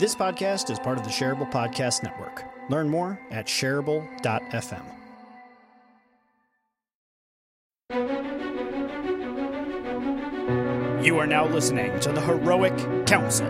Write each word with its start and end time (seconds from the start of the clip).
This 0.00 0.14
podcast 0.14 0.70
is 0.70 0.78
part 0.78 0.96
of 0.96 1.04
the 1.04 1.10
Shareable 1.10 1.52
Podcast 1.52 2.02
Network. 2.02 2.42
Learn 2.70 2.88
more 2.88 3.20
at 3.30 3.44
shareable.fm. 3.44 4.82
You 11.04 11.18
are 11.18 11.26
now 11.26 11.46
listening 11.46 12.00
to 12.00 12.12
the 12.12 12.20
Heroic 12.22 12.74
Council. 13.06 13.46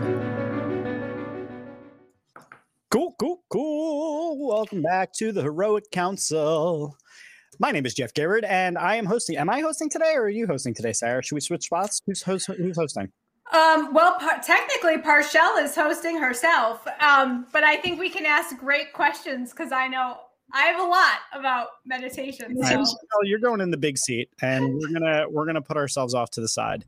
Cool, 2.91 3.15
cool, 3.21 3.45
cool. 3.49 4.49
Welcome 4.49 4.83
back 4.83 5.13
to 5.19 5.31
the 5.31 5.43
Heroic 5.43 5.93
Council. 5.93 6.97
My 7.61 7.71
name 7.71 7.87
is 7.87 7.95
Jeff 7.95 8.13
Gibbard, 8.13 8.45
and 8.45 8.77
I 8.77 8.97
am 8.97 9.07
hosting. 9.07 9.37
Am 9.37 9.49
I 9.49 9.61
hosting 9.61 9.89
today, 9.89 10.15
or 10.17 10.23
are 10.23 10.29
you 10.29 10.49
hosting 10.49 10.75
today, 10.75 10.95
Sarah? 10.95 11.23
Should 11.23 11.37
we 11.37 11.43
switch 11.43 11.67
spots? 11.67 12.03
Who's, 12.05 12.25
host, 12.25 12.49
who's 12.49 12.77
hosting? 12.77 13.13
Um, 13.53 13.93
well, 13.93 14.17
par- 14.19 14.41
technically, 14.45 14.99
Parchelle 14.99 15.63
is 15.63 15.75
hosting 15.75 16.17
herself, 16.17 16.87
um, 17.01 17.47
but 17.53 17.65
I 17.65 17.77
think 17.77 17.99
we 17.99 18.09
can 18.09 18.25
ask 18.25 18.57
great 18.57 18.93
questions 18.93 19.51
because 19.51 19.73
I 19.73 19.89
know 19.89 20.19
I 20.53 20.63
have 20.63 20.81
a 20.81 20.85
lot 20.85 21.19
about 21.33 21.69
meditation. 21.85 22.57
So. 22.57 22.63
Right. 22.63 22.77
Well, 22.77 23.25
you're 23.25 23.41
going 23.41 23.61
in 23.61 23.71
the 23.71 23.77
big 23.77 23.99
seat, 23.99 24.31
and 24.41 24.75
we're 24.75 24.93
gonna 24.93 25.29
we're 25.29 25.47
gonna 25.47 25.63
put 25.63 25.77
ourselves 25.77 26.15
off 26.15 26.31
to 26.33 26.41
the 26.41 26.49
side. 26.49 26.85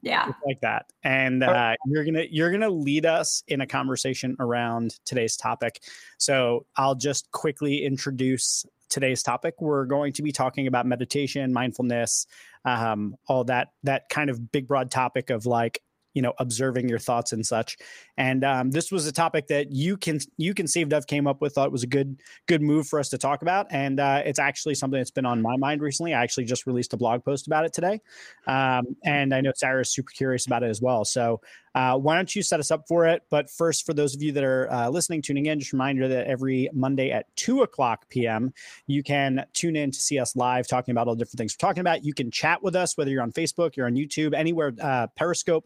Yeah, 0.00 0.26
Just 0.26 0.38
like 0.46 0.60
that, 0.60 0.86
and 1.02 1.42
uh, 1.42 1.74
you're 1.86 2.04
gonna 2.04 2.24
you're 2.30 2.52
gonna 2.52 2.70
lead 2.70 3.04
us 3.04 3.42
in 3.48 3.60
a 3.62 3.66
conversation 3.66 4.36
around 4.38 5.00
today's 5.04 5.36
topic. 5.36 5.82
So 6.18 6.66
I'll 6.76 6.94
just 6.94 7.30
quickly 7.32 7.84
introduce 7.84 8.64
today's 8.88 9.22
topic. 9.22 9.60
We're 9.60 9.84
going 9.84 10.12
to 10.14 10.22
be 10.22 10.32
talking 10.32 10.66
about 10.66 10.86
meditation, 10.86 11.52
mindfulness, 11.52 12.26
um, 12.68 13.14
all 13.26 13.44
that 13.44 13.68
that 13.82 14.08
kind 14.08 14.30
of 14.30 14.50
big 14.52 14.66
broad 14.66 14.90
topic 14.90 15.30
of 15.30 15.46
like 15.46 15.80
you 16.14 16.22
know 16.22 16.32
observing 16.38 16.88
your 16.88 16.98
thoughts 16.98 17.32
and 17.32 17.44
such 17.44 17.76
and 18.18 18.42
um, 18.42 18.70
this 18.72 18.90
was 18.90 19.06
a 19.06 19.12
topic 19.12 19.46
that 19.46 19.70
you 19.70 19.96
can 19.96 20.18
you 20.36 20.52
save 20.66 20.88
Dove 20.88 21.06
came 21.06 21.28
up 21.28 21.40
with 21.40 21.54
thought 21.54 21.70
was 21.70 21.84
a 21.84 21.86
good 21.86 22.20
good 22.46 22.60
move 22.60 22.88
for 22.88 22.98
us 22.98 23.08
to 23.10 23.18
talk 23.18 23.42
about. 23.42 23.68
And 23.70 24.00
uh, 24.00 24.22
it's 24.24 24.40
actually 24.40 24.74
something 24.74 24.98
that's 24.98 25.12
been 25.12 25.24
on 25.24 25.40
my 25.40 25.56
mind 25.56 25.80
recently. 25.80 26.14
I 26.14 26.24
actually 26.24 26.44
just 26.44 26.66
released 26.66 26.92
a 26.92 26.96
blog 26.96 27.24
post 27.24 27.46
about 27.46 27.64
it 27.64 27.72
today. 27.72 28.00
Um, 28.48 28.96
and 29.04 29.32
i 29.32 29.40
know 29.40 29.52
sarah 29.54 29.82
is 29.82 29.92
super 29.92 30.10
curious 30.10 30.46
about 30.46 30.64
it 30.64 30.68
as 30.68 30.82
well. 30.82 31.04
So 31.04 31.40
uh, 31.76 31.96
why 31.96 32.16
don't 32.16 32.34
you 32.34 32.42
set 32.42 32.58
us 32.58 32.72
up 32.72 32.88
for 32.88 33.06
it? 33.06 33.22
But 33.30 33.48
first 33.50 33.86
for 33.86 33.94
those 33.94 34.16
of 34.16 34.22
you 34.22 34.32
that 34.32 34.42
are 34.42 34.68
uh, 34.72 34.88
listening 34.88 35.22
tuning 35.22 35.46
in 35.46 35.60
just 35.60 35.72
a 35.72 35.76
reminder 35.76 36.08
that 36.08 36.26
every 36.26 36.68
monday 36.72 37.12
at 37.12 37.26
2 37.36 37.62
o'clock 37.62 38.08
pm 38.08 38.52
you 38.88 39.04
can 39.04 39.44
tune 39.52 39.76
in 39.76 39.92
to 39.92 40.00
see 40.00 40.18
us 40.18 40.34
live 40.34 40.66
talking 40.66 40.90
about 40.90 41.06
all 41.06 41.14
the 41.14 41.20
different 41.20 41.38
things 41.38 41.56
we're 41.56 41.68
talking 41.68 41.82
about. 41.82 42.04
You 42.04 42.14
can 42.14 42.32
chat 42.32 42.64
with 42.64 42.74
us 42.74 42.96
whether 42.96 43.12
you're 43.12 43.22
on 43.22 43.30
facebook 43.30 43.76
you're 43.76 43.86
on 43.86 43.94
youtube 43.94 44.34
anywhere 44.34 44.72
uh, 44.82 45.06
periscope 45.16 45.64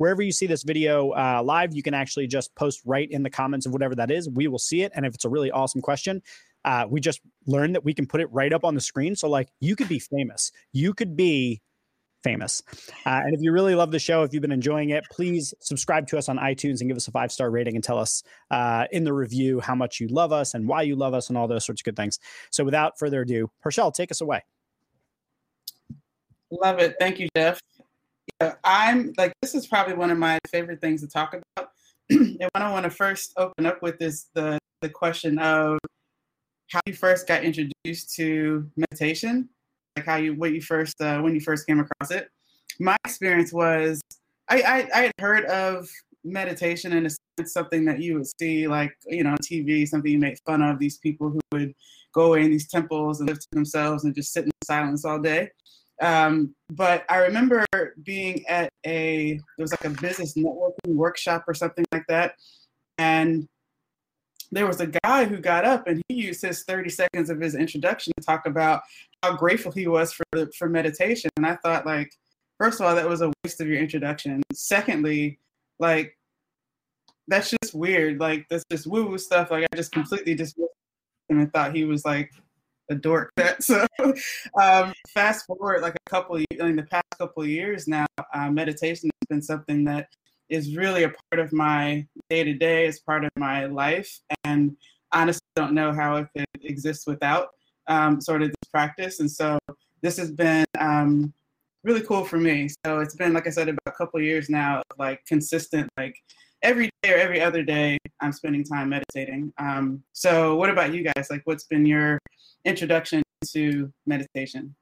wherever 0.00 0.22
you 0.22 0.32
see 0.32 0.46
this 0.46 0.62
video 0.62 1.10
uh, 1.10 1.42
live, 1.44 1.74
you 1.74 1.82
can 1.82 1.92
actually 1.92 2.26
just 2.26 2.54
post 2.54 2.80
right 2.86 3.10
in 3.10 3.22
the 3.22 3.28
comments 3.28 3.66
of 3.66 3.72
whatever 3.72 3.94
that 3.94 4.10
is. 4.10 4.30
We 4.30 4.48
will 4.48 4.58
see 4.58 4.80
it. 4.80 4.92
And 4.94 5.04
if 5.04 5.14
it's 5.14 5.26
a 5.26 5.28
really 5.28 5.50
awesome 5.50 5.82
question, 5.82 6.22
uh, 6.64 6.86
we 6.88 7.00
just 7.00 7.20
learned 7.46 7.74
that 7.74 7.84
we 7.84 7.92
can 7.92 8.06
put 8.06 8.22
it 8.22 8.32
right 8.32 8.50
up 8.50 8.64
on 8.64 8.74
the 8.74 8.80
screen. 8.80 9.14
So, 9.14 9.28
like, 9.28 9.48
you 9.60 9.76
could 9.76 9.90
be 9.90 9.98
famous. 9.98 10.52
You 10.72 10.94
could 10.94 11.16
be 11.16 11.60
famous. 12.24 12.62
Uh, 13.04 13.20
and 13.24 13.34
if 13.34 13.42
you 13.42 13.52
really 13.52 13.74
love 13.74 13.90
the 13.90 13.98
show, 13.98 14.22
if 14.22 14.32
you've 14.32 14.40
been 14.40 14.52
enjoying 14.52 14.88
it, 14.88 15.04
please 15.10 15.52
subscribe 15.60 16.06
to 16.08 16.16
us 16.16 16.30
on 16.30 16.38
iTunes 16.38 16.80
and 16.80 16.88
give 16.88 16.96
us 16.96 17.06
a 17.06 17.10
five 17.10 17.30
star 17.30 17.50
rating 17.50 17.74
and 17.74 17.84
tell 17.84 17.98
us 17.98 18.22
uh, 18.50 18.86
in 18.90 19.04
the 19.04 19.12
review 19.12 19.60
how 19.60 19.74
much 19.74 20.00
you 20.00 20.08
love 20.08 20.32
us 20.32 20.54
and 20.54 20.66
why 20.66 20.80
you 20.80 20.96
love 20.96 21.12
us 21.12 21.28
and 21.28 21.36
all 21.36 21.46
those 21.46 21.66
sorts 21.66 21.82
of 21.82 21.84
good 21.84 21.96
things. 21.96 22.18
So, 22.50 22.64
without 22.64 22.98
further 22.98 23.20
ado, 23.20 23.50
Parchelle, 23.62 23.92
take 23.92 24.10
us 24.10 24.22
away. 24.22 24.44
Love 26.50 26.78
it. 26.78 26.96
Thank 26.98 27.20
you, 27.20 27.28
Jeff. 27.36 27.60
I'm 28.64 29.12
like, 29.18 29.32
this 29.42 29.54
is 29.54 29.66
probably 29.66 29.94
one 29.94 30.10
of 30.10 30.18
my 30.18 30.38
favorite 30.48 30.80
things 30.80 31.00
to 31.02 31.08
talk 31.08 31.34
about. 31.34 31.70
and 32.10 32.38
what 32.40 32.62
I 32.62 32.70
want 32.70 32.84
to 32.84 32.90
first 32.90 33.32
open 33.36 33.66
up 33.66 33.82
with 33.82 34.00
is 34.00 34.26
the, 34.34 34.58
the 34.80 34.88
question 34.88 35.38
of 35.38 35.78
how 36.70 36.80
you 36.86 36.94
first 36.94 37.26
got 37.26 37.44
introduced 37.44 38.14
to 38.16 38.68
meditation, 38.76 39.48
like 39.96 40.06
how 40.06 40.16
you, 40.16 40.34
what 40.34 40.52
you 40.52 40.62
first, 40.62 41.00
uh, 41.00 41.20
when 41.20 41.34
you 41.34 41.40
first 41.40 41.66
came 41.66 41.80
across 41.80 42.10
it. 42.10 42.28
My 42.78 42.96
experience 43.04 43.52
was 43.52 44.00
I, 44.48 44.62
I, 44.62 44.88
I 44.94 45.02
had 45.02 45.12
heard 45.20 45.44
of 45.46 45.88
meditation 46.24 46.92
and 46.92 47.06
it's 47.38 47.52
something 47.52 47.84
that 47.84 48.00
you 48.00 48.14
would 48.14 48.26
see 48.40 48.66
like, 48.66 48.92
you 49.06 49.22
know, 49.22 49.30
on 49.30 49.38
TV, 49.38 49.86
something 49.86 50.10
you 50.10 50.18
make 50.18 50.38
fun 50.44 50.62
of, 50.62 50.78
these 50.78 50.98
people 50.98 51.30
who 51.30 51.40
would 51.52 51.74
go 52.12 52.26
away 52.26 52.44
in 52.44 52.50
these 52.50 52.68
temples 52.68 53.20
and 53.20 53.28
live 53.28 53.38
to 53.38 53.46
themselves 53.52 54.04
and 54.04 54.14
just 54.14 54.32
sit 54.32 54.44
in 54.44 54.50
silence 54.64 55.04
all 55.04 55.18
day. 55.18 55.50
Um, 56.00 56.54
but 56.70 57.04
I 57.10 57.18
remember 57.18 57.64
being 58.02 58.46
at 58.46 58.70
a 58.86 59.34
there 59.56 59.62
was 59.62 59.72
like 59.72 59.84
a 59.84 59.90
business 60.00 60.34
networking 60.34 60.94
workshop 60.94 61.44
or 61.46 61.54
something 61.54 61.84
like 61.92 62.06
that, 62.08 62.34
and 62.98 63.48
there 64.52 64.66
was 64.66 64.80
a 64.80 64.88
guy 65.04 65.24
who 65.24 65.38
got 65.38 65.64
up 65.64 65.86
and 65.86 66.02
he 66.08 66.14
used 66.14 66.42
his 66.42 66.64
30 66.64 66.90
seconds 66.90 67.30
of 67.30 67.40
his 67.40 67.54
introduction 67.54 68.12
to 68.18 68.24
talk 68.24 68.46
about 68.46 68.82
how 69.22 69.36
grateful 69.36 69.70
he 69.70 69.86
was 69.86 70.12
for 70.12 70.24
the, 70.32 70.50
for 70.58 70.68
meditation. 70.68 71.30
And 71.36 71.46
I 71.46 71.56
thought 71.56 71.86
like, 71.86 72.12
first 72.58 72.80
of 72.80 72.86
all, 72.86 72.94
that 72.94 73.08
was 73.08 73.20
a 73.20 73.32
waste 73.44 73.60
of 73.60 73.68
your 73.68 73.78
introduction. 73.78 74.42
Secondly, 74.52 75.38
like 75.78 76.16
that's 77.28 77.50
just 77.62 77.74
weird. 77.74 78.18
Like 78.18 78.46
that's 78.50 78.64
just 78.70 78.86
woo 78.86 79.06
woo 79.06 79.18
stuff. 79.18 79.50
Like 79.50 79.66
I 79.72 79.76
just 79.76 79.92
completely 79.92 80.34
dismissed 80.34 80.72
him 81.28 81.38
and 81.38 81.52
thought 81.52 81.74
he 81.74 81.84
was 81.84 82.04
like 82.04 82.32
a 82.90 82.94
dork 82.94 83.32
that 83.36 83.62
so 83.62 83.86
um, 84.60 84.92
fast 85.08 85.46
forward 85.46 85.80
like 85.82 85.94
a 85.94 86.10
couple 86.10 86.36
in 86.36 86.76
the 86.76 86.86
past 86.90 87.04
couple 87.18 87.44
years 87.46 87.88
now 87.88 88.06
uh, 88.34 88.50
meditation 88.50 89.10
has 89.22 89.28
been 89.28 89.42
something 89.42 89.84
that 89.84 90.08
is 90.48 90.76
really 90.76 91.04
a 91.04 91.12
part 91.30 91.44
of 91.44 91.52
my 91.52 92.04
day 92.28 92.44
to 92.44 92.54
day 92.54 92.86
it's 92.86 92.98
part 92.98 93.24
of 93.24 93.30
my 93.36 93.66
life 93.66 94.20
and 94.44 94.76
honestly 95.12 95.46
don't 95.56 95.72
know 95.72 95.92
how 95.92 96.16
it 96.16 96.26
could 96.36 96.44
exist 96.62 97.06
without 97.06 97.48
um, 97.86 98.20
sort 98.20 98.42
of 98.42 98.48
this 98.48 98.70
practice 98.70 99.20
and 99.20 99.30
so 99.30 99.58
this 100.02 100.16
has 100.16 100.30
been 100.30 100.64
um, 100.78 101.32
really 101.84 102.02
cool 102.02 102.24
for 102.24 102.38
me. 102.38 102.68
So 102.84 103.00
it's 103.00 103.14
been 103.14 103.32
like 103.32 103.46
i 103.46 103.50
said 103.50 103.68
about 103.68 103.80
a 103.86 103.92
couple 103.92 104.20
years 104.20 104.48
now 104.48 104.82
like 104.98 105.24
consistent 105.26 105.88
like 105.96 106.14
every 106.62 106.90
day 107.02 107.12
or 107.14 107.16
every 107.16 107.40
other 107.40 107.62
day 107.62 107.98
i'm 108.20 108.32
spending 108.32 108.64
time 108.64 108.88
meditating 108.88 109.52
um, 109.58 110.02
so 110.12 110.56
what 110.56 110.70
about 110.70 110.92
you 110.94 111.02
guys 111.02 111.28
like 111.30 111.42
what's 111.44 111.64
been 111.64 111.86
your 111.86 112.18
introduction 112.64 113.22
to 113.48 113.92
meditation? 114.06 114.74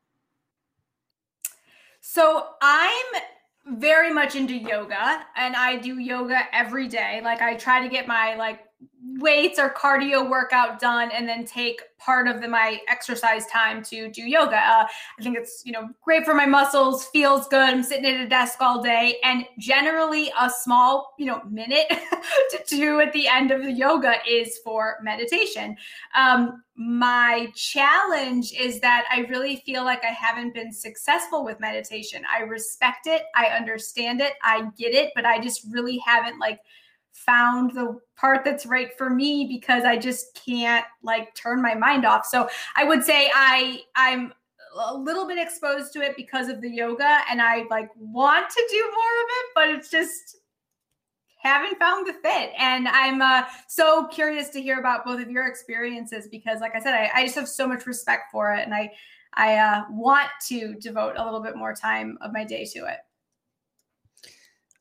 So 2.00 2.46
I'm 2.60 3.06
very 3.66 4.12
much 4.12 4.34
into 4.34 4.54
yoga 4.54 5.26
and 5.36 5.54
I 5.54 5.76
do 5.76 5.98
yoga 5.98 6.42
every 6.52 6.88
day. 6.88 7.20
Like 7.22 7.42
I 7.42 7.54
try 7.54 7.82
to 7.82 7.88
get 7.88 8.06
my 8.06 8.34
like 8.36 8.60
weights 9.18 9.58
or 9.58 9.70
cardio 9.70 10.28
workout 10.28 10.78
done 10.78 11.10
and 11.12 11.28
then 11.28 11.44
take 11.44 11.82
part 11.98 12.28
of 12.28 12.40
the, 12.40 12.46
my 12.46 12.80
exercise 12.88 13.44
time 13.46 13.82
to 13.82 14.08
do 14.10 14.22
yoga. 14.22 14.56
Uh, 14.56 14.86
I 15.18 15.22
think 15.22 15.36
it's, 15.36 15.62
you 15.64 15.72
know, 15.72 15.88
great 16.02 16.24
for 16.24 16.34
my 16.34 16.46
muscles, 16.46 17.06
feels 17.06 17.48
good. 17.48 17.60
I'm 17.60 17.82
sitting 17.82 18.06
at 18.06 18.20
a 18.20 18.28
desk 18.28 18.58
all 18.60 18.80
day 18.80 19.16
and 19.24 19.44
generally 19.58 20.30
a 20.40 20.48
small, 20.48 21.14
you 21.18 21.26
know, 21.26 21.42
minute 21.50 21.86
to 22.50 22.76
do 22.76 23.00
at 23.00 23.12
the 23.12 23.26
end 23.26 23.50
of 23.50 23.64
the 23.64 23.72
yoga 23.72 24.14
is 24.28 24.58
for 24.64 24.98
meditation. 25.02 25.76
Um, 26.14 26.62
my 26.76 27.48
challenge 27.56 28.52
is 28.52 28.78
that 28.80 29.06
I 29.10 29.20
really 29.28 29.56
feel 29.56 29.84
like 29.84 30.04
I 30.04 30.12
haven't 30.12 30.54
been 30.54 30.72
successful 30.72 31.44
with 31.44 31.58
meditation. 31.58 32.22
I 32.32 32.42
respect 32.42 33.08
it. 33.08 33.22
I 33.34 33.46
understand 33.46 34.20
it. 34.20 34.34
I 34.42 34.68
get 34.78 34.94
it, 34.94 35.10
but 35.16 35.24
I 35.26 35.40
just 35.40 35.66
really 35.72 35.98
haven't 35.98 36.38
like 36.38 36.60
found 37.24 37.72
the 37.72 37.98
part 38.16 38.44
that's 38.44 38.66
right 38.66 38.96
for 38.96 39.10
me 39.10 39.46
because 39.46 39.84
I 39.84 39.96
just 39.96 40.34
can't 40.46 40.84
like 41.02 41.34
turn 41.34 41.62
my 41.62 41.74
mind 41.74 42.04
off. 42.04 42.26
So 42.26 42.48
I 42.76 42.84
would 42.84 43.04
say 43.04 43.30
I 43.34 43.80
I'm 43.94 44.32
a 44.76 44.94
little 44.94 45.26
bit 45.26 45.38
exposed 45.38 45.92
to 45.94 46.00
it 46.00 46.16
because 46.16 46.48
of 46.48 46.60
the 46.60 46.70
yoga 46.70 47.20
and 47.30 47.40
I 47.40 47.64
like 47.70 47.90
want 47.96 48.48
to 48.48 48.68
do 48.70 48.82
more 48.82 48.90
of 48.90 49.28
it, 49.28 49.46
but 49.54 49.68
it's 49.70 49.90
just 49.90 50.36
haven't 51.40 51.78
found 51.78 52.06
the 52.06 52.12
fit. 52.12 52.50
And 52.58 52.88
I'm 52.88 53.22
uh, 53.22 53.44
so 53.68 54.06
curious 54.08 54.48
to 54.50 54.60
hear 54.60 54.80
about 54.80 55.04
both 55.04 55.20
of 55.20 55.30
your 55.30 55.46
experiences 55.46 56.28
because 56.30 56.60
like 56.60 56.74
I 56.74 56.80
said, 56.80 56.94
I, 56.94 57.10
I 57.14 57.24
just 57.24 57.36
have 57.36 57.48
so 57.48 57.66
much 57.66 57.86
respect 57.86 58.32
for 58.32 58.52
it 58.52 58.64
and 58.64 58.74
I 58.74 58.92
I 59.34 59.56
uh, 59.56 59.84
want 59.90 60.28
to 60.48 60.74
devote 60.74 61.14
a 61.16 61.24
little 61.24 61.40
bit 61.40 61.56
more 61.56 61.74
time 61.74 62.18
of 62.22 62.32
my 62.32 62.44
day 62.44 62.64
to 62.64 62.86
it. 62.86 62.98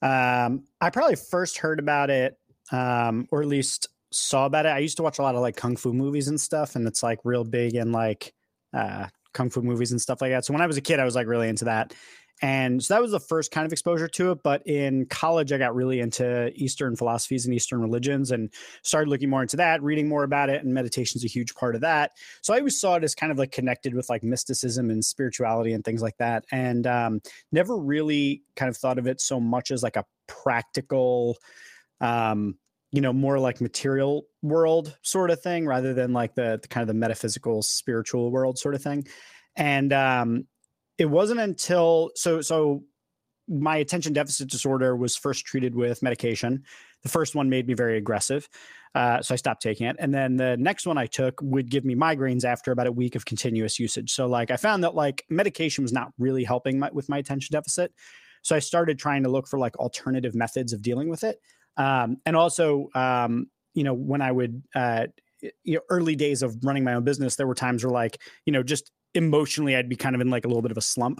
Um, 0.01 0.63
I 0.79 0.89
probably 0.89 1.15
first 1.15 1.57
heard 1.57 1.79
about 1.79 2.09
it, 2.09 2.37
um, 2.71 3.27
or 3.31 3.41
at 3.41 3.47
least 3.47 3.87
saw 4.11 4.45
about 4.45 4.65
it. 4.65 4.69
I 4.69 4.79
used 4.79 4.97
to 4.97 5.03
watch 5.03 5.19
a 5.19 5.21
lot 5.21 5.35
of 5.35 5.41
like 5.41 5.55
kung 5.55 5.75
fu 5.75 5.93
movies 5.93 6.27
and 6.27 6.39
stuff, 6.39 6.75
and 6.75 6.87
it's 6.87 7.03
like 7.03 7.19
real 7.23 7.43
big 7.43 7.75
in 7.75 7.91
like 7.91 8.33
uh, 8.73 9.07
kung 9.33 9.49
fu 9.49 9.61
movies 9.61 9.91
and 9.91 10.01
stuff 10.01 10.21
like 10.21 10.31
that. 10.31 10.45
So 10.45 10.53
when 10.53 10.61
I 10.61 10.67
was 10.67 10.77
a 10.77 10.81
kid, 10.81 10.99
I 10.99 11.05
was 11.05 11.15
like 11.15 11.27
really 11.27 11.49
into 11.49 11.65
that. 11.65 11.93
And 12.41 12.83
so 12.83 12.93
that 12.93 13.01
was 13.01 13.11
the 13.11 13.19
first 13.19 13.51
kind 13.51 13.65
of 13.65 13.71
exposure 13.71 14.07
to 14.07 14.31
it. 14.31 14.43
But 14.43 14.65
in 14.67 15.07
college, 15.07 15.51
I 15.51 15.57
got 15.57 15.73
really 15.73 15.99
into 15.99 16.51
Eastern 16.55 16.95
philosophies 16.95 17.45
and 17.45 17.53
Eastern 17.53 17.81
religions 17.81 18.31
and 18.31 18.51
started 18.83 19.09
looking 19.09 19.29
more 19.29 19.41
into 19.41 19.57
that, 19.57 19.81
reading 19.81 20.07
more 20.07 20.23
about 20.23 20.49
it. 20.49 20.63
And 20.63 20.73
meditation 20.73 21.17
is 21.17 21.25
a 21.25 21.27
huge 21.27 21.55
part 21.55 21.73
of 21.75 21.81
that. 21.81 22.11
So 22.41 22.53
I 22.53 22.59
always 22.59 22.79
saw 22.79 22.95
it 22.95 23.03
as 23.03 23.15
kind 23.15 23.31
of 23.31 23.39
like 23.39 23.51
connected 23.51 23.95
with 23.95 24.09
like 24.09 24.23
mysticism 24.23 24.91
and 24.91 25.03
spirituality 25.03 25.73
and 25.73 25.83
things 25.83 26.01
like 26.01 26.17
that. 26.17 26.45
And 26.51 26.85
um, 26.85 27.21
never 27.51 27.75
really 27.75 28.43
kind 28.55 28.69
of 28.69 28.77
thought 28.77 28.99
of 28.99 29.07
it 29.07 29.19
so 29.19 29.39
much 29.39 29.71
as 29.71 29.81
like 29.81 29.95
a 29.95 30.05
practical, 30.27 31.37
um, 32.01 32.57
you 32.91 33.01
know 33.01 33.11
more 33.11 33.37
like 33.37 33.59
material 33.59 34.25
world 34.41 34.97
sort 35.01 35.29
of 35.29 35.41
thing 35.41 35.67
rather 35.67 35.93
than 35.93 36.13
like 36.13 36.35
the, 36.35 36.57
the 36.61 36.67
kind 36.69 36.81
of 36.83 36.87
the 36.87 36.93
metaphysical 36.93 37.61
spiritual 37.61 38.31
world 38.31 38.57
sort 38.57 38.75
of 38.75 38.81
thing 38.81 39.05
and 39.57 39.91
um 39.91 40.47
it 40.97 41.05
wasn't 41.05 41.39
until 41.39 42.11
so 42.15 42.41
so 42.41 42.83
my 43.47 43.77
attention 43.77 44.11
deficit 44.11 44.49
disorder 44.49 44.95
was 44.95 45.15
first 45.15 45.45
treated 45.45 45.73
with 45.73 46.03
medication. 46.03 46.63
The 47.03 47.09
first 47.09 47.33
one 47.33 47.49
made 47.49 47.65
me 47.67 47.73
very 47.73 47.97
aggressive 47.97 48.49
uh, 48.97 49.21
so 49.21 49.33
i 49.33 49.37
stopped 49.37 49.61
taking 49.61 49.85
it. 49.85 49.95
And 49.99 50.11
then 50.13 50.37
the 50.37 50.57
next 50.57 50.87
one 50.87 50.97
i 50.97 51.05
took 51.05 51.39
would 51.41 51.69
give 51.69 51.85
me 51.85 51.95
migraines 51.95 52.43
after 52.43 52.71
about 52.71 52.87
a 52.87 52.91
week 52.91 53.15
of 53.15 53.25
continuous 53.25 53.79
usage. 53.79 54.11
So 54.11 54.25
like 54.25 54.49
i 54.49 54.57
found 54.57 54.83
that 54.83 54.95
like 54.95 55.23
medication 55.29 55.83
was 55.83 55.93
not 55.93 56.11
really 56.17 56.43
helping 56.43 56.79
my, 56.79 56.89
with 56.91 57.07
my 57.07 57.19
attention 57.19 57.53
deficit. 57.53 57.93
So 58.41 58.55
i 58.55 58.59
started 58.59 58.97
trying 58.97 59.23
to 59.23 59.29
look 59.29 59.47
for 59.47 59.59
like 59.59 59.77
alternative 59.77 60.33
methods 60.33 60.73
of 60.73 60.81
dealing 60.81 61.09
with 61.09 61.23
it. 61.23 61.39
Um, 61.77 62.17
and 62.25 62.35
also, 62.35 62.89
um, 62.95 63.51
you 63.75 63.83
know, 63.83 63.93
when 63.93 64.23
I 64.23 64.31
would, 64.31 64.63
uh, 64.73 65.07
you 65.63 65.75
know, 65.75 65.81
early 65.91 66.15
days 66.15 66.41
of 66.41 66.57
running 66.63 66.83
my 66.83 66.95
own 66.95 67.03
business, 67.03 67.35
there 67.35 67.45
were 67.45 67.53
times 67.53 67.83
where 67.83 67.93
like, 67.93 68.19
you 68.45 68.51
know, 68.51 68.63
just 68.63 68.91
emotionally, 69.17 69.75
I'd 69.75 69.89
be 69.89 69.95
kind 69.95 70.15
of 70.15 70.21
in 70.21 70.29
like 70.29 70.45
a 70.45 70.47
little 70.47 70.61
bit 70.61 70.71
of 70.71 70.77
a 70.77 70.81
slump. 70.81 71.19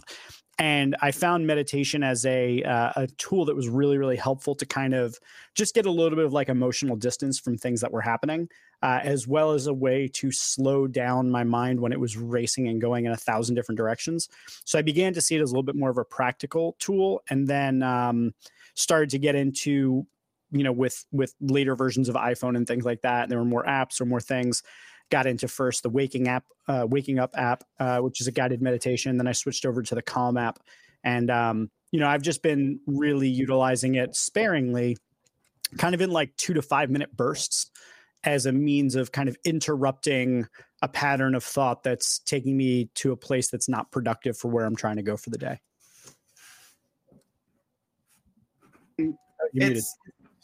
And 0.59 0.95
I 1.01 1.11
found 1.11 1.45
meditation 1.45 2.01
as 2.01 2.25
a 2.25 2.63
uh, 2.63 2.91
a 2.95 3.07
tool 3.07 3.45
that 3.45 3.55
was 3.55 3.69
really 3.69 3.97
really 3.99 4.15
helpful 4.15 4.55
to 4.55 4.65
kind 4.65 4.95
of 4.95 5.15
just 5.53 5.75
get 5.75 5.85
a 5.85 5.91
little 5.91 6.15
bit 6.15 6.25
of 6.25 6.33
like 6.33 6.49
emotional 6.49 6.95
distance 6.95 7.39
from 7.39 7.57
things 7.57 7.81
that 7.81 7.91
were 7.91 8.01
happening, 8.01 8.49
uh, 8.81 8.99
as 9.03 9.27
well 9.27 9.51
as 9.51 9.67
a 9.67 9.73
way 9.73 10.07
to 10.15 10.31
slow 10.31 10.87
down 10.87 11.29
my 11.29 11.43
mind 11.43 11.79
when 11.79 11.91
it 11.91 11.99
was 11.99 12.17
racing 12.17 12.67
and 12.67 12.81
going 12.81 13.05
in 13.05 13.11
a 13.11 13.17
thousand 13.17 13.53
different 13.53 13.77
directions. 13.77 14.29
So 14.65 14.79
I 14.79 14.81
began 14.81 15.13
to 15.13 15.21
see 15.21 15.35
it 15.35 15.41
as 15.41 15.51
a 15.51 15.53
little 15.53 15.61
bit 15.61 15.75
more 15.75 15.91
of 15.91 15.97
a 15.99 16.05
practical 16.05 16.75
tool, 16.79 17.21
and 17.29 17.47
then 17.47 17.83
um, 17.83 18.33
started 18.73 19.11
to 19.11 19.19
get 19.19 19.35
into 19.35 20.07
you 20.51 20.63
know 20.63 20.71
with 20.71 21.05
with 21.11 21.35
later 21.41 21.75
versions 21.75 22.07
of 22.07 22.15
iphone 22.15 22.55
and 22.55 22.67
things 22.67 22.85
like 22.85 23.01
that 23.01 23.23
and 23.23 23.31
there 23.31 23.37
were 23.37 23.43
more 23.43 23.65
apps 23.65 23.99
or 23.99 24.05
more 24.05 24.21
things 24.21 24.63
got 25.09 25.25
into 25.25 25.47
first 25.47 25.83
the 25.83 25.89
waking 25.89 26.27
app 26.27 26.45
uh, 26.67 26.85
waking 26.89 27.19
up 27.19 27.31
app 27.35 27.63
uh, 27.79 27.99
which 27.99 28.21
is 28.21 28.27
a 28.27 28.31
guided 28.31 28.61
meditation. 28.61 29.17
Then 29.17 29.27
i 29.27 29.31
switched 29.31 29.65
over 29.65 29.81
to 29.81 29.95
the 29.95 30.01
calm 30.01 30.37
app. 30.37 30.59
And 31.03 31.29
um, 31.31 31.69
you 31.91 31.99
know 31.99 32.07
i've 32.07 32.21
just 32.21 32.41
been 32.41 32.79
really 32.85 33.29
utilizing 33.29 33.95
it 33.95 34.15
sparingly 34.15 34.97
kind 35.77 35.95
of 35.95 36.01
in 36.01 36.11
like 36.11 36.35
two 36.37 36.53
to 36.53 36.61
five 36.61 36.89
minute 36.89 37.15
bursts 37.15 37.71
as 38.23 38.45
a 38.45 38.51
means 38.51 38.95
of 38.95 39.11
kind 39.11 39.29
of 39.29 39.37
interrupting 39.45 40.47
a 40.81 40.87
pattern 40.87 41.35
of 41.35 41.43
thought 41.43 41.83
that's 41.83 42.19
taking 42.19 42.57
me 42.57 42.89
to 42.95 43.11
a 43.11 43.17
place 43.17 43.49
that's 43.49 43.69
not 43.69 43.91
productive 43.91 44.37
for 44.37 44.49
where 44.49 44.65
i'm 44.65 44.75
trying 44.75 44.97
to 44.97 45.01
go 45.01 45.17
for 45.17 45.29
the 45.29 45.37
day. 45.37 45.59
It's, 49.53 49.95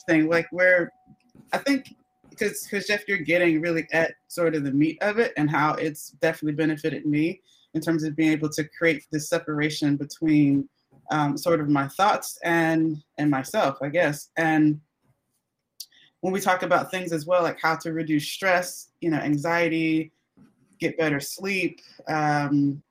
thing, 0.07 0.27
like 0.27 0.47
where 0.51 0.91
I 1.51 1.57
think 1.57 1.95
because 2.33 2.63
because 2.63 2.87
Jeff, 2.87 3.07
you're 3.07 3.17
getting 3.17 3.61
really 3.61 3.87
at 3.91 4.15
sort 4.27 4.55
of 4.55 4.63
the 4.63 4.71
meat 4.71 4.97
of 5.01 5.19
it 5.19 5.33
and 5.37 5.49
how 5.49 5.73
it's 5.73 6.09
definitely 6.21 6.55
benefited 6.55 7.05
me 7.05 7.41
in 7.73 7.81
terms 7.81 8.03
of 8.03 8.15
being 8.15 8.31
able 8.31 8.49
to 8.49 8.63
create 8.77 9.05
this 9.11 9.29
separation 9.29 9.95
between 9.95 10.67
um, 11.11 11.37
sort 11.37 11.59
of 11.59 11.69
my 11.69 11.87
thoughts 11.87 12.37
and 12.43 13.01
and 13.17 13.29
myself, 13.29 13.77
I 13.81 13.89
guess. 13.89 14.29
And 14.37 14.79
when 16.21 16.33
we 16.33 16.39
talk 16.39 16.63
about 16.63 16.91
things 16.91 17.11
as 17.11 17.25
well, 17.25 17.43
like 17.43 17.59
how 17.61 17.75
to 17.77 17.93
reduce 17.93 18.27
stress, 18.27 18.89
you 19.01 19.09
know, 19.09 19.17
anxiety, 19.17 20.11
get 20.79 20.97
better 20.97 21.19
sleep, 21.19 21.81
um, 22.07 22.81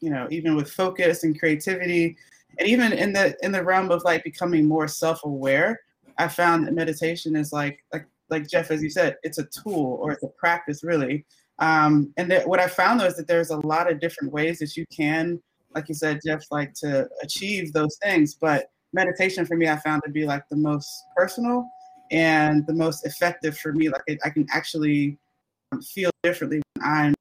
you 0.00 0.10
know, 0.10 0.26
even 0.30 0.56
with 0.56 0.70
focus 0.70 1.24
and 1.24 1.38
creativity, 1.38 2.16
and 2.58 2.68
even 2.68 2.92
in 2.92 3.12
the 3.12 3.36
in 3.42 3.52
the 3.52 3.62
realm 3.62 3.90
of 3.90 4.04
like 4.04 4.24
becoming 4.24 4.66
more 4.66 4.88
self-aware 4.88 5.80
I 6.18 6.28
found 6.28 6.66
that 6.66 6.74
meditation 6.74 7.36
is 7.36 7.52
like 7.52 7.84
like 7.92 8.06
like 8.32 8.48
Jeff, 8.48 8.72
as 8.72 8.82
you 8.82 8.90
said, 8.90 9.16
it's 9.22 9.38
a 9.38 9.44
tool 9.44 9.98
or 10.02 10.10
it's 10.10 10.24
a 10.24 10.28
practice 10.28 10.82
really. 10.82 11.24
Um, 11.60 12.12
and 12.16 12.28
that 12.30 12.48
what 12.48 12.58
I 12.58 12.66
found 12.66 12.98
though 12.98 13.06
is 13.06 13.16
that 13.16 13.28
there's 13.28 13.50
a 13.50 13.58
lot 13.58 13.90
of 13.90 14.00
different 14.00 14.32
ways 14.32 14.58
that 14.58 14.76
you 14.76 14.84
can, 14.94 15.40
like 15.74 15.88
you 15.88 15.94
said, 15.94 16.20
Jeff, 16.26 16.44
like 16.50 16.74
to 16.74 17.08
achieve 17.22 17.72
those 17.72 17.96
things. 18.02 18.34
But 18.34 18.70
meditation 18.92 19.46
for 19.46 19.56
me, 19.56 19.68
I 19.68 19.76
found 19.76 20.02
to 20.04 20.10
be 20.10 20.24
like 20.24 20.48
the 20.48 20.56
most 20.56 21.04
personal 21.16 21.68
and 22.10 22.66
the 22.66 22.74
most 22.74 23.06
effective 23.06 23.56
for 23.56 23.72
me. 23.72 23.88
Like 23.88 24.18
I 24.24 24.30
can 24.30 24.46
actually 24.52 25.18
feel 25.94 26.10
differently 26.22 26.60
when 26.74 26.84
I'm 26.84 27.14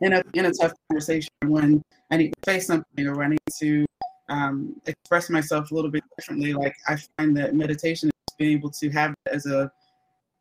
in 0.00 0.12
a 0.14 0.22
in 0.34 0.46
a 0.46 0.52
tough 0.52 0.72
conversation 0.90 1.30
when 1.46 1.82
I 2.10 2.16
need 2.16 2.32
to 2.32 2.50
say 2.50 2.60
something 2.60 3.06
or 3.06 3.14
when 3.14 3.26
I 3.26 3.30
need 3.30 3.38
to 3.58 3.86
um, 4.28 4.76
express 4.86 5.30
myself 5.30 5.70
a 5.70 5.74
little 5.74 5.90
bit 5.90 6.02
differently. 6.16 6.52
Like 6.52 6.74
I 6.88 6.96
find 7.16 7.36
that 7.36 7.54
meditation, 7.54 8.10
being 8.38 8.58
able 8.58 8.70
to 8.70 8.90
have 8.90 9.14
as 9.30 9.46
a 9.46 9.70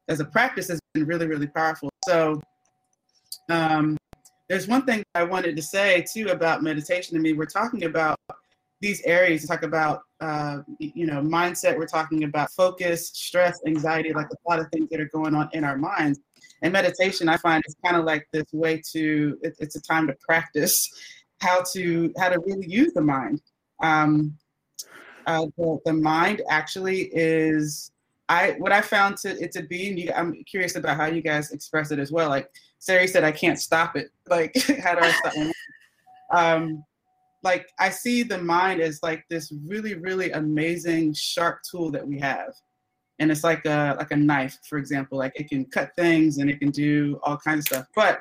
as 0.10 0.20
a 0.20 0.26
practice, 0.26 0.68
has 0.68 0.80
been 0.94 1.06
really 1.06 1.28
really 1.28 1.48
powerful. 1.48 1.90
So 2.06 2.42
um, 3.50 3.98
there's 4.50 4.68
one 4.68 4.86
thing 4.86 5.04
I 5.16 5.24
wanted 5.24 5.56
to 5.56 5.62
say 5.62 6.06
too 6.12 6.30
about 6.30 6.64
meditation. 6.64 7.18
I 7.18 7.20
mean, 7.20 7.38
we're 7.38 7.46
talking 7.46 7.86
about 7.86 8.20
these 8.82 9.02
areas. 9.02 9.42
We 9.42 9.48
talk 9.48 9.64
about 9.64 10.02
uh, 10.20 10.60
you 10.80 11.06
know 11.06 11.22
mindset. 11.22 11.78
We're 11.78 11.88
talking 11.88 12.24
about 12.24 12.52
focus, 12.52 13.10
stress, 13.14 13.60
anxiety, 13.66 14.14
like 14.14 14.28
a 14.28 14.50
lot 14.50 14.60
of 14.60 14.68
things 14.72 14.90
that 14.92 15.00
are 15.00 15.10
going 15.14 15.36
on 15.36 15.50
in 15.54 15.64
our 15.64 15.78
minds. 15.78 16.20
And 16.62 16.72
meditation, 16.72 17.28
I 17.30 17.38
find, 17.38 17.64
is 17.66 17.76
kind 17.84 17.98
of 17.98 18.06
like 18.06 18.28
this 18.32 18.46
way 18.54 18.82
to. 18.92 19.38
It, 19.42 19.56
it's 19.60 19.76
a 19.76 19.82
time 19.82 20.08
to 20.08 20.16
practice 20.22 20.90
how 21.42 21.64
to 21.74 22.14
how 22.18 22.30
to 22.30 22.40
really 22.46 22.70
use 22.70 22.94
the 22.94 23.02
mind 23.02 23.42
um, 23.82 24.38
uh, 25.26 25.46
the, 25.58 25.80
the 25.86 25.94
mind 25.94 26.42
actually 26.50 27.10
is 27.14 27.92
I 28.30 28.52
what 28.58 28.72
I 28.72 28.82
found 28.82 29.18
to 29.18 29.30
it 29.42 29.52
to 29.54 29.64
be, 29.64 29.90
and 29.90 30.00
you, 30.00 30.12
I'm 30.16 30.44
curious 30.46 30.76
about 30.76 30.98
how 30.98 31.06
you 31.06 31.22
guys 31.22 31.52
express 31.52 31.92
it 31.92 32.00
as 32.00 32.12
well. 32.12 32.30
Like 32.30 32.50
Sarah 32.80 33.08
said, 33.08 33.24
I 33.24 33.32
can't 33.32 33.60
stop 33.60 33.96
it. 33.96 34.10
Like 34.30 34.56
how 34.84 34.96
do 34.96 35.02
I 35.02 35.12
stop? 35.12 35.34
um, 36.34 36.84
like 37.44 37.68
I 37.80 37.90
see 37.90 38.24
the 38.24 38.38
mind 38.38 38.82
as 38.82 39.04
like 39.04 39.26
this 39.30 39.54
really, 39.68 39.96
really 39.96 40.32
amazing 40.32 41.14
sharp 41.14 41.60
tool 41.70 41.92
that 41.92 42.08
we 42.08 42.20
have, 42.20 42.54
and 43.20 43.30
it's 43.30 43.44
like 43.44 43.66
a 43.66 43.96
like 44.00 44.12
a 44.12 44.16
knife, 44.16 44.58
for 44.70 44.78
example. 44.78 45.18
Like 45.18 45.34
it 45.36 45.50
can 45.50 45.66
cut 45.66 45.94
things 45.96 46.38
and 46.38 46.50
it 46.50 46.60
can 46.60 46.72
do 46.72 47.20
all 47.24 47.38
kinds 47.38 47.60
of 47.60 47.66
stuff. 47.66 47.88
But 47.96 48.20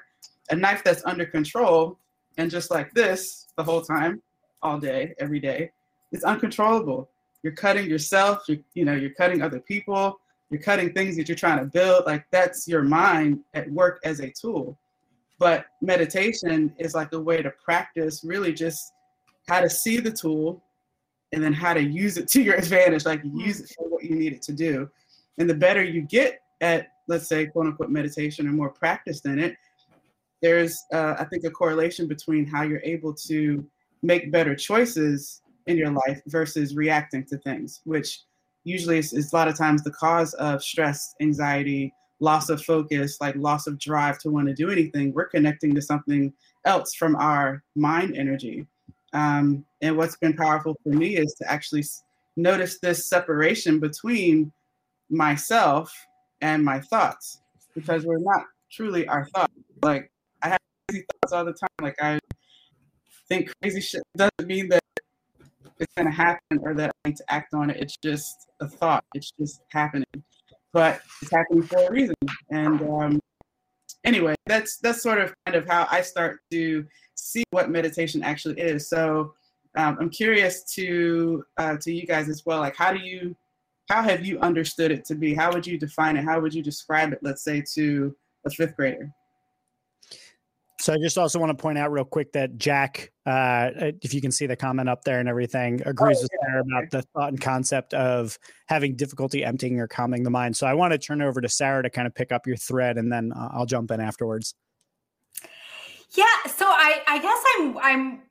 a 0.50 0.56
knife 0.56 0.82
that's 0.84 1.04
under 1.06 1.24
control 1.24 1.98
and 2.36 2.50
just 2.50 2.70
like 2.70 2.92
this 2.94 3.46
the 3.56 3.62
whole 3.62 3.82
time 3.82 4.22
all 4.62 4.78
day, 4.78 5.14
every 5.18 5.40
day. 5.40 5.70
It's 6.12 6.24
uncontrollable. 6.24 7.08
You're 7.42 7.54
cutting 7.54 7.88
yourself, 7.88 8.44
you're, 8.46 8.58
you 8.74 8.84
know, 8.84 8.94
you're 8.94 9.10
cutting 9.10 9.42
other 9.42 9.58
people, 9.58 10.20
you're 10.50 10.60
cutting 10.60 10.92
things 10.92 11.16
that 11.16 11.28
you're 11.28 11.36
trying 11.36 11.58
to 11.58 11.64
build. 11.64 12.06
Like 12.06 12.26
that's 12.30 12.68
your 12.68 12.82
mind 12.82 13.40
at 13.54 13.70
work 13.70 14.00
as 14.04 14.20
a 14.20 14.30
tool. 14.30 14.78
But 15.38 15.66
meditation 15.80 16.72
is 16.78 16.94
like 16.94 17.12
a 17.12 17.20
way 17.20 17.42
to 17.42 17.50
practice 17.50 18.22
really 18.22 18.52
just 18.52 18.92
how 19.48 19.60
to 19.60 19.68
see 19.68 19.98
the 19.98 20.10
tool 20.10 20.62
and 21.32 21.42
then 21.42 21.52
how 21.52 21.74
to 21.74 21.82
use 21.82 22.16
it 22.16 22.28
to 22.34 22.42
your 22.42 22.54
advantage, 22.54 23.06
like 23.06 23.22
use 23.34 23.60
it 23.60 23.72
for 23.76 23.88
what 23.88 24.04
you 24.04 24.14
need 24.14 24.34
it 24.34 24.42
to 24.42 24.52
do. 24.52 24.88
And 25.38 25.48
the 25.48 25.54
better 25.54 25.82
you 25.82 26.02
get 26.02 26.40
at, 26.60 26.88
let's 27.08 27.26
say, 27.26 27.46
quote 27.46 27.66
unquote, 27.66 27.90
meditation 27.90 28.46
or 28.46 28.52
more 28.52 28.70
practice 28.70 29.24
in 29.24 29.38
it, 29.38 29.56
there's, 30.42 30.84
uh, 30.92 31.14
I 31.18 31.24
think, 31.24 31.44
a 31.44 31.50
correlation 31.50 32.06
between 32.06 32.46
how 32.46 32.62
you're 32.62 32.82
able 32.84 33.14
to 33.14 33.64
make 34.02 34.32
better 34.32 34.54
choices 34.54 35.41
in 35.66 35.76
your 35.76 35.90
life 35.90 36.20
versus 36.26 36.74
reacting 36.74 37.24
to 37.26 37.38
things, 37.38 37.80
which 37.84 38.20
usually 38.64 38.98
is, 38.98 39.12
is, 39.12 39.32
a 39.32 39.36
lot 39.36 39.48
of 39.48 39.56
times 39.56 39.82
the 39.82 39.90
cause 39.90 40.34
of 40.34 40.62
stress, 40.62 41.14
anxiety, 41.20 41.92
loss 42.20 42.48
of 42.48 42.62
focus, 42.62 43.18
like 43.20 43.34
loss 43.36 43.66
of 43.66 43.78
drive 43.78 44.18
to 44.18 44.30
want 44.30 44.48
to 44.48 44.54
do 44.54 44.70
anything. 44.70 45.12
We're 45.12 45.28
connecting 45.28 45.74
to 45.74 45.82
something 45.82 46.32
else 46.64 46.94
from 46.94 47.16
our 47.16 47.62
mind 47.74 48.16
energy. 48.16 48.66
Um, 49.12 49.64
and 49.82 49.96
what's 49.96 50.16
been 50.16 50.34
powerful 50.34 50.76
for 50.82 50.90
me 50.90 51.16
is 51.16 51.34
to 51.34 51.50
actually 51.50 51.84
notice 52.36 52.78
this 52.78 53.08
separation 53.08 53.78
between 53.78 54.52
myself 55.10 55.92
and 56.40 56.64
my 56.64 56.80
thoughts 56.80 57.40
because 57.74 58.04
we're 58.04 58.18
not 58.18 58.44
truly 58.70 59.06
our 59.08 59.26
thoughts. 59.26 59.52
Like 59.82 60.10
I 60.42 60.50
have 60.50 60.58
crazy 60.88 61.04
thoughts 61.20 61.32
all 61.32 61.44
the 61.44 61.52
time. 61.52 61.68
Like 61.80 61.96
I 62.00 62.18
think 63.28 63.52
crazy 63.60 63.80
shit 63.80 64.02
doesn't 64.16 64.46
mean 64.46 64.68
that 64.68 64.81
it's 65.82 65.92
going 65.96 66.06
to 66.06 66.12
happen 66.12 66.58
or 66.62 66.74
that 66.74 66.90
I 67.04 67.08
need 67.08 67.16
to 67.16 67.24
act 67.28 67.54
on 67.54 67.70
it. 67.70 67.76
It's 67.78 67.96
just 68.02 68.48
a 68.60 68.68
thought. 68.68 69.04
It's 69.14 69.32
just 69.38 69.62
happening, 69.70 70.04
but 70.72 71.00
it's 71.20 71.30
happening 71.30 71.62
for 71.62 71.78
a 71.86 71.90
reason. 71.90 72.14
And 72.50 72.80
um, 72.82 73.20
anyway, 74.04 74.34
that's 74.46 74.78
that's 74.78 75.02
sort 75.02 75.18
of 75.18 75.34
kind 75.46 75.56
of 75.56 75.68
how 75.68 75.86
I 75.90 76.02
start 76.02 76.40
to 76.50 76.84
see 77.14 77.44
what 77.50 77.70
meditation 77.70 78.22
actually 78.22 78.60
is. 78.60 78.88
So 78.88 79.34
um, 79.76 79.96
I'm 80.00 80.10
curious 80.10 80.64
to 80.74 81.44
uh, 81.58 81.76
to 81.80 81.92
you 81.92 82.06
guys 82.06 82.28
as 82.28 82.44
well. 82.46 82.60
Like, 82.60 82.76
how 82.76 82.92
do 82.92 83.00
you 83.00 83.36
how 83.88 84.02
have 84.02 84.24
you 84.24 84.38
understood 84.40 84.90
it 84.90 85.04
to 85.06 85.14
be? 85.14 85.34
How 85.34 85.52
would 85.52 85.66
you 85.66 85.78
define 85.78 86.16
it? 86.16 86.24
How 86.24 86.40
would 86.40 86.54
you 86.54 86.62
describe 86.62 87.12
it? 87.12 87.18
Let's 87.22 87.44
say 87.44 87.62
to 87.74 88.14
a 88.46 88.50
fifth 88.50 88.76
grader. 88.76 89.10
So 90.82 90.92
I 90.92 90.98
just 90.98 91.16
also 91.16 91.38
want 91.38 91.56
to 91.56 91.62
point 91.62 91.78
out 91.78 91.92
real 91.92 92.04
quick 92.04 92.32
that 92.32 92.58
Jack, 92.58 93.12
uh, 93.24 93.70
if 94.02 94.12
you 94.12 94.20
can 94.20 94.32
see 94.32 94.46
the 94.46 94.56
comment 94.56 94.88
up 94.88 95.04
there 95.04 95.20
and 95.20 95.28
everything, 95.28 95.80
agrees 95.86 96.18
oh, 96.18 96.22
with 96.22 96.30
yeah. 96.32 96.48
Sarah 96.48 96.62
about 96.62 96.90
the 96.90 97.02
thought 97.02 97.28
and 97.28 97.40
concept 97.40 97.94
of 97.94 98.36
having 98.66 98.96
difficulty 98.96 99.44
emptying 99.44 99.78
or 99.78 99.86
calming 99.86 100.24
the 100.24 100.30
mind. 100.30 100.56
So 100.56 100.66
I 100.66 100.74
want 100.74 100.90
to 100.90 100.98
turn 100.98 101.22
over 101.22 101.40
to 101.40 101.48
Sarah 101.48 101.84
to 101.84 101.90
kind 101.90 102.08
of 102.08 102.16
pick 102.16 102.32
up 102.32 102.48
your 102.48 102.56
thread, 102.56 102.98
and 102.98 103.12
then 103.12 103.32
uh, 103.32 103.50
I'll 103.52 103.64
jump 103.64 103.92
in 103.92 104.00
afterwards. 104.00 104.56
Yeah. 106.16 106.24
So 106.48 106.66
I, 106.66 107.00
I 107.06 107.18
guess 107.20 107.44
I'm, 107.58 107.78
I'm. 107.78 108.22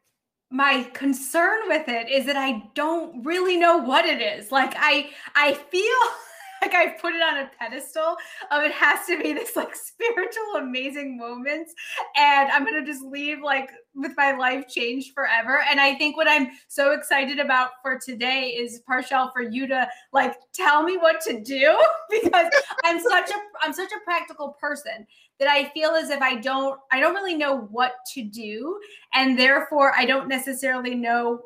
My 0.53 0.83
concern 0.91 1.61
with 1.69 1.87
it 1.87 2.09
is 2.09 2.25
that 2.25 2.35
I 2.35 2.61
don't 2.75 3.23
really 3.23 3.55
know 3.55 3.77
what 3.77 4.03
it 4.03 4.21
is. 4.21 4.51
Like 4.51 4.73
I, 4.75 5.09
I 5.33 5.53
feel 5.53 5.81
like 6.61 6.75
I 6.75 6.89
put 6.89 7.13
it 7.13 7.21
on 7.21 7.39
a 7.39 7.51
pedestal 7.59 8.15
of 8.51 8.63
it 8.63 8.71
has 8.71 9.05
to 9.07 9.21
be 9.21 9.33
this 9.33 9.55
like 9.55 9.75
spiritual 9.75 10.55
amazing 10.57 11.17
moments 11.17 11.73
and 12.15 12.51
I'm 12.51 12.63
going 12.63 12.83
to 12.83 12.89
just 12.89 13.03
leave 13.03 13.41
like 13.41 13.71
with 13.95 14.11
my 14.15 14.31
life 14.31 14.67
changed 14.67 15.13
forever 15.13 15.63
and 15.69 15.79
I 15.79 15.95
think 15.95 16.15
what 16.15 16.27
I'm 16.29 16.49
so 16.67 16.91
excited 16.91 17.39
about 17.39 17.71
for 17.81 17.99
today 17.99 18.55
is 18.57 18.81
Parchelle 18.87 19.33
for 19.33 19.41
you 19.41 19.67
to 19.67 19.87
like 20.13 20.35
tell 20.53 20.83
me 20.83 20.97
what 20.97 21.19
to 21.21 21.41
do 21.41 21.77
because 22.09 22.51
I'm 22.85 22.99
such 23.01 23.31
a 23.31 23.35
I'm 23.61 23.73
such 23.73 23.91
a 23.91 24.03
practical 24.03 24.55
person 24.59 25.07
that 25.39 25.49
I 25.49 25.69
feel 25.69 25.91
as 25.91 26.09
if 26.09 26.21
I 26.21 26.35
don't 26.35 26.79
I 26.91 26.99
don't 26.99 27.15
really 27.15 27.35
know 27.35 27.61
what 27.71 27.93
to 28.13 28.23
do 28.23 28.79
and 29.13 29.37
therefore 29.37 29.93
I 29.97 30.05
don't 30.05 30.27
necessarily 30.27 30.95
know 30.95 31.41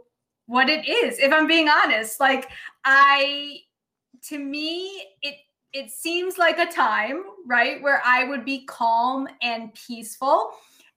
what 0.48 0.69
it 0.69 0.88
is 0.88 1.19
if 1.19 1.31
I'm 1.31 1.48
being 1.48 1.69
honest. 1.69 2.19
Like 2.19 2.50
I 2.84 3.60
to 4.29 4.39
me, 4.39 5.03
it 5.22 5.36
it 5.74 5.91
seems 5.91 6.38
like 6.38 6.58
a 6.58 6.72
time, 6.72 7.22
right, 7.46 7.82
where 7.82 8.01
I 8.05 8.24
would 8.24 8.46
be 8.46 8.65
calm 8.65 9.27
and 9.41 9.74
peaceful 9.74 10.51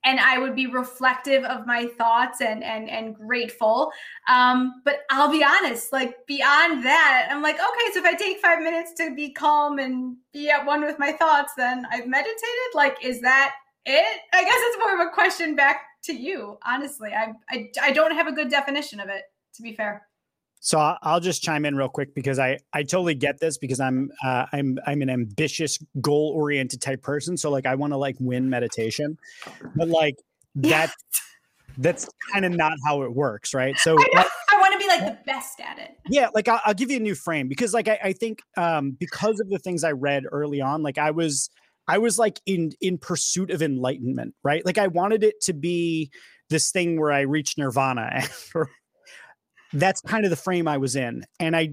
and 0.05 0.21
I 0.21 0.39
would 0.39 0.55
be 0.55 0.67
reflective 0.67 1.45
of 1.45 1.67
my 1.67 1.87
thoughts 1.99 2.41
and 2.41 2.63
and 2.63 2.89
and 2.89 3.15
grateful. 3.15 3.91
Um, 4.29 4.81
but 4.85 5.01
I'll 5.11 5.31
be 5.31 5.45
honest, 5.45 5.93
like 5.93 6.27
beyond 6.27 6.85
that, 6.85 7.29
I'm 7.31 7.43
like, 7.43 7.57
okay, 7.57 7.93
so 7.93 8.01
if 8.01 8.05
I 8.05 8.15
take 8.15 8.39
five 8.39 8.61
minutes 8.63 8.93
to 8.99 9.15
be 9.15 9.33
calm 9.33 9.79
and 9.79 10.17
be 10.33 10.51
at 10.51 10.65
one 10.65 10.83
with 10.83 10.99
my 10.99 11.13
thoughts, 11.13 11.53
then 11.57 11.87
I've 11.91 12.07
meditated. 12.07 12.39
Like, 12.75 13.05
is 13.05 13.21
that 13.23 13.55
it? 13.85 14.21
I 14.33 14.45
guess 14.45 14.55
it's 14.57 14.79
more 14.79 14.95
of 15.01 15.07
a 15.07 15.11
question 15.11 15.57
back 15.57 15.83
to 16.05 16.15
you. 16.15 16.59
Honestly, 16.65 17.11
I 17.13 17.33
I, 17.51 17.71
I 17.83 17.93
don't 17.93 18.15
have 18.15 18.29
a 18.29 18.33
good 18.33 18.51
definition 18.51 19.01
of 19.01 19.09
it. 19.09 19.23
To 19.55 19.63
be 19.63 19.73
fair. 19.73 20.08
So 20.61 20.97
I'll 21.03 21.21
just 21.21 21.43
chime 21.43 21.65
in 21.65 21.77
real 21.77 21.89
quick 21.89 22.15
because 22.15 22.39
I 22.39 22.59
I 22.73 22.83
totally 22.83 23.15
get 23.15 23.41
this 23.41 23.59
because 23.59 23.81
I'm 23.81 24.11
uh, 24.25 24.47
I'm 24.53 24.79
I'm 24.87 25.03
an 25.03 25.11
ambitious 25.11 25.79
goal 26.01 26.33
oriented 26.35 26.81
type 26.81 27.03
person. 27.03 27.37
So 27.37 27.51
like 27.51 27.67
I 27.67 27.75
want 27.75 27.93
to 27.93 27.97
like 27.97 28.17
win 28.19 28.51
meditation, 28.51 29.19
but 29.77 29.89
like 29.89 30.17
that 30.57 30.91
that's 31.79 32.09
kind 32.33 32.45
of 32.45 32.53
not 32.53 32.73
how 32.85 33.03
it 33.03 33.15
works, 33.15 33.55
right? 33.55 33.77
So 33.79 33.97
I, 34.15 34.27
I 34.51 34.61
want 34.61 34.73
to 34.73 34.79
be 34.79 34.89
like 34.89 35.07
the 35.07 35.19
best 35.25 35.61
at 35.61 35.79
it. 35.79 35.97
Yeah, 36.09 36.29
like 36.35 36.49
I'll, 36.49 36.61
I'll 36.65 36.75
give 36.75 36.91
you 36.91 36.97
a 36.97 37.01
new 37.01 37.15
frame 37.15 37.49
because 37.49 37.73
like 37.73 37.89
I, 37.89 37.99
I 38.05 38.13
think 38.13 38.41
um, 38.57 38.97
because 38.99 39.41
of 39.41 39.49
the 39.49 39.59
things 39.59 39.85
I 39.85 39.93
read 39.93 40.25
early 40.31 40.61
on, 40.61 40.83
like 40.83 40.99
I 40.99 41.13
was 41.13 41.51
I 41.87 41.99
was 41.99 42.19
like 42.19 42.41
in 42.47 42.73
in 42.81 42.99
pursuit 42.99 43.51
of 43.51 43.63
enlightenment, 43.63 44.35
right? 44.43 44.65
Like 44.67 44.79
I 44.79 44.89
wanted 44.89 45.23
it 45.23 45.41
to 45.43 45.53
be 45.53 46.11
this 46.51 46.71
thing 46.71 47.01
where 47.01 47.13
I 47.13 47.23
reach 47.23 47.57
nirvana 47.59 48.23
that's 49.73 50.01
kind 50.01 50.25
of 50.25 50.31
the 50.31 50.37
frame 50.37 50.69
I 50.69 50.79
was 50.79 50.97
in. 50.97 51.25
And 51.41 51.57
I 51.57 51.71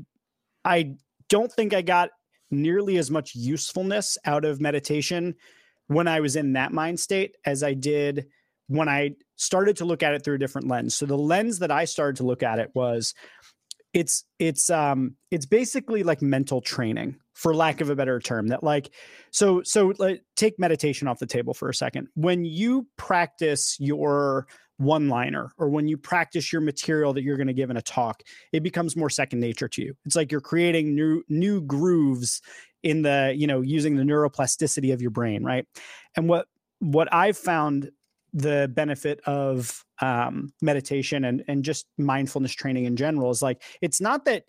I 0.63 0.95
don't 1.29 1.51
think 1.51 1.73
I 1.73 1.81
got 1.81 2.09
nearly 2.51 2.97
as 2.97 3.09
much 3.11 3.35
usefulness 3.35 4.17
out 4.25 4.45
of 4.45 4.61
meditation 4.61 5.35
when 5.87 6.07
I 6.07 6.19
was 6.19 6.35
in 6.35 6.53
that 6.53 6.73
mind 6.73 6.99
state 6.99 7.35
as 7.45 7.63
I 7.63 7.73
did 7.73 8.27
when 8.67 8.89
I 8.89 9.11
started 9.35 9.77
to 9.77 9.85
look 9.85 10.01
at 10.01 10.13
it 10.13 10.23
through 10.23 10.35
a 10.35 10.39
different 10.39 10.67
lens. 10.67 10.95
So 10.95 11.05
the 11.05 11.17
lens 11.17 11.59
that 11.59 11.71
I 11.71 11.85
started 11.85 12.15
to 12.17 12.23
look 12.23 12.41
at 12.41 12.59
it 12.59 12.71
was 12.73 13.13
it's 13.93 14.25
it's 14.39 14.69
um 14.69 15.15
it's 15.31 15.45
basically 15.45 16.03
like 16.03 16.21
mental 16.21 16.61
training 16.61 17.15
for 17.33 17.55
lack 17.55 17.81
of 17.81 17.89
a 17.89 17.95
better 17.95 18.19
term 18.19 18.47
that 18.47 18.63
like 18.63 18.91
so 19.31 19.61
so 19.63 19.93
like, 19.99 20.23
take 20.35 20.59
meditation 20.59 21.07
off 21.07 21.19
the 21.19 21.25
table 21.25 21.53
for 21.53 21.69
a 21.69 21.73
second 21.73 22.07
when 22.15 22.43
you 22.43 22.87
practice 22.97 23.77
your 23.79 24.47
one 24.77 25.07
liner 25.07 25.51
or 25.57 25.69
when 25.69 25.87
you 25.87 25.97
practice 25.97 26.51
your 26.51 26.61
material 26.61 27.13
that 27.13 27.23
you're 27.23 27.37
going 27.37 27.47
to 27.47 27.53
give 27.53 27.69
in 27.69 27.77
a 27.77 27.81
talk 27.81 28.21
it 28.51 28.61
becomes 28.61 28.95
more 28.95 29.09
second 29.09 29.39
nature 29.39 29.67
to 29.69 29.81
you. 29.81 29.93
It's 30.05 30.15
like 30.15 30.31
you're 30.31 30.41
creating 30.41 30.95
new 30.95 31.23
new 31.29 31.61
grooves 31.61 32.41
in 32.83 33.01
the 33.01 33.33
you 33.35 33.47
know 33.47 33.61
using 33.61 33.95
the 33.95 34.03
neuroplasticity 34.03 34.93
of 34.93 35.01
your 35.01 35.11
brain 35.11 35.43
right? 35.43 35.65
And 36.15 36.27
what 36.27 36.47
what 36.79 37.11
i've 37.13 37.37
found 37.37 37.89
the 38.33 38.69
benefit 38.73 39.21
of 39.25 39.85
um, 40.01 40.51
meditation 40.61 41.23
and 41.23 41.43
and 41.47 41.63
just 41.63 41.85
mindfulness 41.97 42.51
training 42.51 42.83
in 42.83 42.97
general 42.97 43.31
is 43.31 43.41
like 43.41 43.63
it's 43.81 44.01
not 44.01 44.25
that 44.25 44.43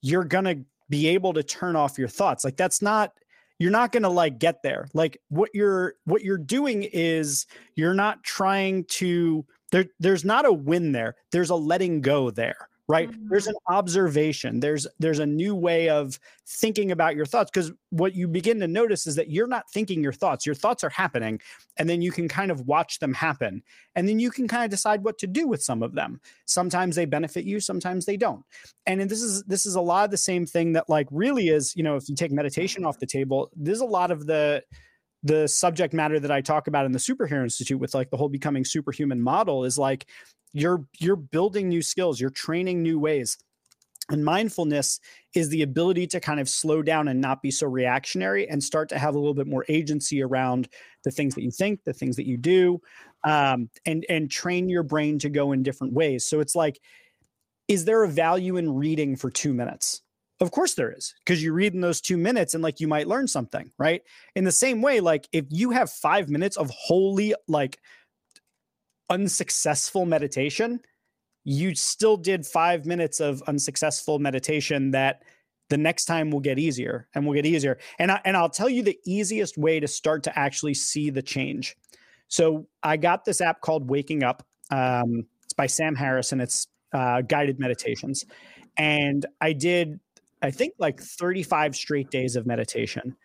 you're 0.00 0.24
gonna 0.24 0.56
be 0.88 1.08
able 1.08 1.32
to 1.32 1.42
turn 1.42 1.74
off 1.74 1.98
your 1.98 2.06
thoughts 2.06 2.44
like 2.44 2.56
that's 2.56 2.80
not 2.80 3.10
you're 3.58 3.70
not 3.70 3.92
going 3.92 4.02
to 4.02 4.08
like 4.08 4.38
get 4.38 4.62
there. 4.62 4.88
Like 4.92 5.18
what 5.28 5.50
you're 5.54 5.94
what 6.04 6.22
you're 6.22 6.38
doing 6.38 6.82
is 6.92 7.46
you're 7.74 7.94
not 7.94 8.22
trying 8.22 8.84
to 8.84 9.44
there 9.72 9.86
there's 9.98 10.24
not 10.24 10.46
a 10.46 10.52
win 10.52 10.92
there 10.92 11.16
there's 11.32 11.50
a 11.50 11.54
letting 11.54 12.00
go 12.00 12.30
there 12.30 12.68
right 12.88 13.10
mm-hmm. 13.10 13.28
there's 13.28 13.46
an 13.46 13.54
observation 13.68 14.60
there's 14.60 14.86
there's 14.98 15.18
a 15.18 15.26
new 15.26 15.54
way 15.54 15.88
of 15.88 16.18
thinking 16.46 16.92
about 16.92 17.16
your 17.16 17.26
thoughts 17.26 17.50
because 17.52 17.72
what 17.90 18.14
you 18.14 18.28
begin 18.28 18.60
to 18.60 18.68
notice 18.68 19.06
is 19.06 19.16
that 19.16 19.30
you're 19.30 19.48
not 19.48 19.68
thinking 19.72 20.02
your 20.02 20.12
thoughts 20.12 20.46
your 20.46 20.54
thoughts 20.54 20.84
are 20.84 20.90
happening 20.90 21.40
and 21.78 21.88
then 21.88 22.00
you 22.00 22.12
can 22.12 22.28
kind 22.28 22.50
of 22.50 22.60
watch 22.62 22.98
them 23.00 23.12
happen 23.12 23.62
and 23.96 24.08
then 24.08 24.20
you 24.20 24.30
can 24.30 24.46
kind 24.46 24.64
of 24.64 24.70
decide 24.70 25.02
what 25.02 25.18
to 25.18 25.26
do 25.26 25.48
with 25.48 25.62
some 25.62 25.82
of 25.82 25.94
them 25.94 26.20
sometimes 26.44 26.94
they 26.94 27.04
benefit 27.04 27.44
you 27.44 27.58
sometimes 27.58 28.06
they 28.06 28.16
don't 28.16 28.44
and 28.86 29.00
this 29.10 29.22
is 29.22 29.42
this 29.44 29.66
is 29.66 29.74
a 29.74 29.80
lot 29.80 30.04
of 30.04 30.10
the 30.10 30.16
same 30.16 30.46
thing 30.46 30.72
that 30.72 30.88
like 30.88 31.08
really 31.10 31.48
is 31.48 31.74
you 31.74 31.82
know 31.82 31.96
if 31.96 32.08
you 32.08 32.14
take 32.14 32.30
meditation 32.30 32.84
off 32.84 33.00
the 33.00 33.06
table 33.06 33.50
there's 33.56 33.80
a 33.80 33.84
lot 33.84 34.10
of 34.10 34.26
the 34.26 34.62
the 35.26 35.48
subject 35.48 35.92
matter 35.92 36.20
that 36.20 36.30
I 36.30 36.40
talk 36.40 36.68
about 36.68 36.86
in 36.86 36.92
the 36.92 36.98
Superhero 36.98 37.42
Institute 37.42 37.80
with 37.80 37.94
like 37.94 38.10
the 38.10 38.16
whole 38.16 38.28
becoming 38.28 38.64
superhuman 38.64 39.20
model 39.20 39.64
is 39.64 39.76
like 39.76 40.06
you're 40.52 40.84
you're 40.98 41.16
building 41.16 41.68
new 41.68 41.82
skills, 41.82 42.20
you're 42.20 42.30
training 42.30 42.82
new 42.82 42.98
ways. 42.98 43.36
And 44.08 44.24
mindfulness 44.24 45.00
is 45.34 45.48
the 45.48 45.62
ability 45.62 46.06
to 46.08 46.20
kind 46.20 46.38
of 46.38 46.48
slow 46.48 46.80
down 46.80 47.08
and 47.08 47.20
not 47.20 47.42
be 47.42 47.50
so 47.50 47.66
reactionary 47.66 48.48
and 48.48 48.62
start 48.62 48.88
to 48.90 48.98
have 48.98 49.16
a 49.16 49.18
little 49.18 49.34
bit 49.34 49.48
more 49.48 49.64
agency 49.68 50.22
around 50.22 50.68
the 51.02 51.10
things 51.10 51.34
that 51.34 51.42
you 51.42 51.50
think, 51.50 51.82
the 51.82 51.92
things 51.92 52.14
that 52.14 52.26
you 52.26 52.36
do, 52.36 52.80
um, 53.24 53.68
and 53.84 54.06
and 54.08 54.30
train 54.30 54.68
your 54.68 54.84
brain 54.84 55.18
to 55.18 55.28
go 55.28 55.50
in 55.50 55.64
different 55.64 55.92
ways. 55.92 56.24
So 56.24 56.38
it's 56.38 56.54
like, 56.54 56.78
is 57.66 57.84
there 57.84 58.04
a 58.04 58.08
value 58.08 58.58
in 58.58 58.72
reading 58.72 59.16
for 59.16 59.28
two 59.28 59.52
minutes? 59.52 60.02
Of 60.40 60.50
course 60.50 60.74
there 60.74 60.92
is, 60.92 61.14
because 61.24 61.42
you 61.42 61.54
read 61.54 61.72
in 61.72 61.80
those 61.80 62.00
two 62.00 62.18
minutes 62.18 62.52
and 62.52 62.62
like 62.62 62.78
you 62.78 62.88
might 62.88 63.08
learn 63.08 63.26
something, 63.26 63.72
right? 63.78 64.02
In 64.34 64.44
the 64.44 64.52
same 64.52 64.82
way, 64.82 65.00
like 65.00 65.26
if 65.32 65.46
you 65.48 65.70
have 65.70 65.90
five 65.90 66.28
minutes 66.28 66.58
of 66.58 66.70
wholly 66.70 67.34
like 67.48 67.78
unsuccessful 69.08 70.04
meditation, 70.04 70.80
you 71.44 71.74
still 71.74 72.16
did 72.18 72.44
five 72.44 72.84
minutes 72.84 73.20
of 73.20 73.42
unsuccessful 73.46 74.18
meditation 74.18 74.90
that 74.90 75.22
the 75.70 75.78
next 75.78 76.04
time 76.04 76.30
will 76.30 76.40
get 76.40 76.58
easier 76.58 77.08
and 77.14 77.26
will 77.26 77.34
get 77.34 77.46
easier. 77.46 77.78
And 77.98 78.12
I, 78.12 78.20
and 78.24 78.36
I'll 78.36 78.50
tell 78.50 78.68
you 78.68 78.82
the 78.82 78.98
easiest 79.04 79.56
way 79.56 79.80
to 79.80 79.88
start 79.88 80.22
to 80.24 80.38
actually 80.38 80.74
see 80.74 81.08
the 81.08 81.22
change. 81.22 81.76
So 82.28 82.66
I 82.82 82.96
got 82.96 83.24
this 83.24 83.40
app 83.40 83.60
called 83.62 83.88
Waking 83.88 84.22
Up. 84.22 84.44
Um, 84.70 85.26
it's 85.44 85.54
by 85.54 85.66
Sam 85.66 85.94
Harris 85.94 86.32
and 86.32 86.42
it's 86.42 86.66
uh, 86.92 87.22
guided 87.22 87.58
meditations. 87.58 88.24
And 88.76 89.24
I 89.40 89.52
did 89.52 90.00
I 90.42 90.50
think 90.50 90.74
like 90.78 91.00
35 91.00 91.74
straight 91.74 92.10
days 92.10 92.36
of 92.36 92.46
meditation. 92.46 93.16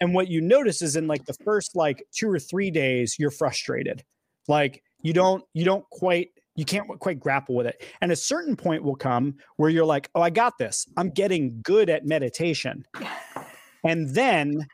And 0.00 0.14
what 0.14 0.28
you 0.28 0.40
notice 0.40 0.82
is 0.82 0.96
in 0.96 1.06
like 1.06 1.24
the 1.26 1.36
first 1.44 1.76
like 1.76 2.04
two 2.12 2.30
or 2.30 2.38
three 2.38 2.70
days, 2.70 3.16
you're 3.18 3.30
frustrated. 3.30 4.02
Like 4.48 4.82
you 5.02 5.12
don't, 5.12 5.44
you 5.52 5.64
don't 5.64 5.88
quite, 5.90 6.30
you 6.56 6.64
can't 6.64 6.88
quite 6.98 7.20
grapple 7.20 7.54
with 7.54 7.66
it. 7.66 7.84
And 8.00 8.12
a 8.12 8.16
certain 8.16 8.56
point 8.56 8.82
will 8.82 8.96
come 8.96 9.36
where 9.56 9.70
you're 9.70 9.84
like, 9.84 10.10
oh, 10.14 10.22
I 10.22 10.30
got 10.30 10.58
this. 10.58 10.86
I'm 10.96 11.10
getting 11.10 11.60
good 11.62 11.90
at 11.90 12.06
meditation. 12.06 12.84
And 13.84 14.10
then 14.14 14.66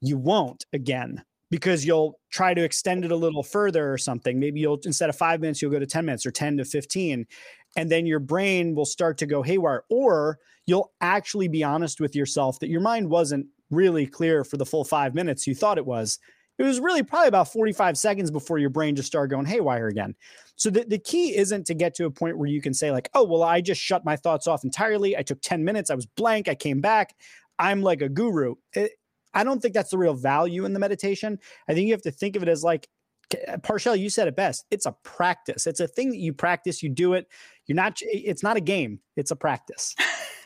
you 0.00 0.18
won't 0.18 0.64
again 0.72 1.22
because 1.50 1.84
you'll 1.84 2.18
try 2.30 2.54
to 2.54 2.62
extend 2.62 3.04
it 3.04 3.12
a 3.12 3.16
little 3.16 3.42
further 3.42 3.92
or 3.92 3.98
something. 3.98 4.38
Maybe 4.38 4.60
you'll 4.60 4.80
instead 4.84 5.08
of 5.08 5.16
five 5.16 5.40
minutes, 5.40 5.62
you'll 5.62 5.70
go 5.70 5.78
to 5.78 5.86
10 5.86 6.04
minutes 6.04 6.26
or 6.26 6.30
10 6.30 6.58
to 6.58 6.64
15 6.64 7.26
and 7.76 7.90
then 7.90 8.06
your 8.06 8.18
brain 8.18 8.74
will 8.74 8.86
start 8.86 9.18
to 9.18 9.26
go 9.26 9.42
haywire 9.42 9.84
or 9.90 10.38
you'll 10.66 10.92
actually 11.00 11.48
be 11.48 11.62
honest 11.62 12.00
with 12.00 12.16
yourself 12.16 12.58
that 12.58 12.70
your 12.70 12.80
mind 12.80 13.08
wasn't 13.08 13.46
really 13.70 14.06
clear 14.06 14.42
for 14.44 14.56
the 14.56 14.66
full 14.66 14.84
5 14.84 15.14
minutes 15.14 15.46
you 15.46 15.54
thought 15.54 15.78
it 15.78 15.86
was. 15.86 16.18
It 16.58 16.62
was 16.62 16.80
really 16.80 17.02
probably 17.02 17.28
about 17.28 17.52
45 17.52 17.98
seconds 17.98 18.30
before 18.30 18.58
your 18.58 18.70
brain 18.70 18.96
just 18.96 19.08
started 19.08 19.30
going 19.30 19.44
haywire 19.44 19.88
again. 19.88 20.14
So 20.56 20.70
the, 20.70 20.84
the 20.84 20.98
key 20.98 21.36
isn't 21.36 21.66
to 21.66 21.74
get 21.74 21.94
to 21.96 22.06
a 22.06 22.10
point 22.10 22.38
where 22.38 22.48
you 22.48 22.62
can 22.62 22.72
say 22.72 22.90
like 22.90 23.10
oh 23.14 23.24
well 23.24 23.42
i 23.42 23.60
just 23.60 23.80
shut 23.80 24.04
my 24.04 24.16
thoughts 24.16 24.46
off 24.46 24.64
entirely. 24.64 25.16
I 25.16 25.22
took 25.22 25.40
10 25.42 25.64
minutes. 25.64 25.90
I 25.90 25.94
was 25.94 26.06
blank. 26.06 26.48
I 26.48 26.54
came 26.54 26.80
back. 26.80 27.14
I'm 27.58 27.82
like 27.82 28.02
a 28.02 28.08
guru. 28.08 28.54
It, 28.72 28.92
i 29.34 29.44
don't 29.44 29.60
think 29.60 29.74
that's 29.74 29.90
the 29.90 29.98
real 29.98 30.14
value 30.14 30.64
in 30.64 30.72
the 30.72 30.78
meditation. 30.80 31.38
I 31.68 31.74
think 31.74 31.86
you 31.86 31.92
have 31.92 32.02
to 32.02 32.10
think 32.10 32.36
of 32.36 32.42
it 32.42 32.48
as 32.48 32.64
like 32.64 32.88
Uh, 33.48 33.56
Parchelle, 33.58 33.98
you 33.98 34.10
said 34.10 34.28
it 34.28 34.36
best. 34.36 34.64
It's 34.70 34.86
a 34.86 34.92
practice. 35.02 35.66
It's 35.66 35.80
a 35.80 35.88
thing 35.88 36.10
that 36.10 36.18
you 36.18 36.32
practice. 36.32 36.82
You 36.82 36.88
do 36.88 37.14
it. 37.14 37.26
You're 37.66 37.76
not. 37.76 37.98
It's 38.02 38.42
not 38.42 38.56
a 38.56 38.60
game. 38.60 39.00
It's 39.16 39.30
a 39.30 39.36
practice. 39.36 39.94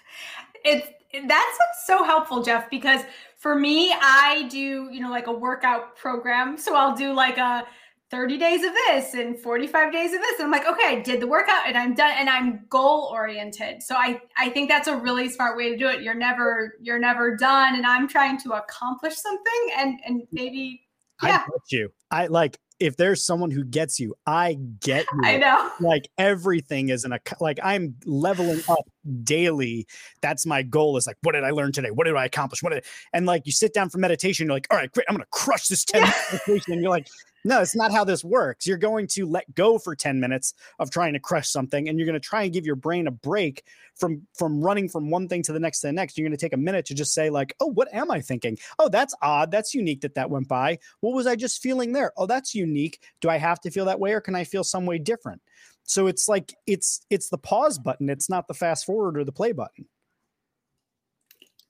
it's 0.64 0.88
that's 1.26 1.58
so 1.86 2.04
helpful, 2.04 2.42
Jeff, 2.42 2.70
because 2.70 3.02
for 3.36 3.54
me, 3.54 3.92
I 3.92 4.46
do 4.50 4.88
you 4.90 5.00
know 5.00 5.10
like 5.10 5.26
a 5.26 5.32
workout 5.32 5.96
program. 5.96 6.56
So 6.56 6.74
I'll 6.74 6.96
do 6.96 7.12
like 7.12 7.38
a 7.38 7.66
30 8.10 8.38
days 8.38 8.64
of 8.64 8.72
this 8.72 9.14
and 9.14 9.38
45 9.38 9.92
days 9.92 10.12
of 10.12 10.20
this. 10.20 10.40
And 10.40 10.46
I'm 10.46 10.50
like, 10.50 10.66
okay, 10.66 10.96
I 10.96 11.00
did 11.00 11.20
the 11.20 11.28
workout 11.28 11.66
and 11.66 11.78
I'm 11.78 11.94
done 11.94 12.10
and 12.16 12.28
I'm 12.28 12.64
goal 12.68 13.08
oriented. 13.12 13.82
So 13.82 13.94
I, 13.94 14.20
I 14.36 14.50
think 14.50 14.68
that's 14.68 14.88
a 14.88 14.96
really 14.96 15.28
smart 15.28 15.56
way 15.56 15.70
to 15.70 15.76
do 15.76 15.88
it. 15.88 16.02
You're 16.02 16.14
never, 16.14 16.74
you're 16.80 16.98
never 16.98 17.36
done. 17.36 17.76
And 17.76 17.86
I'm 17.86 18.08
trying 18.08 18.36
to 18.38 18.52
accomplish 18.54 19.14
something 19.16 19.70
and, 19.76 20.00
and 20.04 20.22
maybe, 20.32 20.82
yeah. 21.22 21.44
I 21.46 21.50
get 21.50 21.78
you. 21.78 21.92
I 22.10 22.26
like, 22.26 22.58
if 22.80 22.96
there's 22.96 23.24
someone 23.24 23.50
who 23.50 23.62
gets 23.62 24.00
you, 24.00 24.14
I 24.26 24.56
get 24.80 25.06
you. 25.12 25.20
I 25.22 25.36
know. 25.36 25.70
Like 25.80 26.08
everything 26.18 26.88
is 26.88 27.04
in 27.04 27.12
a 27.12 27.20
like 27.40 27.60
I'm 27.62 27.94
leveling 28.06 28.62
up 28.68 28.84
daily. 29.22 29.86
That's 30.22 30.46
my 30.46 30.62
goal. 30.62 30.96
Is 30.96 31.06
like, 31.06 31.18
what 31.22 31.32
did 31.32 31.44
I 31.44 31.50
learn 31.50 31.72
today? 31.72 31.90
What 31.90 32.04
did 32.04 32.16
I 32.16 32.24
accomplish? 32.24 32.62
What 32.62 32.72
did 32.72 32.84
and 33.12 33.26
like 33.26 33.42
you 33.44 33.52
sit 33.52 33.74
down 33.74 33.90
for 33.90 33.98
meditation, 33.98 34.46
you're 34.46 34.56
like, 34.56 34.66
all 34.70 34.78
right, 34.78 34.90
great, 34.90 35.06
I'm 35.08 35.14
gonna 35.14 35.26
crush 35.30 35.68
this 35.68 35.84
10 35.84 36.02
yeah. 36.02 36.12
meditation. 36.32 36.72
And 36.72 36.82
you're 36.82 36.90
like, 36.90 37.06
no, 37.44 37.60
it's 37.60 37.76
not 37.76 37.92
how 37.92 38.04
this 38.04 38.22
works. 38.22 38.66
You're 38.66 38.76
going 38.76 39.06
to 39.08 39.26
let 39.26 39.54
go 39.54 39.78
for 39.78 39.94
10 39.94 40.20
minutes 40.20 40.54
of 40.78 40.90
trying 40.90 41.14
to 41.14 41.20
crush 41.20 41.48
something 41.48 41.88
and 41.88 41.98
you're 41.98 42.06
going 42.06 42.20
to 42.20 42.20
try 42.20 42.42
and 42.42 42.52
give 42.52 42.66
your 42.66 42.76
brain 42.76 43.06
a 43.06 43.10
break 43.10 43.64
from 43.94 44.26
from 44.34 44.60
running 44.60 44.88
from 44.88 45.10
one 45.10 45.28
thing 45.28 45.42
to 45.44 45.52
the 45.52 45.60
next 45.60 45.80
to 45.80 45.86
the 45.86 45.92
next. 45.92 46.18
You're 46.18 46.28
going 46.28 46.36
to 46.36 46.44
take 46.44 46.52
a 46.52 46.58
minute 46.58 46.86
to 46.86 46.94
just 46.94 47.14
say 47.14 47.30
like, 47.30 47.54
"Oh, 47.60 47.66
what 47.66 47.92
am 47.92 48.10
I 48.10 48.20
thinking? 48.20 48.58
Oh, 48.78 48.88
that's 48.88 49.14
odd. 49.22 49.50
That's 49.50 49.74
unique 49.74 50.02
that 50.02 50.14
that 50.14 50.30
went 50.30 50.48
by. 50.48 50.78
What 51.00 51.14
was 51.14 51.26
I 51.26 51.36
just 51.36 51.62
feeling 51.62 51.92
there? 51.92 52.12
Oh, 52.16 52.26
that's 52.26 52.54
unique. 52.54 53.02
Do 53.20 53.28
I 53.28 53.38
have 53.38 53.60
to 53.60 53.70
feel 53.70 53.86
that 53.86 54.00
way 54.00 54.12
or 54.12 54.20
can 54.20 54.34
I 54.34 54.44
feel 54.44 54.64
some 54.64 54.86
way 54.86 54.98
different?" 54.98 55.40
So 55.84 56.06
it's 56.06 56.28
like 56.28 56.54
it's 56.66 57.04
it's 57.10 57.28
the 57.30 57.38
pause 57.38 57.78
button. 57.78 58.10
It's 58.10 58.28
not 58.28 58.48
the 58.48 58.54
fast 58.54 58.86
forward 58.86 59.18
or 59.18 59.24
the 59.24 59.32
play 59.32 59.52
button. 59.52 59.86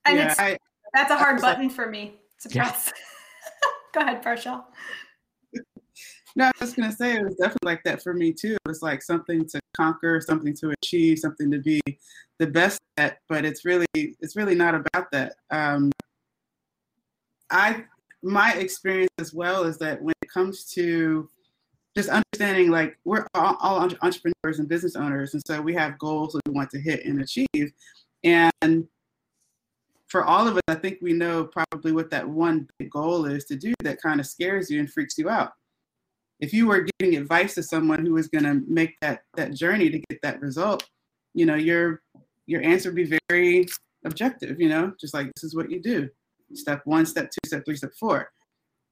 And 0.05 0.19
yeah, 0.19 0.31
it's 0.31 0.41
I, 0.41 0.59
that's 0.95 1.11
a 1.11 1.17
hard 1.17 1.41
button 1.41 1.69
like, 1.69 1.73
for 1.73 1.87
me 1.87 2.15
to 2.43 2.49
press. 2.49 2.93
Yeah. 2.95 3.71
Go 3.95 4.01
ahead, 4.01 4.23
Parchelle. 4.23 4.65
No, 6.37 6.47
I 6.47 6.53
was 6.61 6.75
gonna 6.75 6.93
say 6.93 7.17
it 7.17 7.25
was 7.25 7.35
definitely 7.37 7.67
like 7.67 7.83
that 7.85 8.03
for 8.03 8.15
me 8.15 8.33
too. 8.33 8.55
It 8.55 8.69
was 8.69 8.83
like 8.83 9.03
something 9.03 9.47
to 9.47 9.61
conquer, 9.77 10.21
something 10.21 10.55
to 10.57 10.71
achieve, 10.83 11.19
something 11.19 11.51
to 11.51 11.59
be 11.59 11.81
the 12.39 12.47
best 12.47 12.81
at. 12.97 13.19
But 13.29 13.45
it's 13.45 13.65
really, 13.65 13.87
it's 13.95 14.37
really 14.37 14.55
not 14.55 14.75
about 14.75 15.11
that. 15.13 15.35
Um, 15.51 15.91
I, 17.51 17.85
my 18.23 18.53
experience 18.55 19.11
as 19.19 19.35
well 19.35 19.65
is 19.65 19.79
that 19.79 20.01
when 20.01 20.15
it 20.23 20.31
comes 20.31 20.65
to 20.73 21.29
just 21.97 22.09
understanding, 22.09 22.71
like 22.71 22.97
we're 23.05 23.27
all, 23.35 23.57
all 23.61 23.81
entrepreneurs 23.81 24.61
and 24.61 24.69
business 24.69 24.95
owners, 24.95 25.35
and 25.35 25.43
so 25.45 25.61
we 25.61 25.75
have 25.75 25.99
goals 25.99 26.35
that 26.35 26.43
we 26.47 26.53
want 26.53 26.71
to 26.71 26.81
hit 26.81 27.05
and 27.05 27.21
achieve, 27.21 27.73
and 28.23 28.87
for 30.07 30.25
all 30.25 30.47
of 30.47 30.57
us, 30.57 30.63
I 30.69 30.75
think 30.75 30.99
we 31.01 31.13
know 31.13 31.45
probably 31.45 31.93
what 31.93 32.11
that 32.11 32.29
one 32.29 32.69
big 32.79 32.91
goal 32.91 33.27
is 33.27 33.45
to 33.47 33.57
do 33.57 33.73
that 33.83 34.03
kind 34.03 34.21
of 34.21 34.27
scares 34.27 34.71
you 34.71 34.81
and 34.81 34.91
freaks 34.91 35.17
you 35.19 35.29
out 35.29 35.53
if 36.41 36.53
you 36.53 36.67
were 36.67 36.87
giving 36.99 37.17
advice 37.17 37.55
to 37.55 37.63
someone 37.63 38.05
who 38.05 38.13
was 38.15 38.29
going 38.29 38.45
to 38.45 38.63
make 38.67 38.99
that 39.01 39.23
that 39.37 39.55
journey 39.55 39.91
to 39.91 39.99
get 39.99 40.21
that 40.23 40.41
result, 40.41 40.89
you 41.35 41.47
know, 41.47 41.55
your 41.55 42.03
your 42.47 42.63
answer 42.63 42.91
would 42.91 42.97
be 42.97 43.19
very 43.29 43.67
objective. 44.05 44.61
You 44.61 44.69
know, 44.69 44.93
just 45.01 45.15
like 45.15 45.27
this 45.35 45.45
is 45.45 45.55
what 45.55 45.71
you 45.71 45.81
do: 45.81 46.09
step 46.55 46.83
one, 46.85 47.07
step 47.07 47.31
two, 47.31 47.47
step 47.49 47.65
three, 47.65 47.77
step 47.77 47.93
four. 47.99 48.31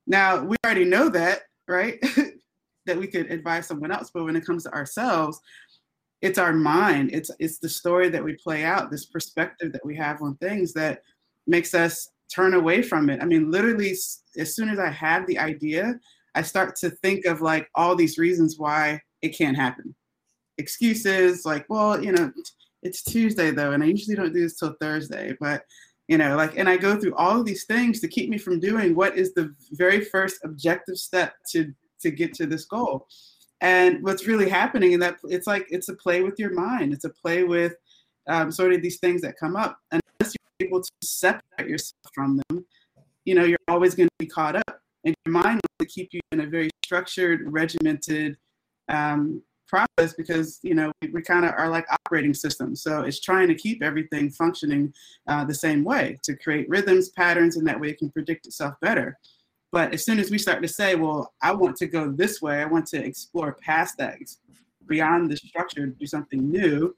Now 0.06 0.42
we 0.42 0.56
already 0.64 0.84
know 0.84 1.08
that, 1.08 1.42
right? 1.66 1.98
that 2.86 2.98
we 2.98 3.06
could 3.06 3.30
advise 3.30 3.66
someone 3.66 3.92
else, 3.92 4.10
but 4.12 4.24
when 4.24 4.36
it 4.36 4.46
comes 4.46 4.64
to 4.64 4.72
ourselves, 4.72 5.40
it's 6.20 6.38
our 6.38 6.52
mind. 6.52 7.10
It's 7.12 7.30
it's 7.38 7.58
the 7.58 7.68
story 7.68 8.08
that 8.10 8.22
we 8.24 8.34
play 8.34 8.64
out, 8.64 8.90
this 8.90 9.06
perspective 9.06 9.72
that 9.72 9.84
we 9.84 9.96
have 9.96 10.20
on 10.22 10.36
things 10.36 10.72
that 10.74 11.02
makes 11.46 11.74
us 11.74 12.10
turn 12.32 12.52
away 12.52 12.82
from 12.82 13.08
it. 13.08 13.22
I 13.22 13.24
mean, 13.24 13.50
literally, 13.50 13.92
as 14.36 14.54
soon 14.54 14.68
as 14.68 14.78
I 14.78 14.90
have 14.90 15.26
the 15.26 15.38
idea 15.38 15.98
I 16.38 16.42
start 16.42 16.76
to 16.76 16.90
think 16.90 17.24
of 17.24 17.40
like 17.40 17.68
all 17.74 17.96
these 17.96 18.16
reasons 18.16 18.58
why 18.58 19.00
it 19.22 19.36
can't 19.36 19.56
happen. 19.56 19.92
Excuses 20.58 21.44
like, 21.44 21.66
well, 21.68 22.00
you 22.02 22.12
know, 22.12 22.30
it's 22.84 23.02
Tuesday 23.02 23.50
though, 23.50 23.72
and 23.72 23.82
I 23.82 23.86
usually 23.86 24.14
don't 24.14 24.32
do 24.32 24.42
this 24.42 24.56
till 24.56 24.76
Thursday, 24.80 25.36
but 25.40 25.64
you 26.06 26.16
know, 26.16 26.36
like, 26.36 26.56
and 26.56 26.68
I 26.68 26.76
go 26.76 26.94
through 26.96 27.16
all 27.16 27.40
of 27.40 27.44
these 27.44 27.64
things 27.64 27.98
to 28.00 28.08
keep 28.08 28.30
me 28.30 28.38
from 28.38 28.60
doing 28.60 28.94
what 28.94 29.18
is 29.18 29.34
the 29.34 29.52
very 29.72 30.04
first 30.04 30.38
objective 30.44 30.96
step 30.96 31.34
to 31.50 31.74
to 32.02 32.12
get 32.12 32.34
to 32.34 32.46
this 32.46 32.66
goal. 32.66 33.08
And 33.60 34.00
what's 34.04 34.28
really 34.28 34.48
happening 34.48 34.92
in 34.92 35.00
that 35.00 35.18
it's 35.24 35.48
like 35.48 35.66
it's 35.70 35.88
a 35.88 35.94
play 35.94 36.22
with 36.22 36.38
your 36.38 36.54
mind. 36.54 36.92
It's 36.92 37.04
a 37.04 37.10
play 37.10 37.42
with 37.42 37.74
um, 38.28 38.52
sort 38.52 38.72
of 38.72 38.80
these 38.80 39.00
things 39.00 39.22
that 39.22 39.36
come 39.36 39.56
up. 39.56 39.76
And 39.90 40.00
unless 40.20 40.36
you're 40.60 40.68
able 40.68 40.82
to 40.82 40.90
separate 41.02 41.68
yourself 41.68 42.12
from 42.14 42.40
them, 42.48 42.64
you 43.24 43.34
know, 43.34 43.44
you're 43.44 43.58
always 43.66 43.96
going 43.96 44.08
to 44.08 44.14
be 44.20 44.26
caught 44.26 44.54
up 44.54 44.80
and 45.08 45.16
your 45.24 45.32
mind 45.32 45.60
to 45.78 45.86
keep 45.86 46.12
you 46.12 46.20
in 46.32 46.40
a 46.40 46.46
very 46.46 46.70
structured, 46.84 47.40
regimented 47.46 48.36
um, 48.88 49.42
process 49.66 50.14
because 50.14 50.60
you 50.62 50.74
know 50.74 50.90
we, 51.00 51.08
we 51.08 51.22
kind 51.22 51.44
of 51.44 51.52
are 51.56 51.68
like 51.68 51.86
operating 51.90 52.34
systems. 52.34 52.82
So 52.82 53.02
it's 53.02 53.20
trying 53.20 53.48
to 53.48 53.54
keep 53.54 53.82
everything 53.82 54.30
functioning 54.30 54.92
uh, 55.26 55.44
the 55.44 55.54
same 55.54 55.82
way 55.84 56.18
to 56.24 56.36
create 56.36 56.68
rhythms, 56.68 57.08
patterns, 57.10 57.56
and 57.56 57.66
that 57.66 57.80
way 57.80 57.88
it 57.88 57.98
can 57.98 58.10
predict 58.10 58.46
itself 58.46 58.74
better. 58.80 59.18
But 59.72 59.92
as 59.92 60.04
soon 60.04 60.18
as 60.18 60.30
we 60.30 60.38
start 60.38 60.62
to 60.62 60.68
say, 60.68 60.94
well, 60.94 61.34
I 61.42 61.52
want 61.52 61.76
to 61.76 61.86
go 61.86 62.10
this 62.10 62.40
way, 62.40 62.62
I 62.62 62.66
want 62.66 62.86
to 62.88 63.02
explore 63.02 63.56
past 63.62 63.98
that, 63.98 64.16
beyond 64.86 65.30
the 65.30 65.36
structure, 65.36 65.86
do 65.86 66.06
something 66.06 66.50
new, 66.50 66.96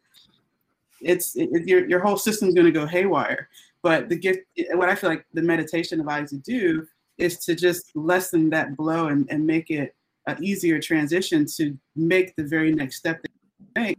it's 1.00 1.34
it, 1.36 1.50
your, 1.66 1.88
your 1.88 2.00
whole 2.00 2.16
system's 2.16 2.54
going 2.54 2.66
to 2.66 2.72
go 2.72 2.86
haywire. 2.86 3.48
But 3.82 4.08
the 4.08 4.16
gift, 4.16 4.40
what 4.74 4.88
I 4.88 4.94
feel 4.94 5.10
like 5.10 5.26
the 5.32 5.42
meditation 5.42 6.00
allows 6.00 6.32
you 6.32 6.38
to 6.38 6.44
do 6.44 6.86
is 7.20 7.38
to 7.44 7.54
just 7.54 7.94
lessen 7.94 8.50
that 8.50 8.76
blow 8.76 9.08
and, 9.08 9.26
and 9.30 9.46
make 9.46 9.70
it 9.70 9.94
an 10.26 10.42
easier 10.42 10.80
transition 10.80 11.46
to 11.56 11.78
make 11.96 12.34
the 12.36 12.44
very 12.44 12.72
next 12.72 12.96
step 12.96 13.20
that 13.22 13.30
you 13.58 13.66
make. 13.82 13.98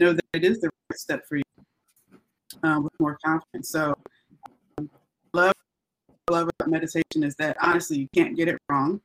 Know 0.00 0.12
that 0.12 0.24
it 0.32 0.44
is 0.44 0.60
the 0.60 0.70
right 0.90 0.98
step 0.98 1.26
for 1.28 1.36
you 1.36 1.42
um, 2.62 2.84
with 2.84 2.92
more 2.98 3.18
confidence. 3.24 3.70
So, 3.70 3.94
um, 4.78 4.90
love 5.32 5.54
love 6.30 6.48
about 6.58 6.70
meditation 6.70 7.22
is 7.22 7.36
that 7.36 7.56
honestly 7.60 7.98
you 7.98 8.08
can't 8.14 8.36
get 8.36 8.48
it 8.48 8.58
wrong. 8.68 9.00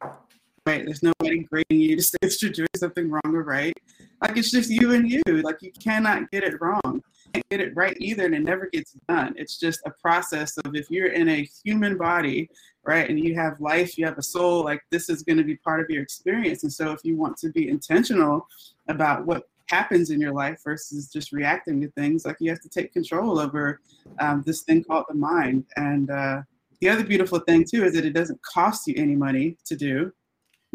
Right? 0.65 0.85
There's 0.85 1.03
nobody 1.03 1.39
grading 1.39 1.79
you 1.79 1.95
to 1.97 2.01
say 2.01 2.17
that 2.21 2.41
you're 2.41 2.51
doing 2.51 2.67
something 2.75 3.09
wrong 3.09 3.35
or 3.35 3.43
right. 3.43 3.73
Like 4.21 4.37
it's 4.37 4.51
just 4.51 4.69
you 4.69 4.93
and 4.93 5.09
you. 5.09 5.21
Like 5.27 5.61
you 5.61 5.71
cannot 5.71 6.29
get 6.31 6.43
it 6.43 6.59
wrong. 6.61 6.81
You 6.85 7.31
can't 7.33 7.49
get 7.49 7.61
it 7.61 7.75
right 7.75 7.95
either, 7.99 8.25
and 8.25 8.35
it 8.35 8.43
never 8.43 8.67
gets 8.67 8.93
done. 9.07 9.35
It's 9.37 9.57
just 9.57 9.81
a 9.85 9.91
process 9.91 10.57
of 10.57 10.75
if 10.75 10.89
you're 10.89 11.11
in 11.11 11.29
a 11.29 11.47
human 11.63 11.97
body 11.97 12.49
right? 12.89 13.07
And 13.07 13.19
you 13.23 13.35
have 13.35 13.61
life, 13.61 13.99
you 13.99 14.05
have 14.07 14.17
a 14.17 14.23
soul, 14.23 14.63
like 14.63 14.81
this 14.89 15.09
is 15.09 15.21
going 15.21 15.37
to 15.37 15.43
be 15.43 15.57
part 15.57 15.79
of 15.79 15.91
your 15.91 16.01
experience. 16.01 16.63
And 16.63 16.73
so 16.73 16.91
if 16.91 17.01
you 17.03 17.15
want 17.15 17.37
to 17.37 17.49
be 17.49 17.69
intentional 17.69 18.47
about 18.87 19.27
what 19.27 19.43
happens 19.67 20.09
in 20.09 20.19
your 20.19 20.33
life 20.33 20.59
versus 20.63 21.07
just 21.07 21.31
reacting 21.31 21.79
to 21.81 21.91
things, 21.91 22.25
like 22.25 22.37
you 22.39 22.49
have 22.49 22.61
to 22.61 22.69
take 22.69 22.91
control 22.91 23.39
over 23.39 23.79
um, 24.19 24.41
this 24.43 24.63
thing 24.63 24.83
called 24.83 25.05
the 25.07 25.13
mind. 25.13 25.65
And 25.75 26.09
uh, 26.09 26.41
the 26.81 26.89
other 26.89 27.03
beautiful 27.03 27.37
thing 27.37 27.63
too 27.63 27.83
is 27.83 27.93
that 27.93 28.05
it 28.05 28.13
doesn't 28.13 28.41
cost 28.41 28.87
you 28.87 28.95
any 28.97 29.15
money 29.15 29.55
to 29.65 29.75
do. 29.75 30.11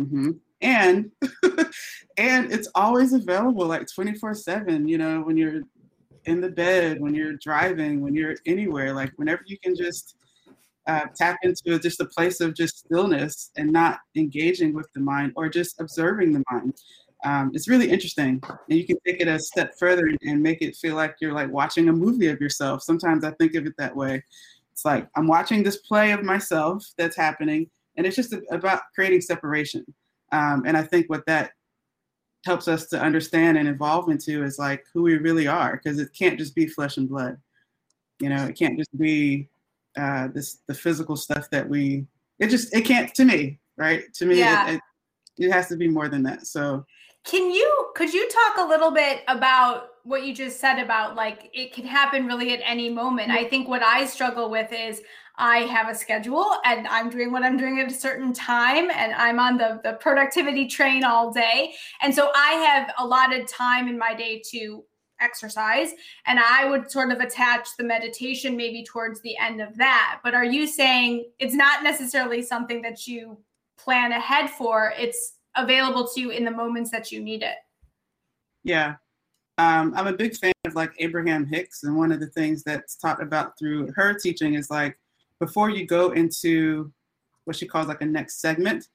Mm-hmm. 0.01 0.31
And 0.61 1.11
and 2.17 2.53
it's 2.53 2.69
always 2.77 3.13
available 3.13 3.67
like 3.67 3.87
24 3.93 4.35
7 4.35 4.89
you 4.89 4.97
know 4.97 5.21
when 5.21 5.37
you're 5.37 5.61
in 6.25 6.41
the 6.41 6.49
bed 6.49 7.01
when 7.01 7.15
you're 7.15 7.35
driving 7.35 8.01
when 8.01 8.15
you're 8.15 8.37
anywhere 8.47 8.95
like 8.95 9.13
whenever 9.17 9.43
you 9.47 9.59
can 9.59 9.77
just 9.77 10.17
uh, 10.87 11.07
tap 11.15 11.39
into 11.43 11.79
just 11.79 12.01
a 12.01 12.05
place 12.05 12.41
of 12.41 12.55
just 12.55 12.81
stillness 12.81 13.51
and 13.57 13.73
not 13.73 14.01
engaging 14.17 14.75
with 14.75 14.93
the 14.93 15.01
mind 15.01 15.33
or 15.37 15.49
just 15.49 15.81
observing 15.81 16.33
the 16.33 16.43
mind. 16.51 16.75
Um, 17.25 17.51
it's 17.55 17.69
really 17.69 17.91
interesting, 17.91 18.43
and 18.45 18.79
you 18.79 18.87
can 18.87 18.99
take 19.07 19.21
it 19.21 19.29
a 19.29 19.39
step 19.39 19.73
further 19.79 20.11
and 20.23 20.43
make 20.43 20.61
it 20.61 20.77
feel 20.77 20.95
like 20.95 21.17
you're 21.21 21.33
like 21.33 21.51
watching 21.51 21.89
a 21.89 21.93
movie 21.93 22.29
of 22.29 22.41
yourself. 22.41 22.83
Sometimes 22.83 23.25
I 23.25 23.31
think 23.33 23.55
of 23.55 23.65
it 23.67 23.73
that 23.79 23.97
way. 23.97 24.23
It's 24.73 24.85
like 24.85 25.09
I'm 25.17 25.27
watching 25.27 25.63
this 25.63 25.79
play 25.79 26.13
of 26.13 26.23
myself 26.23 26.85
that's 26.99 27.17
happening, 27.17 27.71
and 27.97 28.07
it's 28.07 28.17
just 28.17 28.35
about 28.51 28.83
creating 28.95 29.23
separation. 29.23 29.87
Um, 30.33 30.65
and 30.67 30.77
I 30.77 30.83
think 30.83 31.09
what 31.09 31.25
that 31.27 31.53
helps 32.45 32.69
us 32.69 32.87
to 32.89 33.01
understand 33.01 33.57
and 33.57 33.69
evolve 33.69 34.11
into 34.11 34.45
is 34.45 34.59
like 34.59 34.85
who 34.93 35.03
we 35.03 35.17
really 35.17 35.47
are, 35.47 35.81
because 35.83 35.99
it 35.99 36.11
can't 36.13 36.39
just 36.39 36.55
be 36.55 36.67
flesh 36.67 36.99
and 36.99 37.09
blood. 37.09 37.39
You 38.21 38.29
know, 38.29 38.45
it 38.45 38.59
can't 38.59 38.77
just 38.77 38.95
be 38.99 39.49
uh, 39.97 40.29
this 40.29 40.59
the 40.67 40.75
physical 40.75 41.17
stuff 41.17 41.49
that 41.51 41.69
we 41.69 42.07
it 42.39 42.49
just 42.49 42.75
it 42.75 42.85
can't 42.85 43.15
to 43.15 43.25
me 43.25 43.59
right 43.77 44.13
to 44.15 44.27
me 44.27 44.39
yeah. 44.39 44.71
it, 44.71 44.75
it, 45.39 45.47
it 45.47 45.53
has 45.53 45.69
to 45.69 45.77
be 45.77 45.89
more 45.89 46.09
than 46.09 46.23
that 46.23 46.47
so 46.47 46.85
can 47.25 47.51
you 47.51 47.93
could 47.95 48.13
you 48.13 48.29
talk 48.29 48.67
a 48.67 48.69
little 48.69 48.91
bit 48.91 49.23
about 49.29 49.89
what 50.05 50.27
you 50.27 50.35
just 50.35 50.61
said 50.61 50.79
about 50.79 51.17
like 51.17 51.51
it 51.55 51.73
can 51.73 51.87
happen 51.87 52.27
really 52.27 52.53
at 52.53 52.61
any 52.63 52.91
moment. 52.91 53.31
I 53.31 53.45
think 53.45 53.69
what 53.69 53.83
I 53.83 54.05
struggle 54.05 54.51
with 54.51 54.71
is 54.71 55.01
I 55.37 55.61
have 55.61 55.89
a 55.89 55.95
schedule 55.95 56.47
and 56.65 56.87
I'm 56.87 57.09
doing 57.09 57.33
what 57.33 57.43
I'm 57.43 57.57
doing 57.57 57.81
at 57.81 57.91
a 57.91 57.95
certain 57.95 58.33
time 58.33 58.91
and 58.91 59.15
I'm 59.15 59.41
on 59.41 59.57
the, 59.57 59.81
the 59.83 59.95
productivity 59.95 60.69
train 60.69 61.05
all 61.05 61.33
day. 61.33 61.73
And 62.03 62.15
so 62.15 62.31
I 62.37 62.53
have 62.53 62.93
allotted 62.99 63.49
time 63.49 63.89
in 63.89 63.99
my 63.99 64.15
day 64.15 64.43
to 64.51 64.85
exercise 65.25 65.91
and 66.27 66.39
I 66.39 66.69
would 66.69 66.91
sort 66.91 67.11
of 67.11 67.21
attach 67.21 67.69
the 67.79 67.85
meditation 67.85 68.57
maybe 68.57 68.85
towards 68.85 69.21
the 69.23 69.37
end 69.39 69.61
of 69.61 69.77
that. 69.79 70.21
But 70.23 70.35
are 70.35 70.45
you 70.45 70.67
saying 70.67 71.31
it's 71.39 71.55
not 71.55 71.83
necessarily 71.83 72.43
something 72.43 72.83
that 72.83 73.07
you 73.07 73.39
plan 73.79 74.13
ahead 74.13 74.51
for? 74.51 74.93
It's 74.99 75.35
available 75.57 76.07
to 76.09 76.21
you 76.21 76.31
in 76.31 76.45
the 76.45 76.51
moments 76.51 76.91
that 76.91 77.11
you 77.11 77.21
need 77.21 77.43
it. 77.43 77.57
Yeah. 78.63 78.97
Um, 79.59 79.93
I'm 79.97 80.09
a 80.09 80.13
big 80.13 80.37
fan 80.37 80.53
of 80.67 80.75
like 80.75 80.93
Abraham 80.99 81.47
Hicks, 81.47 81.85
and 81.85 81.97
one 81.97 82.11
of 82.11 82.19
the 82.19 82.27
things 82.27 82.65
that's 82.65 82.97
taught 82.97 83.23
about 83.23 83.57
through 83.59 83.93
her 83.95 84.15
teaching 84.15 84.55
is 84.55 84.69
like 84.69 84.99
before 85.39 85.71
you 85.71 85.87
go 85.87 86.11
into 86.11 86.93
what 87.45 87.57
she 87.57 87.67
calls 87.67 87.87
like 87.87 88.01
a 88.03 88.07
next 88.07 88.41
segment, 88.41 88.89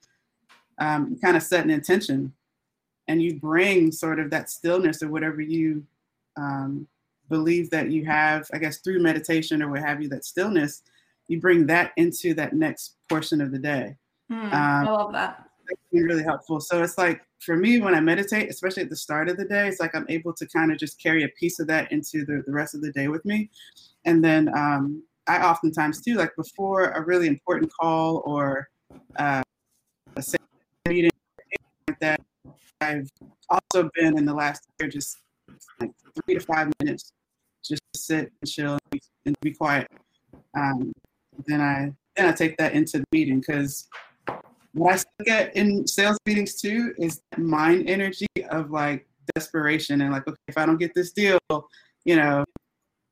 um, 0.78 1.10
you 1.10 1.18
kind 1.18 1.36
of 1.36 1.42
set 1.42 1.64
an 1.64 1.70
intention 1.70 2.32
and 3.08 3.22
you 3.22 3.38
bring 3.40 3.90
sort 3.90 4.18
of 4.18 4.30
that 4.30 4.50
stillness 4.50 5.02
or 5.02 5.08
whatever 5.08 5.40
you 5.40 5.84
um, 6.36 6.86
believe 7.28 7.70
that 7.70 7.90
you 7.90 8.04
have, 8.04 8.48
I 8.52 8.58
guess, 8.58 8.78
through 8.78 9.00
meditation 9.00 9.62
or 9.62 9.70
what 9.70 9.80
have 9.80 10.02
you, 10.02 10.08
that 10.08 10.24
stillness, 10.24 10.82
you 11.28 11.40
bring 11.40 11.66
that 11.66 11.92
into 11.96 12.34
that 12.34 12.54
next 12.54 12.96
portion 13.08 13.40
of 13.40 13.52
the 13.52 13.58
day. 13.58 13.96
Mm, 14.30 14.52
I 14.52 14.82
love 14.84 15.12
that. 15.12 15.44
That's 15.68 15.80
really 15.92 16.24
helpful. 16.24 16.60
So 16.60 16.82
it's 16.82 16.98
like 16.98 17.22
for 17.38 17.56
me, 17.56 17.80
when 17.80 17.94
I 17.94 18.00
meditate, 18.00 18.50
especially 18.50 18.82
at 18.82 18.90
the 18.90 18.96
start 18.96 19.28
of 19.28 19.36
the 19.36 19.44
day, 19.44 19.68
it's 19.68 19.80
like 19.80 19.94
I'm 19.94 20.06
able 20.08 20.32
to 20.34 20.46
kind 20.48 20.72
of 20.72 20.78
just 20.78 21.00
carry 21.00 21.22
a 21.22 21.28
piece 21.28 21.60
of 21.60 21.68
that 21.68 21.90
into 21.92 22.24
the, 22.24 22.42
the 22.46 22.52
rest 22.52 22.74
of 22.74 22.82
the 22.82 22.92
day 22.92 23.08
with 23.08 23.24
me. 23.24 23.50
And 24.04 24.24
then 24.24 24.48
um, 24.56 25.02
I 25.28 25.42
oftentimes 25.42 26.02
too, 26.02 26.16
like 26.16 26.34
before 26.36 26.90
a 26.90 27.04
really 27.04 27.28
important 27.28 27.72
call 27.72 28.22
or 28.24 28.68
uh, 29.16 29.42
a 30.16 30.22
meeting 30.88 31.10
like 31.88 32.00
that, 32.00 32.20
I've 32.80 33.08
also 33.48 33.88
been 33.94 34.18
in 34.18 34.24
the 34.24 34.34
last 34.34 34.62
year 34.80 34.88
just 34.88 35.18
like 35.80 35.90
three 36.24 36.34
to 36.34 36.40
five 36.40 36.72
minutes, 36.80 37.12
just 37.64 37.82
sit 37.94 38.32
and 38.40 38.50
chill 38.50 38.78
and 39.26 39.36
be, 39.40 39.52
quiet. 39.52 39.88
Um, 40.56 40.92
then 41.46 41.60
I 41.60 41.92
then 42.16 42.28
I 42.28 42.32
take 42.32 42.56
that 42.58 42.72
into 42.72 42.98
the 42.98 43.04
meeting 43.12 43.40
because 43.40 43.88
what 44.72 45.04
I 45.20 45.30
at 45.30 45.56
in 45.56 45.86
sales 45.86 46.18
meetings 46.26 46.60
too 46.60 46.94
is 46.98 47.22
mind 47.36 47.88
energy 47.88 48.26
of 48.50 48.70
like 48.70 49.06
desperation 49.34 50.00
and 50.00 50.12
like 50.12 50.26
okay 50.26 50.36
if 50.48 50.58
I 50.58 50.66
don't 50.66 50.78
get 50.78 50.94
this 50.94 51.12
deal, 51.12 51.38
you 52.04 52.16
know, 52.16 52.44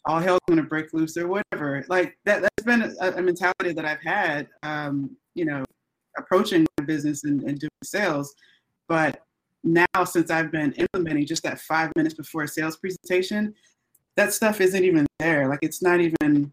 all 0.05 0.21
hell's 0.21 0.41
gonna 0.49 0.63
break 0.63 0.93
loose 0.93 1.17
or 1.17 1.29
whatever. 1.29 1.85
Like 1.89 2.17
that 2.25 2.43
that's 2.43 2.65
been 2.65 2.95
a, 3.01 3.13
a 3.13 3.23
mentality 3.23 3.73
that 3.73 3.85
I've 3.85 4.03
had, 4.03 4.49
um, 4.63 5.17
you 5.35 5.45
know, 5.45 5.65
approaching 6.17 6.67
my 6.79 6.85
business 6.85 7.25
and, 7.25 7.43
and 7.43 7.59
doing 7.59 7.71
sales. 7.85 8.35
But 8.89 9.23
now 9.75 10.05
since 10.05 10.31
I've 10.31 10.51
been 10.51 10.73
implementing 10.73 11.27
just 11.27 11.43
that 11.43 11.61
five 11.61 11.91
minutes 11.97 12.15
before 12.15 12.43
a 12.43 12.49
sales 12.49 12.77
presentation, 12.77 13.55
that 14.17 14.33
stuff 14.33 14.61
isn't 14.61 14.85
even 14.85 15.07
there. 15.19 15.49
Like 15.49 15.61
it's 15.63 15.83
not 15.83 16.01
even 16.01 16.53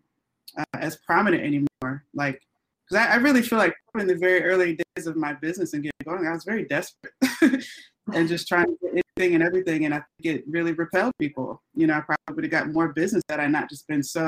uh, 0.57 0.63
as 0.75 0.97
prominent 0.97 1.43
anymore. 1.43 2.03
Like, 2.13 2.41
because 2.87 3.05
I, 3.05 3.13
I, 3.13 3.15
really 3.15 3.41
feel 3.41 3.57
like 3.57 3.75
in 3.97 4.05
the 4.05 4.15
very 4.15 4.43
early 4.43 4.77
days 4.95 5.07
of 5.07 5.15
my 5.15 5.33
business 5.33 5.73
and 5.73 5.81
getting 5.81 5.93
going, 6.05 6.27
I 6.27 6.31
was 6.31 6.43
very 6.43 6.65
desperate 6.65 7.13
and 8.13 8.27
just 8.27 8.47
trying 8.47 8.67
to 8.67 8.77
get 8.81 9.03
anything 9.17 9.33
and 9.33 9.43
everything. 9.43 9.85
And 9.85 9.93
I 9.93 10.03
think 10.21 10.37
it 10.37 10.43
really 10.47 10.73
repelled 10.73 11.13
people. 11.19 11.61
You 11.73 11.87
know, 11.87 11.95
I 11.95 12.01
probably 12.01 12.35
would 12.35 12.43
have 12.43 12.51
got 12.51 12.71
more 12.71 12.89
business 12.89 13.23
had 13.29 13.39
I 13.39 13.47
not 13.47 13.69
just 13.69 13.87
been 13.87 14.03
so 14.03 14.27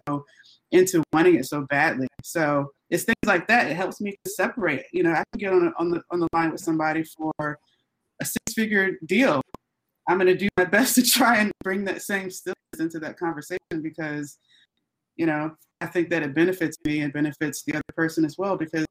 into 0.72 1.04
wanting 1.14 1.36
it 1.36 1.46
so 1.46 1.62
badly. 1.70 2.08
So 2.24 2.72
it's 2.90 3.04
things 3.04 3.16
like 3.26 3.48
that. 3.48 3.68
It 3.68 3.76
helps 3.76 4.02
me 4.02 4.18
to 4.24 4.32
separate. 4.32 4.86
You 4.92 5.04
know, 5.04 5.12
I 5.12 5.24
can 5.32 5.40
get 5.40 5.54
on, 5.54 5.74
on 5.78 5.92
the 5.92 6.02
on 6.12 6.20
the 6.20 6.28
line 6.34 6.52
with 6.52 6.62
somebody 6.62 7.04
for 7.04 7.60
a 8.22 8.26
six 8.26 8.54
figure 8.54 8.98
deal. 9.06 9.42
I'm 10.08 10.18
going 10.18 10.28
to 10.28 10.38
do 10.38 10.48
my 10.58 10.66
best 10.66 10.96
to 10.96 11.04
try 11.04 11.38
and 11.38 11.52
bring 11.64 11.84
that 11.86 12.02
same 12.02 12.30
stillness 12.32 12.56
into 12.80 13.00
that 13.00 13.20
conversation 13.20 13.82
because, 13.82 14.38
you 15.16 15.26
know, 15.26 15.56
I 15.82 15.88
think 15.88 16.10
that 16.10 16.24
it 16.24 16.34
benefits 16.34 16.78
me 16.86 17.02
and 17.02 17.14
benefits 17.14 17.64
the 17.64 17.74
other 17.74 17.84
person 17.96 18.26
as 18.26 18.38
well 18.38 18.58
because 18.58 18.86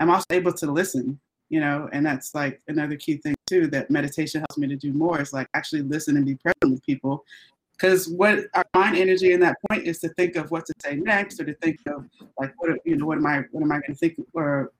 I'm 0.00 0.10
also 0.10 0.26
able 0.30 0.52
to 0.54 0.70
listen, 0.70 1.20
you 1.50 1.60
know, 1.60 1.88
and 1.92 2.04
that's 2.04 2.34
like 2.34 2.60
another 2.68 2.96
key 2.96 3.18
thing 3.18 3.34
too 3.46 3.66
that 3.68 3.90
meditation 3.90 4.40
helps 4.40 4.58
me 4.58 4.66
to 4.68 4.76
do 4.76 4.92
more 4.92 5.20
is 5.20 5.32
like 5.32 5.48
actually 5.54 5.82
listen 5.82 6.16
and 6.16 6.24
be 6.24 6.36
present 6.36 6.72
with 6.72 6.82
people. 6.84 7.24
Because 7.72 8.08
what 8.08 8.46
our 8.54 8.64
mind 8.74 8.96
energy 8.96 9.32
in 9.32 9.40
that 9.40 9.56
point 9.68 9.86
is 9.86 10.00
to 10.00 10.08
think 10.10 10.36
of 10.36 10.50
what 10.50 10.66
to 10.66 10.74
say 10.82 10.96
next 10.96 11.40
or 11.40 11.44
to 11.44 11.54
think 11.54 11.78
of 11.86 12.06
like 12.38 12.52
what 12.58 12.78
you 12.84 12.96
know 12.96 13.06
what 13.06 13.18
am 13.18 13.26
I 13.26 13.44
what 13.52 13.62
am 13.62 13.72
I 13.72 13.76
going 13.76 13.94
to 13.94 13.94
think 13.94 14.16
or 14.34 14.72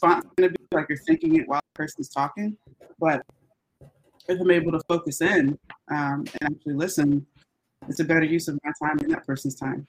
going 0.00 0.22
to 0.38 0.48
be 0.50 0.56
like 0.72 0.86
you're 0.88 0.98
thinking 0.98 1.36
it 1.36 1.48
while 1.48 1.60
the 1.60 1.78
person's 1.78 2.08
talking. 2.08 2.56
But 2.98 3.22
if 4.28 4.40
I'm 4.40 4.50
able 4.50 4.72
to 4.72 4.80
focus 4.88 5.20
in 5.20 5.58
um, 5.90 6.24
and 6.40 6.54
actually 6.56 6.74
listen, 6.74 7.26
it's 7.88 8.00
a 8.00 8.04
better 8.04 8.24
use 8.24 8.48
of 8.48 8.58
my 8.64 8.72
time 8.82 8.98
and 9.00 9.10
that 9.10 9.26
person's 9.26 9.56
time. 9.56 9.86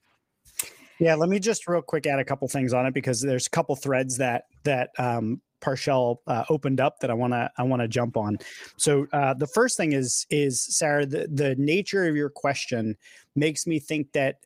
Yeah, 1.00 1.16
let 1.16 1.30
me 1.30 1.40
just 1.40 1.68
real 1.68 1.82
quick 1.82 2.06
add 2.06 2.20
a 2.20 2.26
couple 2.26 2.48
things 2.48 2.74
on 2.74 2.86
it 2.86 2.94
because 2.94 3.22
there's 3.22 3.48
a 3.48 3.50
couple 3.50 3.76
threads 3.76 4.18
that 4.18 4.44
that 4.64 4.92
um, 5.00 5.42
Parchelle 5.62 6.18
uh, 6.28 6.44
opened 6.50 6.80
up 6.80 7.00
that 7.00 7.10
I 7.10 7.14
want 7.14 7.34
to 7.34 7.50
I 7.58 7.64
want 7.64 7.82
to 7.82 7.88
jump 7.88 8.18
on. 8.18 8.38
So 8.78 9.08
uh, 9.12 9.34
the 9.34 9.48
first 9.48 9.78
thing 9.78 9.94
is 9.94 10.26
is 10.30 10.64
Sarah 10.64 11.06
the 11.06 11.28
the 11.32 11.56
nature 11.58 12.08
of 12.08 12.16
your 12.16 12.30
question 12.30 12.96
makes 13.36 13.66
me 13.66 13.80
think 13.80 14.12
that 14.14 14.38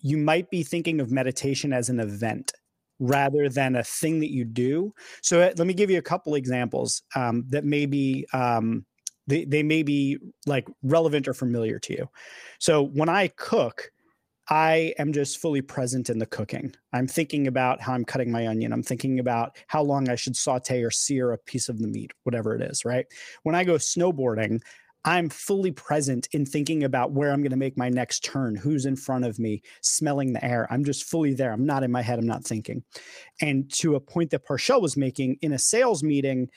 you 0.00 0.16
might 0.16 0.50
be 0.50 0.62
thinking 0.62 1.00
of 1.00 1.10
meditation 1.10 1.72
as 1.72 1.88
an 1.88 2.00
event 2.00 2.52
rather 2.98 3.48
than 3.48 3.76
a 3.76 3.84
thing 3.84 4.20
that 4.20 4.32
you 4.32 4.44
do. 4.44 4.94
So 5.22 5.40
uh, 5.40 5.52
let 5.56 5.66
me 5.66 5.74
give 5.74 5.90
you 5.90 5.98
a 5.98 6.02
couple 6.02 6.34
examples 6.34 7.02
um, 7.14 7.44
that 7.48 7.64
may 7.64 7.86
be 7.86 8.26
um, 8.32 8.86
they, 9.26 9.44
they 9.44 9.62
may 9.62 9.82
be 9.82 10.18
like 10.46 10.68
relevant 10.82 11.28
or 11.28 11.34
familiar 11.34 11.78
to 11.80 11.92
you. 11.94 12.08
So 12.58 12.82
when 12.82 13.08
I 13.08 13.28
cook, 13.28 13.90
I 14.50 14.92
am 14.98 15.12
just 15.14 15.38
fully 15.38 15.62
present 15.62 16.10
in 16.10 16.18
the 16.18 16.26
cooking. 16.26 16.74
I'm 16.92 17.06
thinking 17.06 17.46
about 17.46 17.80
how 17.80 17.94
I'm 17.94 18.04
cutting 18.04 18.30
my 18.30 18.46
onion. 18.46 18.72
I'm 18.74 18.82
thinking 18.82 19.18
about 19.18 19.56
how 19.68 19.82
long 19.82 20.10
I 20.10 20.16
should 20.16 20.36
saute 20.36 20.82
or 20.82 20.90
sear 20.90 21.32
a 21.32 21.38
piece 21.38 21.70
of 21.70 21.78
the 21.78 21.88
meat, 21.88 22.12
whatever 22.24 22.54
it 22.54 22.60
is, 22.60 22.84
right? 22.84 23.06
When 23.44 23.54
I 23.54 23.64
go 23.64 23.76
snowboarding, 23.76 24.60
I'm 25.04 25.28
fully 25.28 25.70
present 25.70 26.28
in 26.32 26.46
thinking 26.46 26.82
about 26.82 27.12
where 27.12 27.30
I'm 27.30 27.42
going 27.42 27.50
to 27.50 27.56
make 27.56 27.76
my 27.76 27.90
next 27.90 28.24
turn, 28.24 28.56
who's 28.56 28.86
in 28.86 28.96
front 28.96 29.24
of 29.24 29.38
me, 29.38 29.62
smelling 29.82 30.32
the 30.32 30.44
air. 30.44 30.66
I'm 30.70 30.84
just 30.84 31.04
fully 31.04 31.34
there. 31.34 31.52
I'm 31.52 31.66
not 31.66 31.82
in 31.82 31.92
my 31.92 32.02
head. 32.02 32.18
I'm 32.18 32.26
not 32.26 32.44
thinking. 32.44 32.82
And 33.40 33.70
to 33.74 33.96
a 33.96 34.00
point 34.00 34.30
that 34.30 34.46
Parchelle 34.46 34.80
was 34.80 34.96
making 34.96 35.36
in 35.42 35.52
a 35.52 35.58
sales 35.58 36.02
meeting, 36.02 36.48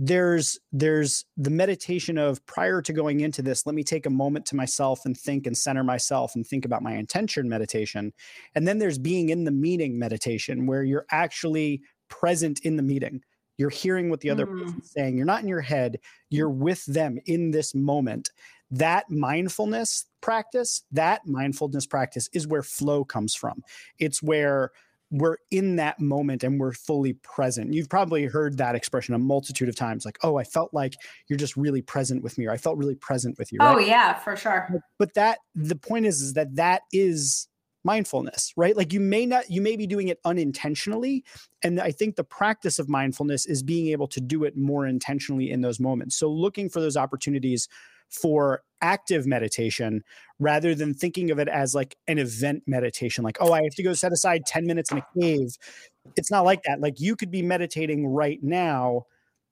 there's 0.00 0.58
there's 0.70 1.24
the 1.36 1.50
meditation 1.50 2.18
of 2.18 2.44
prior 2.46 2.80
to 2.80 2.92
going 2.92 3.18
into 3.18 3.42
this 3.42 3.66
let 3.66 3.74
me 3.74 3.82
take 3.82 4.06
a 4.06 4.10
moment 4.10 4.46
to 4.46 4.54
myself 4.54 5.00
and 5.04 5.16
think 5.16 5.44
and 5.44 5.58
center 5.58 5.82
myself 5.82 6.36
and 6.36 6.46
think 6.46 6.64
about 6.64 6.82
my 6.82 6.94
intention 6.94 7.48
meditation 7.48 8.12
and 8.54 8.66
then 8.66 8.78
there's 8.78 8.96
being 8.96 9.28
in 9.28 9.42
the 9.42 9.50
meeting 9.50 9.98
meditation 9.98 10.66
where 10.66 10.84
you're 10.84 11.04
actually 11.10 11.82
present 12.08 12.60
in 12.60 12.76
the 12.76 12.82
meeting 12.82 13.20
you're 13.58 13.70
hearing 13.70 14.08
what 14.08 14.20
the 14.20 14.30
other 14.30 14.46
mm. 14.46 14.58
person's 14.58 14.90
saying. 14.90 15.16
You're 15.16 15.26
not 15.26 15.42
in 15.42 15.48
your 15.48 15.60
head. 15.60 15.98
You're 16.30 16.48
with 16.48 16.84
them 16.86 17.18
in 17.26 17.50
this 17.50 17.74
moment. 17.74 18.30
That 18.70 19.10
mindfulness 19.10 20.06
practice, 20.20 20.84
that 20.92 21.26
mindfulness 21.26 21.86
practice 21.86 22.28
is 22.32 22.46
where 22.46 22.62
flow 22.62 23.04
comes 23.04 23.34
from. 23.34 23.62
It's 23.98 24.22
where 24.22 24.70
we're 25.10 25.38
in 25.50 25.76
that 25.76 25.98
moment 25.98 26.44
and 26.44 26.60
we're 26.60 26.72
fully 26.72 27.14
present. 27.14 27.72
You've 27.72 27.88
probably 27.88 28.26
heard 28.26 28.58
that 28.58 28.74
expression 28.74 29.14
a 29.14 29.18
multitude 29.18 29.68
of 29.68 29.74
times 29.74 30.04
like, 30.04 30.18
oh, 30.22 30.36
I 30.36 30.44
felt 30.44 30.74
like 30.74 30.94
you're 31.28 31.38
just 31.38 31.56
really 31.56 31.80
present 31.80 32.22
with 32.22 32.36
me, 32.36 32.46
or 32.46 32.52
I 32.52 32.58
felt 32.58 32.76
really 32.76 32.94
present 32.94 33.38
with 33.38 33.50
you. 33.50 33.58
Oh, 33.60 33.66
right? 33.66 33.76
Oh, 33.76 33.78
yeah, 33.78 34.14
for 34.14 34.36
sure. 34.36 34.68
But 34.98 35.14
that 35.14 35.38
the 35.54 35.76
point 35.76 36.06
is, 36.06 36.20
is 36.20 36.34
that 36.34 36.54
that 36.56 36.82
is 36.92 37.48
mindfulness 37.84 38.52
right? 38.56 38.76
Like 38.76 38.92
you 38.92 39.00
may 39.00 39.26
not 39.26 39.50
you 39.50 39.60
may 39.60 39.76
be 39.76 39.86
doing 39.86 40.08
it 40.08 40.18
unintentionally 40.24 41.24
and 41.62 41.80
i 41.80 41.90
think 41.90 42.16
the 42.16 42.24
practice 42.24 42.78
of 42.78 42.88
mindfulness 42.88 43.46
is 43.46 43.62
being 43.62 43.88
able 43.88 44.08
to 44.08 44.20
do 44.20 44.44
it 44.44 44.56
more 44.56 44.86
intentionally 44.86 45.50
in 45.50 45.60
those 45.60 45.80
moments. 45.80 46.16
So 46.16 46.30
looking 46.30 46.68
for 46.68 46.80
those 46.80 46.96
opportunities 46.96 47.68
for 48.10 48.62
active 48.80 49.26
meditation 49.26 50.02
rather 50.38 50.74
than 50.74 50.94
thinking 50.94 51.30
of 51.30 51.38
it 51.38 51.48
as 51.48 51.74
like 51.74 51.96
an 52.06 52.18
event 52.18 52.62
meditation 52.66 53.22
like 53.22 53.36
oh 53.40 53.52
i 53.52 53.62
have 53.62 53.74
to 53.74 53.82
go 53.82 53.92
set 53.92 54.12
aside 54.12 54.46
10 54.46 54.66
minutes 54.66 54.90
in 54.90 54.98
a 54.98 55.06
cave. 55.20 55.56
It's 56.16 56.30
not 56.30 56.44
like 56.44 56.62
that. 56.62 56.80
Like 56.80 57.00
you 57.00 57.16
could 57.16 57.30
be 57.30 57.42
meditating 57.42 58.06
right 58.06 58.38
now 58.42 59.04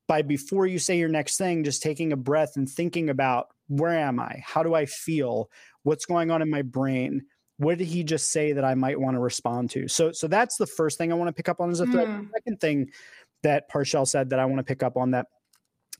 by 0.08 0.22
before 0.22 0.66
you 0.66 0.78
say 0.78 0.98
your 0.98 1.08
next 1.08 1.36
thing 1.36 1.64
just 1.64 1.82
taking 1.82 2.12
a 2.12 2.16
breath 2.16 2.52
and 2.56 2.68
thinking 2.68 3.10
about 3.10 3.48
where 3.68 3.98
am 3.98 4.20
i? 4.20 4.42
How 4.44 4.62
do 4.62 4.74
i 4.74 4.86
feel? 4.86 5.50
What's 5.82 6.06
going 6.06 6.30
on 6.30 6.40
in 6.42 6.50
my 6.50 6.62
brain 6.62 7.22
what 7.58 7.78
did 7.78 7.86
he 7.86 8.04
just 8.04 8.30
say 8.30 8.52
that 8.52 8.64
I 8.64 8.74
might 8.74 9.00
want 9.00 9.14
to 9.14 9.20
respond 9.20 9.70
to? 9.70 9.88
So 9.88 10.12
so 10.12 10.28
that's 10.28 10.56
the 10.56 10.66
first 10.66 10.98
thing 10.98 11.10
I 11.12 11.14
want 11.14 11.28
to 11.28 11.32
pick 11.32 11.48
up 11.48 11.60
on 11.60 11.70
as 11.70 11.80
a 11.80 11.86
thread. 11.86 12.08
Mm. 12.08 12.22
The 12.22 12.32
second 12.34 12.60
thing 12.60 12.90
that 13.42 13.70
Parchelle 13.70 14.06
said 14.06 14.30
that 14.30 14.38
I 14.38 14.44
want 14.44 14.58
to 14.58 14.64
pick 14.64 14.82
up 14.82 14.96
on 14.96 15.12
that 15.12 15.26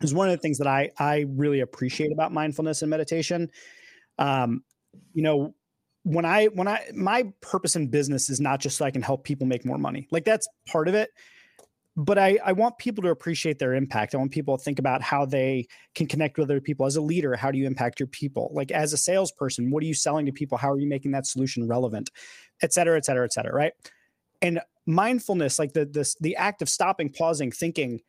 is 0.03 0.13
one 0.13 0.29
of 0.29 0.33
the 0.33 0.43
things 0.43 0.59
that 0.59 0.67
I 0.67 0.91
I 0.99 1.27
really 1.29 1.61
appreciate 1.61 2.13
about 2.13 2.33
mindfulness 2.33 2.83
and 2.83 2.91
meditation. 2.91 3.51
um, 4.19 4.63
you 5.13 5.23
know, 5.23 5.55
when 6.03 6.25
I 6.25 6.47
when 6.47 6.69
I 6.69 6.87
my 6.95 7.33
purpose 7.41 7.77
in 7.77 7.89
business 7.89 8.31
is 8.31 8.41
not 8.41 8.61
just 8.61 8.77
so 8.77 8.85
I 8.85 8.91
can 8.91 9.03
help 9.03 9.25
people 9.25 9.47
make 9.47 9.65
more 9.65 9.79
money. 9.79 10.07
Like 10.11 10.25
that's 10.25 10.47
part 10.69 10.89
of 10.89 10.95
it. 10.95 11.11
But 11.99 12.19
I, 12.19 12.39
I 12.45 12.53
want 12.53 12.77
people 12.77 13.03
to 13.05 13.09
appreciate 13.09 13.59
their 13.59 13.75
impact. 13.75 14.15
I 14.15 14.19
want 14.19 14.31
people 14.31 14.59
to 14.59 14.63
think 14.63 14.79
about 14.79 15.01
how 15.01 15.25
they 15.25 15.67
can 15.95 16.07
connect 16.07 16.37
with 16.37 16.51
other 16.51 16.61
people. 16.61 16.85
As 16.85 16.97
a 16.97 17.01
leader, 17.01 17.35
how 17.35 17.51
do 17.51 17.57
you 17.57 17.67
impact 17.67 17.99
your 17.99 18.07
people? 18.07 18.51
Like 18.53 18.71
as 18.71 18.93
a 18.93 18.99
salesperson, 18.99 19.71
what 19.71 19.83
are 19.83 19.87
you 19.87 19.95
selling 19.95 20.27
to 20.27 20.33
people? 20.33 20.59
How 20.59 20.71
are 20.71 20.79
you 20.79 20.87
making 20.87 21.13
that 21.13 21.27
solution 21.27 21.67
relevant? 21.67 22.11
Et 22.61 22.73
cetera, 22.73 22.99
et 22.99 23.07
cetera, 23.07 23.25
et 23.25 23.33
cetera. 23.33 23.55
Right. 23.55 23.73
And 24.43 24.61
mindfulness, 24.85 25.59
like 25.59 25.73
the 25.73 25.87
this 25.87 26.17
the 26.21 26.37
act 26.37 26.61
of 26.61 26.69
stopping, 26.69 27.09
pausing, 27.11 27.51
thinking, 27.51 28.01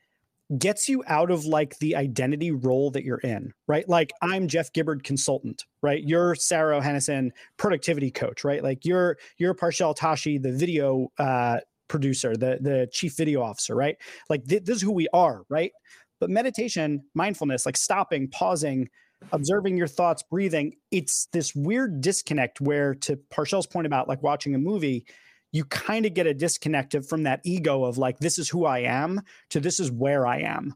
gets 0.57 0.87
you 0.89 1.03
out 1.07 1.31
of 1.31 1.45
like 1.45 1.77
the 1.79 1.95
identity 1.95 2.51
role 2.51 2.91
that 2.91 3.03
you're 3.03 3.19
in, 3.19 3.53
right? 3.67 3.87
Like 3.87 4.11
I'm 4.21 4.47
Jeff 4.47 4.71
Gibbard 4.73 5.03
consultant, 5.03 5.65
right? 5.81 6.03
You're 6.03 6.35
Sarah 6.35 6.81
Hennison 6.81 7.31
productivity 7.55 8.11
coach, 8.11 8.43
right? 8.43 8.61
Like 8.61 8.83
you're 8.83 9.17
you're 9.37 9.53
Parchelle 9.53 9.95
Tashi, 9.95 10.37
the 10.37 10.51
video 10.51 11.09
uh, 11.17 11.59
producer, 11.87 12.35
the 12.35 12.57
the 12.61 12.87
chief 12.91 13.15
video 13.15 13.41
officer, 13.41 13.75
right? 13.75 13.97
Like 14.29 14.45
th- 14.45 14.63
this 14.63 14.77
is 14.77 14.81
who 14.81 14.91
we 14.91 15.07
are, 15.13 15.43
right? 15.49 15.71
But 16.19 16.29
meditation, 16.29 17.03
mindfulness, 17.13 17.65
like 17.65 17.77
stopping, 17.77 18.27
pausing, 18.29 18.89
observing 19.31 19.77
your 19.77 19.87
thoughts, 19.87 20.23
breathing, 20.23 20.73
it's 20.91 21.27
this 21.33 21.53
weird 21.55 22.01
disconnect 22.01 22.61
where 22.61 22.95
to 22.95 23.17
Parchelle's 23.29 23.67
point 23.67 23.87
about 23.87 24.07
like 24.07 24.23
watching 24.23 24.55
a 24.55 24.59
movie, 24.59 25.05
you 25.51 25.65
kind 25.65 26.05
of 26.05 26.13
get 26.13 26.27
a 26.27 26.33
disconnect 26.33 26.95
from 27.07 27.23
that 27.23 27.41
ego 27.43 27.83
of 27.83 27.97
like, 27.97 28.19
this 28.19 28.37
is 28.37 28.49
who 28.49 28.65
I 28.65 28.79
am 28.79 29.21
to 29.49 29.59
this 29.59 29.79
is 29.79 29.91
where 29.91 30.25
I 30.25 30.41
am. 30.41 30.73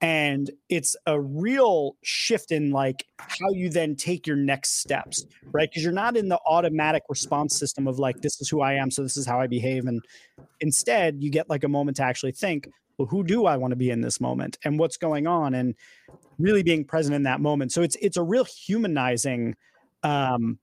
And 0.00 0.50
it's 0.68 0.96
a 1.06 1.18
real 1.18 1.96
shift 2.02 2.52
in 2.52 2.72
like 2.72 3.06
how 3.16 3.50
you 3.52 3.70
then 3.70 3.96
take 3.96 4.26
your 4.26 4.36
next 4.36 4.80
steps, 4.80 5.24
right? 5.44 5.70
Because 5.70 5.82
you're 5.82 5.92
not 5.92 6.16
in 6.16 6.28
the 6.28 6.38
automatic 6.46 7.04
response 7.08 7.56
system 7.56 7.86
of 7.86 7.98
like, 7.98 8.20
this 8.20 8.40
is 8.40 8.48
who 8.48 8.60
I 8.60 8.74
am, 8.74 8.90
so 8.90 9.02
this 9.02 9.16
is 9.16 9.26
how 9.26 9.40
I 9.40 9.46
behave. 9.46 9.86
And 9.86 10.02
instead, 10.60 11.22
you 11.22 11.30
get 11.30 11.48
like 11.48 11.64
a 11.64 11.68
moment 11.68 11.96
to 11.98 12.02
actually 12.02 12.32
think, 12.32 12.68
well, 12.98 13.08
who 13.08 13.24
do 13.24 13.46
I 13.46 13.56
want 13.56 13.72
to 13.72 13.76
be 13.76 13.90
in 13.90 14.02
this 14.02 14.20
moment 14.20 14.58
and 14.64 14.78
what's 14.78 14.96
going 14.96 15.26
on? 15.26 15.54
And 15.54 15.74
really 16.38 16.62
being 16.62 16.84
present 16.84 17.14
in 17.14 17.24
that 17.24 17.40
moment. 17.40 17.72
So 17.72 17.82
it's 17.82 17.96
it's 17.96 18.16
a 18.16 18.22
real 18.22 18.44
humanizing 18.44 19.54
um, 20.02 20.58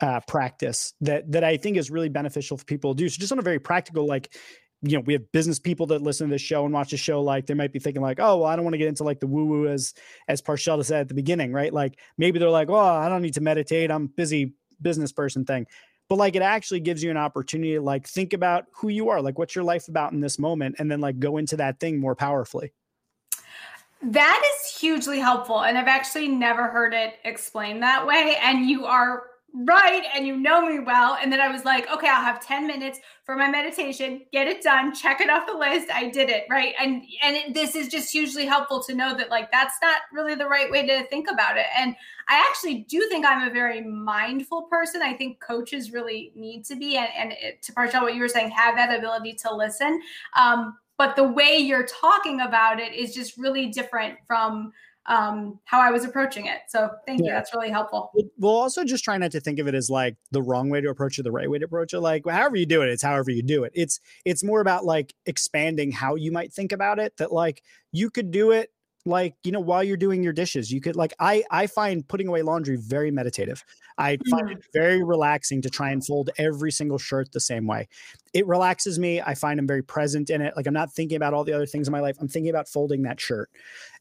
uh, 0.00 0.20
practice 0.26 0.94
that 1.00 1.30
that 1.32 1.44
I 1.44 1.56
think 1.56 1.76
is 1.76 1.90
really 1.90 2.08
beneficial 2.08 2.56
for 2.56 2.64
people 2.64 2.94
to 2.94 2.98
do. 2.98 3.08
So 3.08 3.18
just 3.18 3.32
on 3.32 3.38
a 3.38 3.42
very 3.42 3.58
practical, 3.58 4.06
like 4.06 4.34
you 4.82 4.96
know, 4.96 5.02
we 5.04 5.12
have 5.14 5.30
business 5.32 5.58
people 5.58 5.86
that 5.86 6.02
listen 6.02 6.28
to 6.28 6.34
this 6.34 6.42
show 6.42 6.64
and 6.64 6.72
watch 6.72 6.90
the 6.90 6.96
show. 6.96 7.20
Like 7.20 7.46
they 7.46 7.54
might 7.54 7.72
be 7.72 7.78
thinking 7.78 8.02
like, 8.02 8.20
oh, 8.20 8.38
well, 8.38 8.44
I 8.46 8.54
don't 8.54 8.64
want 8.64 8.74
to 8.74 8.78
get 8.78 8.88
into 8.88 9.04
like 9.04 9.20
the 9.20 9.26
woo 9.26 9.44
woo 9.46 9.68
as 9.68 9.94
as 10.28 10.40
Parchelle 10.40 10.84
said 10.84 11.02
at 11.02 11.08
the 11.08 11.14
beginning, 11.14 11.52
right? 11.52 11.72
Like 11.72 11.98
maybe 12.16 12.38
they're 12.38 12.50
like, 12.50 12.70
oh, 12.70 12.76
I 12.76 13.08
don't 13.08 13.22
need 13.22 13.34
to 13.34 13.40
meditate. 13.40 13.90
I'm 13.90 14.06
busy 14.06 14.54
business 14.80 15.12
person 15.12 15.44
thing. 15.44 15.66
But 16.08 16.16
like 16.16 16.36
it 16.36 16.42
actually 16.42 16.80
gives 16.80 17.02
you 17.02 17.10
an 17.10 17.16
opportunity 17.16 17.74
to 17.74 17.80
like 17.80 18.06
think 18.06 18.32
about 18.32 18.66
who 18.72 18.88
you 18.88 19.08
are, 19.10 19.20
like 19.20 19.38
what's 19.38 19.54
your 19.54 19.64
life 19.64 19.88
about 19.88 20.12
in 20.12 20.20
this 20.20 20.38
moment, 20.38 20.76
and 20.78 20.90
then 20.90 21.00
like 21.00 21.18
go 21.18 21.36
into 21.36 21.56
that 21.56 21.80
thing 21.80 21.98
more 21.98 22.14
powerfully. 22.14 22.72
That 24.00 24.40
is 24.54 24.78
hugely 24.78 25.18
helpful. 25.18 25.64
And 25.64 25.76
I've 25.76 25.88
actually 25.88 26.28
never 26.28 26.68
heard 26.68 26.94
it 26.94 27.14
explained 27.24 27.82
that 27.82 28.06
way. 28.06 28.36
And 28.40 28.70
you 28.70 28.86
are 28.86 29.24
right 29.54 30.04
and 30.14 30.26
you 30.26 30.36
know 30.36 30.66
me 30.66 30.78
well 30.78 31.16
and 31.20 31.32
then 31.32 31.40
i 31.40 31.48
was 31.48 31.64
like 31.64 31.90
okay 31.90 32.06
i'll 32.06 32.22
have 32.22 32.44
10 32.44 32.66
minutes 32.66 33.00
for 33.24 33.34
my 33.34 33.48
meditation 33.48 34.20
get 34.30 34.46
it 34.46 34.62
done 34.62 34.94
check 34.94 35.22
it 35.22 35.30
off 35.30 35.46
the 35.46 35.56
list 35.56 35.88
i 35.90 36.08
did 36.08 36.28
it 36.28 36.44
right? 36.50 36.74
And 36.78 37.02
and 37.22 37.36
it, 37.36 37.54
this 37.54 37.74
is 37.74 37.88
just 37.88 38.12
hugely 38.12 38.44
helpful 38.44 38.82
to 38.84 38.94
know 38.94 39.16
that 39.16 39.30
like 39.30 39.50
that's 39.50 39.76
not 39.80 40.02
really 40.12 40.34
the 40.34 40.46
right 40.46 40.70
way 40.70 40.86
to 40.86 41.04
think 41.04 41.30
about 41.30 41.56
it 41.56 41.66
and 41.76 41.96
i 42.28 42.44
actually 42.48 42.86
do 42.90 43.06
think 43.08 43.24
i'm 43.24 43.48
a 43.48 43.52
very 43.52 43.80
mindful 43.80 44.62
person 44.62 45.00
i 45.00 45.14
think 45.14 45.40
coaches 45.40 45.92
really 45.92 46.30
need 46.34 46.64
to 46.66 46.76
be 46.76 46.96
and, 46.96 47.08
and 47.16 47.32
it, 47.32 47.62
to 47.62 47.72
Parchelle 47.72 48.02
what 48.02 48.14
you 48.14 48.20
were 48.20 48.28
saying 48.28 48.50
have 48.50 48.76
that 48.76 48.96
ability 48.96 49.32
to 49.32 49.54
listen 49.54 50.00
um, 50.36 50.76
but 50.98 51.14
the 51.16 51.24
way 51.24 51.56
you're 51.56 51.86
talking 51.86 52.40
about 52.40 52.80
it 52.80 52.92
is 52.92 53.14
just 53.14 53.38
really 53.38 53.68
different 53.68 54.18
from 54.26 54.72
um, 55.08 55.58
how 55.64 55.80
I 55.80 55.90
was 55.90 56.04
approaching 56.04 56.46
it. 56.46 56.58
So 56.68 56.90
thank 57.06 57.20
yeah. 57.20 57.26
you. 57.26 57.32
That's 57.32 57.52
really 57.54 57.70
helpful. 57.70 58.12
We'll 58.38 58.52
also 58.52 58.84
just 58.84 59.02
try 59.02 59.16
not 59.16 59.32
to 59.32 59.40
think 59.40 59.58
of 59.58 59.66
it 59.66 59.74
as 59.74 59.90
like 59.90 60.16
the 60.30 60.42
wrong 60.42 60.68
way 60.68 60.80
to 60.80 60.90
approach 60.90 61.18
it, 61.18 61.22
the 61.22 61.32
right 61.32 61.50
way 61.50 61.58
to 61.58 61.64
approach 61.64 61.94
it. 61.94 62.00
Like 62.00 62.26
however 62.28 62.56
you 62.56 62.66
do 62.66 62.82
it, 62.82 62.90
it's 62.90 63.02
however 63.02 63.30
you 63.30 63.42
do 63.42 63.64
it. 63.64 63.72
It's 63.74 64.00
it's 64.24 64.44
more 64.44 64.60
about 64.60 64.84
like 64.84 65.14
expanding 65.26 65.90
how 65.90 66.14
you 66.14 66.30
might 66.30 66.52
think 66.52 66.72
about 66.72 66.98
it. 66.98 67.16
That 67.16 67.32
like 67.32 67.62
you 67.90 68.10
could 68.10 68.30
do 68.30 68.52
it 68.52 68.70
like 69.06 69.34
you 69.44 69.52
know 69.52 69.60
while 69.60 69.82
you're 69.82 69.96
doing 69.96 70.22
your 70.22 70.32
dishes 70.32 70.72
you 70.72 70.80
could 70.80 70.96
like 70.96 71.14
i 71.20 71.42
i 71.52 71.66
find 71.66 72.06
putting 72.08 72.26
away 72.26 72.42
laundry 72.42 72.76
very 72.76 73.12
meditative 73.12 73.64
i 73.96 74.18
find 74.28 74.50
it 74.50 74.58
very 74.74 75.02
relaxing 75.02 75.62
to 75.62 75.70
try 75.70 75.90
and 75.90 76.04
fold 76.04 76.30
every 76.36 76.70
single 76.70 76.98
shirt 76.98 77.30
the 77.32 77.40
same 77.40 77.66
way 77.66 77.88
it 78.34 78.46
relaxes 78.46 78.98
me 78.98 79.20
i 79.22 79.34
find 79.34 79.60
i'm 79.60 79.68
very 79.68 79.82
present 79.82 80.30
in 80.30 80.42
it 80.42 80.52
like 80.56 80.66
i'm 80.66 80.74
not 80.74 80.92
thinking 80.92 81.16
about 81.16 81.32
all 81.32 81.44
the 81.44 81.52
other 81.52 81.64
things 81.64 81.86
in 81.86 81.92
my 81.92 82.00
life 82.00 82.16
i'm 82.20 82.28
thinking 82.28 82.50
about 82.50 82.68
folding 82.68 83.02
that 83.02 83.20
shirt 83.20 83.48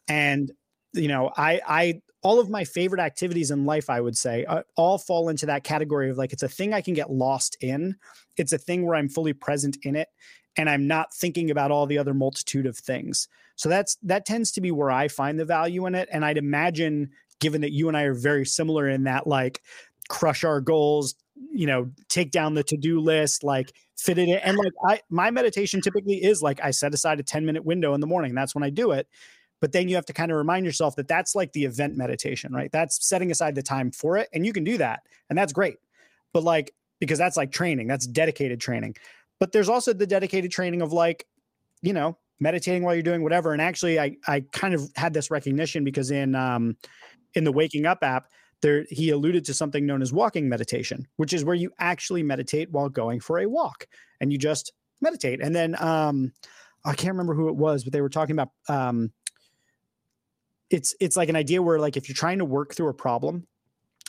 and 0.07 0.51
you 0.93 1.07
know, 1.07 1.31
I, 1.35 1.61
I, 1.67 2.01
all 2.21 2.39
of 2.39 2.49
my 2.49 2.63
favorite 2.63 3.01
activities 3.01 3.51
in 3.51 3.65
life, 3.65 3.89
I 3.89 4.01
would 4.01 4.17
say, 4.17 4.45
uh, 4.45 4.63
all 4.75 4.97
fall 4.97 5.29
into 5.29 5.45
that 5.47 5.63
category 5.63 6.09
of 6.09 6.17
like, 6.17 6.33
it's 6.33 6.43
a 6.43 6.49
thing 6.49 6.73
I 6.73 6.81
can 6.81 6.93
get 6.93 7.11
lost 7.11 7.57
in. 7.61 7.95
It's 8.37 8.53
a 8.53 8.57
thing 8.57 8.85
where 8.85 8.95
I'm 8.95 9.09
fully 9.09 9.33
present 9.33 9.77
in 9.83 9.95
it 9.95 10.09
and 10.57 10.69
I'm 10.69 10.87
not 10.87 11.13
thinking 11.13 11.51
about 11.51 11.71
all 11.71 11.85
the 11.85 11.97
other 11.97 12.13
multitude 12.13 12.65
of 12.65 12.77
things. 12.77 13.27
So 13.55 13.69
that's, 13.69 13.97
that 14.03 14.25
tends 14.25 14.51
to 14.53 14.61
be 14.61 14.71
where 14.71 14.91
I 14.91 15.07
find 15.07 15.39
the 15.39 15.45
value 15.45 15.85
in 15.85 15.95
it. 15.95 16.09
And 16.11 16.25
I'd 16.25 16.37
imagine, 16.37 17.11
given 17.39 17.61
that 17.61 17.71
you 17.71 17.87
and 17.87 17.95
I 17.95 18.03
are 18.03 18.13
very 18.13 18.45
similar 18.45 18.87
in 18.87 19.03
that, 19.03 19.27
like, 19.27 19.61
crush 20.09 20.43
our 20.43 20.61
goals, 20.61 21.15
you 21.51 21.67
know, 21.67 21.91
take 22.09 22.31
down 22.31 22.53
the 22.53 22.63
to 22.63 22.77
do 22.77 22.99
list, 22.99 23.43
like, 23.43 23.73
fit 23.97 24.17
it 24.17 24.29
in. 24.29 24.37
And 24.37 24.57
like, 24.57 24.73
I, 24.87 25.01
my 25.09 25.31
meditation 25.31 25.81
typically 25.81 26.23
is 26.23 26.41
like, 26.41 26.59
I 26.63 26.71
set 26.71 26.93
aside 26.93 27.19
a 27.19 27.23
10 27.23 27.45
minute 27.45 27.65
window 27.65 27.93
in 27.93 28.01
the 28.01 28.07
morning. 28.07 28.35
That's 28.35 28.53
when 28.55 28.63
I 28.63 28.69
do 28.69 28.91
it 28.91 29.07
but 29.59 29.71
then 29.71 29.89
you 29.89 29.95
have 29.95 30.05
to 30.05 30.13
kind 30.13 30.31
of 30.31 30.37
remind 30.37 30.65
yourself 30.65 30.95
that 30.95 31.07
that's 31.07 31.35
like 31.35 31.53
the 31.53 31.65
event 31.65 31.95
meditation, 31.95 32.53
right? 32.53 32.71
That's 32.71 33.07
setting 33.07 33.31
aside 33.31 33.55
the 33.55 33.63
time 33.63 33.91
for 33.91 34.17
it. 34.17 34.29
And 34.33 34.45
you 34.45 34.53
can 34.53 34.63
do 34.63 34.77
that. 34.77 35.01
And 35.29 35.37
that's 35.37 35.53
great. 35.53 35.77
But 36.33 36.43
like, 36.43 36.73
because 36.99 37.17
that's 37.17 37.37
like 37.37 37.51
training, 37.51 37.87
that's 37.87 38.07
dedicated 38.07 38.59
training. 38.59 38.95
But 39.39 39.51
there's 39.51 39.69
also 39.69 39.93
the 39.93 40.07
dedicated 40.07 40.51
training 40.51 40.81
of 40.81 40.93
like, 40.93 41.25
you 41.81 41.93
know, 41.93 42.17
meditating 42.39 42.83
while 42.83 42.93
you're 42.93 43.03
doing 43.03 43.23
whatever. 43.23 43.53
And 43.53 43.61
actually, 43.61 43.99
I, 43.99 44.17
I 44.27 44.41
kind 44.51 44.73
of 44.73 44.89
had 44.95 45.13
this 45.13 45.31
recognition 45.31 45.83
because 45.83 46.11
in, 46.11 46.35
um, 46.35 46.75
in 47.33 47.43
the 47.43 47.51
Waking 47.51 47.85
Up 47.85 47.99
app, 48.03 48.29
there 48.61 48.85
he 48.89 49.11
alluded 49.11 49.45
to 49.45 49.53
something 49.53 49.85
known 49.85 50.01
as 50.01 50.11
walking 50.11 50.49
meditation, 50.49 51.07
which 51.17 51.33
is 51.33 51.45
where 51.45 51.55
you 51.55 51.71
actually 51.79 52.23
meditate 52.23 52.71
while 52.71 52.89
going 52.89 53.19
for 53.19 53.39
a 53.39 53.45
walk 53.45 53.87
and 54.19 54.31
you 54.31 54.39
just 54.39 54.73
meditate. 55.01 55.41
And 55.41 55.55
then 55.55 55.75
um, 55.79 56.31
I 56.83 56.93
can't 56.93 57.13
remember 57.13 57.35
who 57.35 57.49
it 57.49 57.55
was, 57.55 57.83
but 57.83 57.93
they 57.93 58.01
were 58.01 58.09
talking 58.09 58.33
about 58.33 58.49
um, 58.67 59.11
it's 60.69 60.95
it's 60.99 61.17
like 61.17 61.29
an 61.29 61.35
idea 61.35 61.61
where 61.61 61.79
like 61.79 61.97
if 61.97 62.07
you're 62.07 62.15
trying 62.15 62.39
to 62.39 62.45
work 62.45 62.75
through 62.75 62.89
a 62.89 62.93
problem 62.93 63.47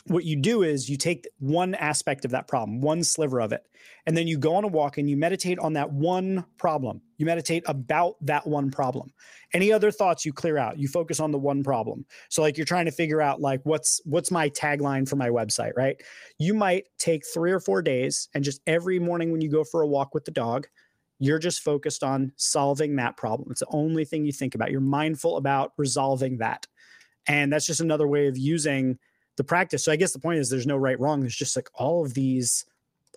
what 0.05 0.23
you 0.23 0.35
do 0.35 0.63
is 0.63 0.89
you 0.89 0.97
take 0.97 1.27
one 1.39 1.75
aspect 1.75 2.25
of 2.25 2.31
that 2.31 2.47
problem 2.47 2.81
one 2.81 3.03
sliver 3.03 3.39
of 3.41 3.51
it 3.51 3.63
and 4.05 4.17
then 4.17 4.27
you 4.27 4.37
go 4.37 4.55
on 4.55 4.63
a 4.63 4.67
walk 4.67 4.97
and 4.97 5.09
you 5.09 5.17
meditate 5.17 5.59
on 5.59 5.73
that 5.73 5.91
one 5.91 6.45
problem. 6.57 7.01
You 7.17 7.25
meditate 7.25 7.63
about 7.67 8.15
that 8.21 8.47
one 8.47 8.71
problem. 8.71 9.13
Any 9.53 9.71
other 9.71 9.91
thoughts 9.91 10.25
you 10.25 10.33
clear 10.33 10.57
out. 10.57 10.79
You 10.79 10.87
focus 10.87 11.19
on 11.19 11.31
the 11.31 11.37
one 11.37 11.63
problem. 11.63 12.05
So 12.29 12.41
like 12.41 12.57
you're 12.57 12.65
trying 12.65 12.85
to 12.85 12.91
figure 12.91 13.21
out 13.21 13.41
like 13.41 13.61
what's 13.65 14.01
what's 14.05 14.31
my 14.31 14.49
tagline 14.49 15.07
for 15.07 15.15
my 15.15 15.29
website 15.29 15.73
right? 15.75 16.01
You 16.37 16.53
might 16.53 16.85
take 16.97 17.23
3 17.31 17.51
or 17.51 17.59
4 17.59 17.81
days 17.81 18.29
and 18.33 18.43
just 18.43 18.61
every 18.67 18.99
morning 18.99 19.31
when 19.31 19.41
you 19.41 19.49
go 19.49 19.63
for 19.63 19.81
a 19.81 19.87
walk 19.87 20.13
with 20.13 20.25
the 20.25 20.31
dog 20.31 20.67
you're 21.19 21.39
just 21.39 21.61
focused 21.61 22.03
on 22.03 22.31
solving 22.37 22.95
that 22.95 23.17
problem. 23.17 23.51
It's 23.51 23.59
the 23.59 23.67
only 23.69 24.05
thing 24.05 24.25
you 24.25 24.31
think 24.31 24.55
about. 24.55 24.71
You're 24.71 24.81
mindful 24.81 25.37
about 25.37 25.73
resolving 25.77 26.37
that. 26.37 26.65
And 27.27 27.51
that's 27.51 27.65
just 27.65 27.81
another 27.81 28.07
way 28.07 28.27
of 28.27 28.37
using 28.37 28.97
the 29.35 29.43
practice. 29.43 29.83
So 29.83 29.91
I 29.91 29.97
guess 29.97 30.13
the 30.13 30.19
point 30.19 30.39
is 30.39 30.49
there's 30.49 30.65
no 30.65 30.77
right 30.77 30.99
wrong. 30.99 31.19
There's 31.19 31.35
just 31.35 31.55
like 31.55 31.69
all 31.75 32.05
of 32.05 32.13
these 32.13 32.65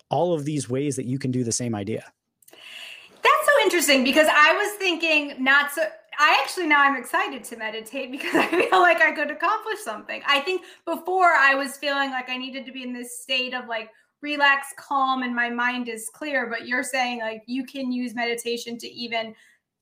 all 0.09 0.33
of 0.33 0.45
these 0.45 0.69
ways 0.69 0.95
that 0.97 1.05
you 1.05 1.17
can 1.17 1.31
do 1.31 1.43
the 1.43 1.51
same 1.51 1.73
idea. 1.73 2.05
That's 2.51 3.45
so 3.45 3.63
interesting 3.63 4.03
because 4.03 4.27
I 4.29 4.53
was 4.53 4.73
thinking 4.77 5.33
not 5.39 5.71
so 5.71 5.83
I 6.19 6.39
actually 6.43 6.67
now 6.67 6.81
I'm 6.83 6.95
excited 6.95 7.43
to 7.45 7.57
meditate 7.57 8.11
because 8.11 8.35
I 8.35 8.47
feel 8.47 8.79
like 8.79 9.01
I 9.01 9.11
could 9.11 9.31
accomplish 9.31 9.79
something. 9.79 10.21
I 10.27 10.41
think 10.41 10.63
before 10.85 11.31
I 11.31 11.55
was 11.55 11.77
feeling 11.77 12.11
like 12.11 12.29
I 12.29 12.37
needed 12.37 12.65
to 12.65 12.71
be 12.71 12.83
in 12.83 12.93
this 12.93 13.19
state 13.19 13.53
of 13.53 13.67
like 13.67 13.89
relax, 14.23 14.73
calm, 14.77 15.21
and 15.21 15.35
my 15.35 15.49
mind 15.49 15.89
is 15.89 16.09
clear. 16.09 16.47
But 16.47 16.67
you're 16.67 16.81
saying 16.81 17.19
like 17.19 17.43
you 17.45 17.63
can 17.65 17.91
use 17.91 18.15
meditation 18.15 18.79
to 18.79 18.87
even 18.91 19.35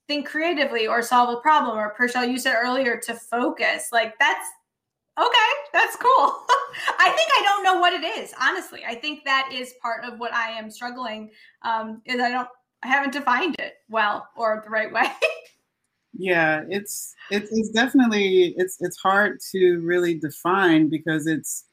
think 0.07 0.27
creatively 0.27 0.87
or 0.87 1.01
solve 1.01 1.37
a 1.37 1.39
problem. 1.39 1.77
Or 1.77 1.95
Parchelle, 1.97 2.29
you 2.29 2.37
said 2.37 2.55
earlier 2.61 2.99
to 3.05 3.13
focus. 3.13 3.89
Like 3.93 4.19
that's 4.19 4.45
okay, 5.17 5.51
that's 5.71 5.95
cool. 5.95 6.09
I 6.99 7.13
think 7.15 7.29
I 7.37 7.43
don't 7.43 7.63
know 7.63 7.79
what 7.79 7.93
it 7.93 8.03
is, 8.03 8.33
honestly. 8.41 8.81
I 8.85 8.95
think 8.95 9.23
that 9.23 9.49
is 9.53 9.75
part 9.81 10.03
of 10.03 10.19
what 10.19 10.33
I 10.33 10.49
am 10.49 10.69
struggling. 10.69 11.29
Um, 11.61 12.01
is 12.05 12.19
I 12.19 12.29
don't 12.29 12.49
I 12.83 12.87
haven't 12.87 13.13
defined 13.13 13.55
it 13.59 13.75
well 13.89 14.27
or 14.35 14.61
the 14.65 14.71
right 14.71 14.91
way. 14.91 15.05
yeah, 16.13 16.63
it's 16.67 17.13
it's 17.29 17.51
it's 17.51 17.69
definitely 17.69 18.55
it's 18.57 18.77
it's 18.81 18.97
hard 18.97 19.39
to 19.51 19.79
really 19.81 20.15
define 20.15 20.89
because 20.89 21.27
it's 21.27 21.65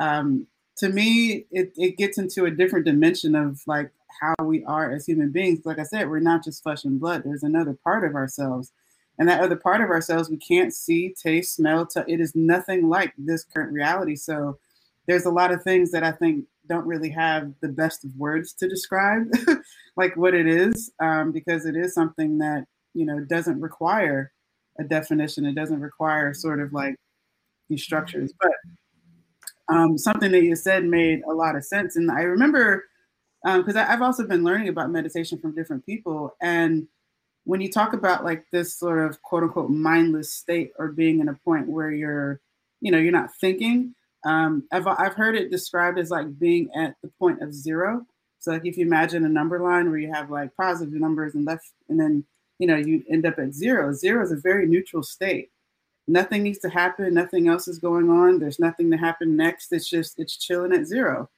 um, 0.00 0.46
to 0.78 0.88
me, 0.88 1.46
it, 1.50 1.72
it 1.76 1.96
gets 1.96 2.18
into 2.18 2.46
a 2.46 2.50
different 2.50 2.84
dimension 2.84 3.34
of 3.34 3.62
like 3.66 3.90
how 4.20 4.34
we 4.44 4.64
are 4.64 4.92
as 4.92 5.06
human 5.06 5.30
beings. 5.30 5.64
Like 5.64 5.78
I 5.78 5.84
said, 5.84 6.08
we're 6.08 6.20
not 6.20 6.44
just 6.44 6.62
flesh 6.62 6.84
and 6.84 7.00
blood. 7.00 7.22
There's 7.24 7.42
another 7.42 7.76
part 7.84 8.04
of 8.04 8.14
ourselves. 8.14 8.72
And 9.18 9.28
that 9.28 9.40
other 9.40 9.56
part 9.56 9.80
of 9.80 9.90
ourselves 9.90 10.28
we 10.28 10.36
can't 10.36 10.74
see, 10.74 11.14
taste, 11.20 11.54
smell. 11.54 11.86
T- 11.86 12.00
it 12.08 12.20
is 12.20 12.34
nothing 12.34 12.88
like 12.88 13.12
this 13.16 13.44
current 13.44 13.72
reality. 13.72 14.16
So 14.16 14.58
there's 15.06 15.26
a 15.26 15.30
lot 15.30 15.52
of 15.52 15.62
things 15.62 15.92
that 15.92 16.02
I 16.02 16.12
think 16.12 16.46
don't 16.66 16.86
really 16.86 17.10
have 17.10 17.52
the 17.60 17.68
best 17.68 18.04
of 18.04 18.16
words 18.16 18.52
to 18.54 18.68
describe 18.68 19.30
like 19.96 20.16
what 20.16 20.34
it 20.34 20.46
is 20.46 20.90
um, 21.00 21.30
because 21.30 21.66
it 21.66 21.76
is 21.76 21.94
something 21.94 22.38
that 22.38 22.64
you 22.94 23.04
know 23.04 23.20
doesn't 23.20 23.60
require 23.60 24.32
a 24.78 24.84
definition 24.84 25.44
it 25.44 25.54
doesn't 25.54 25.80
require 25.80 26.32
sort 26.32 26.60
of 26.60 26.72
like 26.72 26.96
these 27.68 27.82
structures 27.82 28.32
but 28.40 28.52
um, 29.68 29.96
something 29.96 30.30
that 30.32 30.42
you 30.42 30.54
said 30.54 30.84
made 30.84 31.22
a 31.28 31.32
lot 31.32 31.56
of 31.56 31.64
sense 31.64 31.96
and 31.96 32.10
i 32.10 32.22
remember 32.22 32.84
because 33.42 33.76
um, 33.76 33.86
i've 33.88 34.02
also 34.02 34.26
been 34.26 34.44
learning 34.44 34.68
about 34.68 34.90
meditation 34.90 35.38
from 35.38 35.54
different 35.54 35.84
people 35.86 36.34
and 36.40 36.86
when 37.44 37.60
you 37.60 37.70
talk 37.70 37.92
about 37.92 38.24
like 38.24 38.44
this 38.52 38.78
sort 38.78 38.98
of 38.98 39.20
quote 39.22 39.42
unquote 39.42 39.70
mindless 39.70 40.34
state 40.34 40.72
or 40.78 40.88
being 40.88 41.20
in 41.20 41.28
a 41.28 41.38
point 41.44 41.68
where 41.68 41.90
you're 41.90 42.40
you 42.80 42.90
know 42.90 42.98
you're 42.98 43.12
not 43.12 43.34
thinking 43.40 43.94
um, 44.24 44.66
I've, 44.72 44.86
I've 44.86 45.14
heard 45.14 45.36
it 45.36 45.50
described 45.50 45.98
as 45.98 46.10
like 46.10 46.38
being 46.38 46.70
at 46.74 46.96
the 47.02 47.10
point 47.18 47.42
of 47.42 47.52
zero. 47.52 48.06
So 48.38 48.52
like 48.52 48.64
if 48.64 48.76
you 48.76 48.86
imagine 48.86 49.24
a 49.24 49.28
number 49.28 49.60
line 49.60 49.90
where 49.90 49.98
you 49.98 50.12
have 50.12 50.30
like 50.30 50.54
positive 50.56 50.94
numbers 50.94 51.34
and 51.34 51.44
left, 51.44 51.72
and 51.88 52.00
then 52.00 52.24
you 52.58 52.66
know 52.66 52.76
you 52.76 53.02
end 53.10 53.26
up 53.26 53.38
at 53.38 53.54
zero. 53.54 53.92
Zero 53.92 54.22
is 54.22 54.32
a 54.32 54.36
very 54.36 54.66
neutral 54.66 55.02
state. 55.02 55.50
Nothing 56.06 56.42
needs 56.42 56.58
to 56.60 56.68
happen. 56.68 57.14
Nothing 57.14 57.48
else 57.48 57.66
is 57.66 57.78
going 57.78 58.10
on. 58.10 58.38
There's 58.38 58.58
nothing 58.58 58.90
to 58.90 58.96
happen 58.96 59.36
next. 59.36 59.72
It's 59.72 59.88
just 59.88 60.18
it's 60.18 60.36
chilling 60.36 60.72
at 60.72 60.86
zero, 60.86 61.30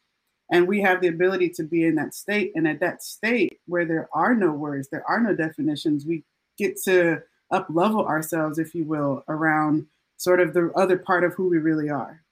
and 0.50 0.66
we 0.66 0.81
have 0.83 1.00
the 1.00 1.09
ability 1.09 1.50
to 1.50 1.62
be 1.62 1.85
in 1.85 1.94
that 1.96 2.14
state. 2.14 2.52
And 2.55 2.66
at 2.66 2.81
that 2.81 3.02
state 3.02 3.61
where 3.66 3.85
there 3.85 4.09
are 4.12 4.35
no 4.35 4.52
words, 4.52 4.88
there 4.88 5.09
are 5.09 5.20
no 5.20 5.35
definitions, 5.35 6.05
we 6.07 6.24
get 6.59 6.81
to 6.85 7.22
up 7.50 7.68
level 7.70 8.05
ourselves, 8.05 8.59
if 8.59 8.74
you 8.74 8.85
will, 8.85 9.22
around 9.29 9.87
sort 10.16 10.40
of 10.40 10.52
the 10.52 10.72
other 10.74 10.98
part 10.98 11.22
of 11.22 11.35
who 11.35 11.48
we 11.48 11.59
really 11.59 11.90
are 11.90 12.22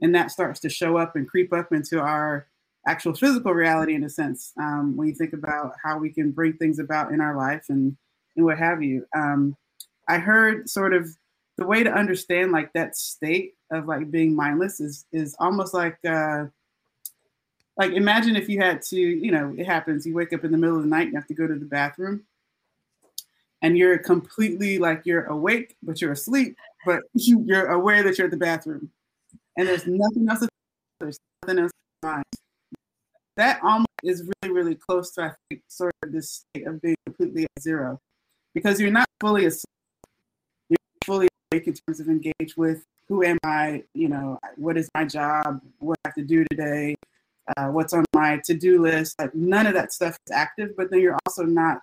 and 0.00 0.14
that 0.14 0.30
starts 0.30 0.60
to 0.60 0.68
show 0.68 0.96
up 0.96 1.16
and 1.16 1.28
creep 1.28 1.52
up 1.52 1.72
into 1.72 2.00
our 2.00 2.46
actual 2.86 3.14
physical 3.14 3.52
reality 3.52 3.94
in 3.94 4.04
a 4.04 4.10
sense 4.10 4.52
um, 4.60 4.96
when 4.96 5.08
you 5.08 5.14
think 5.14 5.32
about 5.32 5.72
how 5.82 5.98
we 5.98 6.10
can 6.10 6.30
bring 6.30 6.52
things 6.54 6.78
about 6.78 7.12
in 7.12 7.20
our 7.20 7.36
life 7.36 7.64
and 7.68 7.96
and 8.36 8.44
what 8.44 8.58
have 8.58 8.82
you 8.82 9.06
um, 9.16 9.56
i 10.08 10.18
heard 10.18 10.68
sort 10.68 10.92
of 10.92 11.08
the 11.56 11.66
way 11.66 11.82
to 11.82 11.92
understand 11.92 12.52
like 12.52 12.72
that 12.72 12.96
state 12.96 13.54
of 13.70 13.86
like 13.86 14.10
being 14.10 14.34
mindless 14.34 14.80
is 14.80 15.06
is 15.12 15.36
almost 15.38 15.74
like 15.74 15.98
uh 16.04 16.44
like 17.76 17.92
imagine 17.92 18.36
if 18.36 18.48
you 18.48 18.60
had 18.60 18.82
to 18.82 18.96
you 18.96 19.30
know 19.30 19.54
it 19.56 19.66
happens 19.66 20.06
you 20.06 20.14
wake 20.14 20.32
up 20.32 20.44
in 20.44 20.52
the 20.52 20.58
middle 20.58 20.76
of 20.76 20.82
the 20.82 20.88
night 20.88 21.08
you 21.08 21.14
have 21.14 21.26
to 21.26 21.34
go 21.34 21.46
to 21.46 21.54
the 21.54 21.64
bathroom 21.64 22.24
and 23.62 23.78
you're 23.78 23.98
completely 23.98 24.78
like 24.78 25.02
you're 25.04 25.24
awake 25.24 25.76
but 25.82 26.00
you're 26.00 26.12
asleep 26.12 26.56
but 26.84 27.02
you, 27.14 27.42
you're 27.46 27.70
aware 27.72 28.02
that 28.02 28.18
you're 28.18 28.26
at 28.26 28.30
the 28.30 28.36
bathroom 28.36 28.90
and 29.56 29.68
there's 29.68 29.86
nothing 29.86 30.28
else. 30.28 30.46
There's 31.00 31.18
nothing 31.42 31.62
else 31.62 31.72
in 32.02 32.08
mind. 32.08 32.24
That 33.36 33.60
almost 33.62 33.88
is 34.02 34.28
really, 34.42 34.54
really 34.54 34.74
close 34.74 35.10
to 35.12 35.22
I 35.22 35.32
think 35.48 35.62
sort 35.68 35.92
of 36.02 36.12
this 36.12 36.44
state 36.52 36.66
of 36.66 36.80
being 36.80 36.96
completely 37.04 37.44
at 37.44 37.62
zero, 37.62 38.00
because 38.54 38.80
you're 38.80 38.90
not 38.90 39.08
fully 39.20 39.46
asleep. 39.46 39.64
You're 41.54 41.62
fully 41.62 41.62
awake 41.62 41.66
in 41.66 41.74
terms 41.74 42.00
of 42.00 42.08
engage 42.08 42.56
with 42.56 42.84
who 43.08 43.22
am 43.22 43.38
I? 43.44 43.84
You 43.94 44.08
know, 44.08 44.38
what 44.56 44.76
is 44.76 44.88
my 44.94 45.04
job? 45.04 45.60
What 45.78 45.98
I 46.04 46.08
have 46.08 46.14
to 46.14 46.22
do 46.24 46.44
today? 46.50 46.96
Uh, 47.56 47.68
what's 47.68 47.92
on 47.92 48.04
my 48.14 48.40
to-do 48.44 48.80
list? 48.80 49.16
Like 49.18 49.34
none 49.34 49.66
of 49.66 49.74
that 49.74 49.92
stuff 49.92 50.16
is 50.26 50.32
active, 50.32 50.70
but 50.76 50.90
then 50.90 51.00
you're 51.00 51.18
also 51.26 51.42
not 51.42 51.80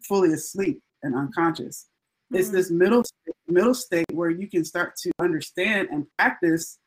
fully 0.00 0.32
asleep 0.32 0.80
and 1.02 1.14
unconscious. 1.14 1.86
Mm-hmm. 2.32 2.40
It's 2.40 2.50
this 2.50 2.70
middle 2.70 3.04
middle 3.46 3.74
state 3.74 4.06
where 4.12 4.30
you 4.30 4.48
can 4.48 4.64
start 4.64 4.96
to 5.02 5.10
understand 5.20 5.88
and 5.90 6.06
practice 6.18 6.78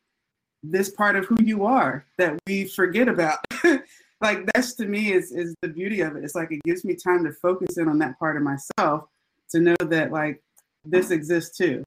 this 0.64 0.90
part 0.90 1.16
of 1.16 1.26
who 1.26 1.38
you 1.44 1.66
are 1.66 2.06
that 2.18 2.40
we 2.48 2.66
forget 2.66 3.08
about. 3.08 3.40
like 4.22 4.46
that's 4.54 4.74
to 4.76 4.88
me 4.88 5.14
is 5.14 5.32
is 5.32 5.54
the 5.62 5.68
beauty 5.68 6.02
of 6.02 6.16
it. 6.16 6.24
It's 6.24 6.36
like 6.36 6.52
it 6.52 6.64
gives 6.66 6.84
me 6.84 6.96
time 6.96 7.24
to 7.26 7.32
focus 7.34 7.78
in 7.78 7.88
on 7.88 8.00
that 8.00 8.18
part 8.18 8.36
of 8.36 8.44
myself 8.44 9.06
to 9.52 9.60
know 9.60 9.76
that 9.80 10.12
like 10.12 10.42
this 10.84 11.12
exists 11.12 11.56
too. 11.58 11.84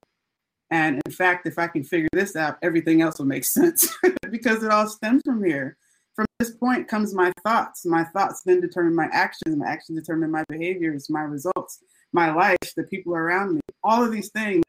And 0.70 1.00
in 1.04 1.12
fact, 1.12 1.46
if 1.46 1.58
I 1.58 1.66
can 1.66 1.82
figure 1.82 2.08
this 2.12 2.36
out, 2.36 2.58
everything 2.62 3.02
else 3.02 3.18
will 3.18 3.26
make 3.26 3.44
sense 3.58 3.92
because 4.30 4.62
it 4.62 4.70
all 4.70 4.86
stems 4.86 5.22
from 5.24 5.44
here. 5.44 5.76
From 6.14 6.26
this 6.38 6.50
point 6.50 6.88
comes 6.88 7.14
my 7.14 7.32
thoughts. 7.44 7.86
My 7.86 8.04
thoughts 8.04 8.42
then 8.44 8.60
determine 8.60 8.94
my 8.94 9.08
actions. 9.12 9.56
My 9.56 9.66
actions 9.66 9.98
determine 10.00 10.30
my 10.30 10.44
behaviors, 10.48 11.08
my 11.08 11.22
results, 11.22 11.82
my 12.12 12.32
life, 12.32 12.74
the 12.76 12.84
people 12.84 13.14
around 13.14 13.54
me. 13.54 13.60
All 13.82 14.04
of 14.04 14.12
these 14.12 14.30
things 14.30 14.64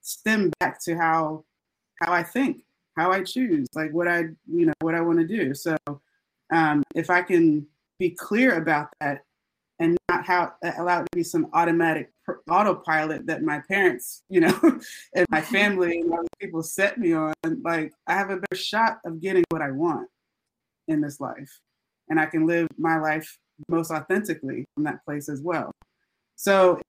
stem 0.00 0.50
back 0.60 0.82
to 0.84 0.96
how 0.96 1.44
how 2.00 2.12
I 2.12 2.22
think 2.22 2.62
how 2.96 3.10
I 3.10 3.22
choose, 3.22 3.66
like 3.74 3.92
what 3.92 4.08
I, 4.08 4.24
you 4.46 4.66
know, 4.66 4.72
what 4.80 4.94
I 4.94 5.00
want 5.00 5.18
to 5.18 5.26
do. 5.26 5.54
So 5.54 5.76
um, 6.52 6.82
if 6.94 7.10
I 7.10 7.22
can 7.22 7.66
be 7.98 8.10
clear 8.10 8.56
about 8.58 8.88
that 9.00 9.22
and 9.80 9.96
not 10.08 10.24
how 10.24 10.52
allow 10.78 11.00
it 11.00 11.06
to 11.10 11.16
be 11.16 11.24
some 11.24 11.48
automatic 11.52 12.10
autopilot 12.48 13.26
that 13.26 13.42
my 13.42 13.60
parents, 13.68 14.22
you 14.28 14.40
know, 14.40 14.58
and 15.14 15.26
my 15.30 15.40
family 15.40 16.00
and 16.00 16.12
other 16.12 16.26
people 16.40 16.62
set 16.62 16.98
me 16.98 17.12
on, 17.12 17.34
like 17.62 17.92
I 18.06 18.14
have 18.14 18.30
a 18.30 18.36
better 18.36 18.60
shot 18.60 18.98
of 19.04 19.20
getting 19.20 19.44
what 19.50 19.62
I 19.62 19.70
want 19.70 20.08
in 20.88 21.00
this 21.00 21.20
life. 21.20 21.60
And 22.08 22.20
I 22.20 22.26
can 22.26 22.46
live 22.46 22.68
my 22.78 22.98
life 22.98 23.38
most 23.68 23.90
authentically 23.90 24.64
from 24.74 24.84
that 24.84 25.04
place 25.04 25.28
as 25.28 25.40
well. 25.40 25.72
So 26.36 26.80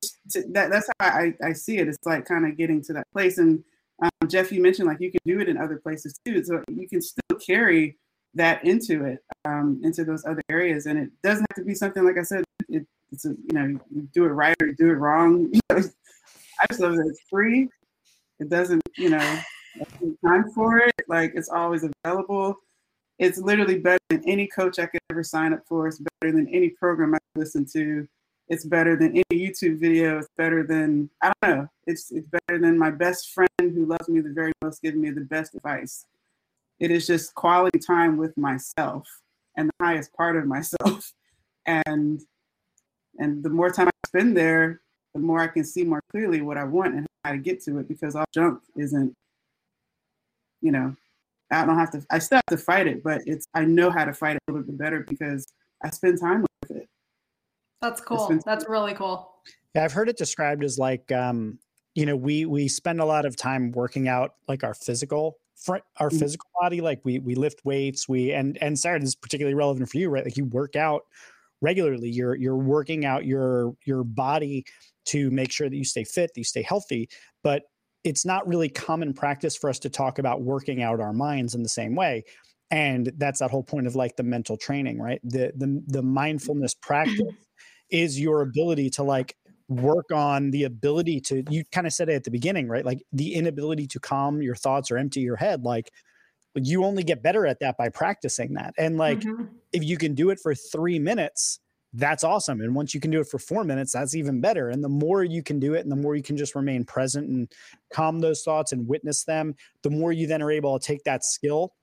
that, 0.51 0.69
that's 0.71 0.89
how 0.99 1.07
I, 1.07 1.33
I 1.43 1.53
see 1.53 1.77
it. 1.77 1.87
It's 1.87 2.05
like 2.05 2.25
kind 2.25 2.45
of 2.45 2.57
getting 2.57 2.81
to 2.83 2.93
that 2.93 3.07
place. 3.13 3.37
And 3.37 3.63
um, 4.01 4.27
Jeff, 4.27 4.51
you 4.51 4.61
mentioned 4.61 4.87
like 4.87 4.99
you 4.99 5.11
can 5.11 5.19
do 5.25 5.39
it 5.39 5.49
in 5.49 5.57
other 5.57 5.77
places 5.77 6.19
too, 6.25 6.43
so 6.43 6.61
you 6.67 6.87
can 6.87 7.01
still 7.01 7.37
carry 7.39 7.97
that 8.33 8.65
into 8.65 9.05
it, 9.05 9.19
um, 9.45 9.79
into 9.83 10.03
those 10.03 10.25
other 10.25 10.41
areas, 10.49 10.85
and 10.85 10.99
it 10.99 11.09
doesn't 11.23 11.45
have 11.49 11.55
to 11.55 11.63
be 11.63 11.73
something 11.73 12.03
like 12.03 12.17
I 12.17 12.23
said. 12.23 12.43
It, 13.15 13.25
it's 13.25 13.25
a, 13.25 13.29
you 13.29 13.53
know 13.53 13.79
you 13.93 14.07
do 14.13 14.25
it 14.25 14.29
right 14.29 14.55
or 14.61 14.71
do 14.71 14.89
it 14.89 14.95
wrong. 14.95 15.51
I 15.71 16.65
just 16.69 16.79
love 16.79 16.95
that 16.95 17.07
it's 17.07 17.21
free. 17.29 17.67
It 18.39 18.49
doesn't 18.49 18.81
you 18.97 19.09
know 19.09 19.39
time 20.25 20.49
for 20.53 20.79
it. 20.79 20.93
Like 21.07 21.33
it's 21.35 21.49
always 21.49 21.85
available. 22.03 22.55
It's 23.17 23.37
literally 23.37 23.79
better 23.79 23.99
than 24.09 24.27
any 24.27 24.47
coach 24.47 24.79
I 24.79 24.87
could 24.87 24.99
ever 25.09 25.23
sign 25.23 25.53
up 25.53 25.61
for. 25.65 25.87
It's 25.87 26.01
better 26.19 26.33
than 26.33 26.47
any 26.49 26.69
program 26.69 27.15
I 27.15 27.17
listen 27.35 27.65
to 27.73 28.07
it's 28.47 28.65
better 28.65 28.95
than 28.95 29.11
any 29.11 29.47
YouTube 29.47 29.79
video. 29.79 30.19
It's 30.19 30.29
better 30.37 30.63
than 30.63 31.09
I 31.21 31.31
don't 31.41 31.57
know. 31.57 31.67
It's 31.87 32.11
it's 32.11 32.27
better 32.27 32.59
than 32.59 32.77
my 32.77 32.91
best 32.91 33.33
friend 33.33 33.49
who 33.59 33.85
loves 33.85 34.07
me 34.07 34.21
the 34.21 34.33
very 34.33 34.51
most, 34.61 34.81
giving 34.81 35.01
me 35.01 35.09
the 35.09 35.21
best 35.21 35.55
advice. 35.55 36.05
It 36.79 36.91
is 36.91 37.07
just 37.07 37.33
quality 37.35 37.79
time 37.79 38.17
with 38.17 38.37
myself 38.37 39.07
and 39.57 39.69
the 39.69 39.85
highest 39.85 40.13
part 40.13 40.35
of 40.37 40.45
myself. 40.45 41.11
And 41.67 42.21
and 43.19 43.43
the 43.43 43.49
more 43.49 43.69
time 43.69 43.87
I 43.87 44.07
spend 44.07 44.35
there, 44.35 44.81
the 45.13 45.19
more 45.19 45.39
I 45.39 45.47
can 45.47 45.63
see 45.63 45.83
more 45.83 46.01
clearly 46.11 46.41
what 46.41 46.57
I 46.57 46.63
want 46.63 46.95
and 46.95 47.07
how 47.23 47.31
to 47.31 47.37
get 47.37 47.63
to 47.63 47.79
it 47.79 47.87
because 47.87 48.15
all 48.15 48.25
junk 48.33 48.61
isn't, 48.75 49.13
you 50.61 50.71
know, 50.71 50.95
I 51.51 51.65
don't 51.65 51.77
have 51.77 51.91
to 51.91 52.05
I 52.11 52.19
still 52.19 52.37
have 52.37 52.57
to 52.57 52.63
fight 52.63 52.87
it, 52.87 53.03
but 53.03 53.21
it's 53.25 53.47
I 53.53 53.65
know 53.65 53.89
how 53.89 54.05
to 54.05 54.13
fight 54.13 54.35
it 54.35 54.41
a 54.47 54.51
little 54.51 54.65
bit 54.65 54.77
better 54.77 55.05
because 55.07 55.45
I 55.83 55.89
spend 55.91 56.19
time 56.19 56.41
with 56.41 56.77
it. 56.77 56.89
That's 57.81 58.01
cool. 58.01 58.39
That's 58.45 58.67
really 58.67 58.93
cool. 58.93 59.31
Yeah, 59.75 59.83
I've 59.83 59.93
heard 59.93 60.09
it 60.09 60.17
described 60.17 60.63
as 60.63 60.77
like 60.77 61.11
um, 61.11 61.59
you 61.93 62.05
know, 62.05 62.15
we 62.15 62.45
we 62.45 62.67
spend 62.67 62.99
a 62.99 63.05
lot 63.05 63.25
of 63.25 63.37
time 63.37 63.71
working 63.71 64.07
out 64.07 64.35
like 64.47 64.63
our 64.63 64.73
physical 64.73 65.37
our 65.69 65.79
mm-hmm. 66.09 66.17
physical 66.17 66.49
body 66.59 66.81
like 66.81 66.99
we 67.03 67.19
we 67.19 67.33
lift 67.33 67.63
weights 67.63 68.09
we 68.09 68.33
and 68.33 68.57
and 68.61 68.77
Sarah 68.77 68.99
this 68.99 69.09
is 69.09 69.15
particularly 69.15 69.55
relevant 69.55 69.89
for 69.89 69.97
you 69.97 70.09
right 70.09 70.23
like 70.23 70.37
you 70.37 70.45
work 70.45 70.75
out 70.75 71.05
regularly. 71.61 72.09
You're 72.09 72.35
you're 72.35 72.57
working 72.57 73.05
out 73.05 73.25
your 73.25 73.73
your 73.85 74.03
body 74.03 74.65
to 75.05 75.29
make 75.31 75.51
sure 75.51 75.69
that 75.69 75.75
you 75.75 75.85
stay 75.85 76.03
fit 76.03 76.31
that 76.33 76.39
you 76.39 76.43
stay 76.43 76.63
healthy 76.63 77.07
but 77.43 77.61
it's 78.03 78.25
not 78.25 78.47
really 78.47 78.69
common 78.69 79.13
practice 79.13 79.55
for 79.55 79.69
us 79.69 79.79
to 79.79 79.89
talk 79.89 80.19
about 80.19 80.41
working 80.41 80.81
out 80.81 80.99
our 80.99 81.13
minds 81.13 81.53
in 81.53 81.63
the 81.63 81.69
same 81.69 81.95
way 81.95 82.23
and 82.71 83.11
that's 83.17 83.39
that 83.39 83.51
whole 83.51 83.63
point 83.63 83.87
of 83.87 83.95
like 83.95 84.15
the 84.15 84.23
mental 84.23 84.57
training 84.57 84.99
right? 84.99 85.19
The 85.23 85.51
the, 85.55 85.83
the 85.87 86.01
mindfulness 86.01 86.73
practice 86.73 87.21
is 87.89 88.19
your 88.19 88.41
ability 88.41 88.89
to 88.91 89.03
like 89.03 89.35
work 89.67 90.11
on 90.13 90.51
the 90.51 90.63
ability 90.63 91.19
to 91.19 91.43
you 91.49 91.63
kind 91.71 91.87
of 91.87 91.93
said 91.93 92.09
it 92.09 92.13
at 92.13 92.23
the 92.23 92.31
beginning 92.31 92.67
right? 92.67 92.85
Like 92.85 93.03
the 93.11 93.33
inability 93.33 93.87
to 93.87 93.99
calm 93.99 94.41
your 94.41 94.55
thoughts 94.55 94.91
or 94.91 94.97
empty 94.97 95.21
your 95.21 95.35
head 95.35 95.63
like 95.63 95.91
you 96.63 96.85
only 96.85 97.03
get 97.03 97.21
better 97.21 97.45
at 97.45 97.59
that 97.59 97.77
by 97.77 97.89
practicing 97.89 98.53
that. 98.53 98.73
And 98.77 98.97
like 98.97 99.19
mm-hmm. 99.19 99.45
if 99.73 99.83
you 99.83 99.97
can 99.97 100.13
do 100.13 100.29
it 100.29 100.39
for 100.39 100.55
3 100.55 100.99
minutes 100.99 101.59
that's 101.97 102.25
awesome. 102.25 102.59
And 102.59 102.75
once 102.75 102.93
you 102.93 102.99
can 102.99 103.09
do 103.09 103.21
it 103.21 103.27
for 103.27 103.39
4 103.39 103.63
minutes 103.63 103.93
that's 103.93 104.15
even 104.15 104.41
better. 104.41 104.69
And 104.69 104.83
the 104.83 104.89
more 104.89 105.23
you 105.23 105.41
can 105.41 105.59
do 105.59 105.73
it 105.75 105.81
and 105.81 105.91
the 105.91 105.95
more 105.95 106.15
you 106.15 106.23
can 106.23 106.35
just 106.35 106.55
remain 106.55 106.83
present 106.83 107.29
and 107.29 107.51
calm 107.93 108.19
those 108.19 108.43
thoughts 108.43 108.71
and 108.73 108.87
witness 108.87 109.23
them 109.23 109.55
the 109.81 109.89
more 109.89 110.11
you 110.11 110.27
then 110.27 110.41
are 110.41 110.51
able 110.51 110.77
to 110.77 110.85
take 110.85 111.03
that 111.05 111.23
skill 111.23 111.73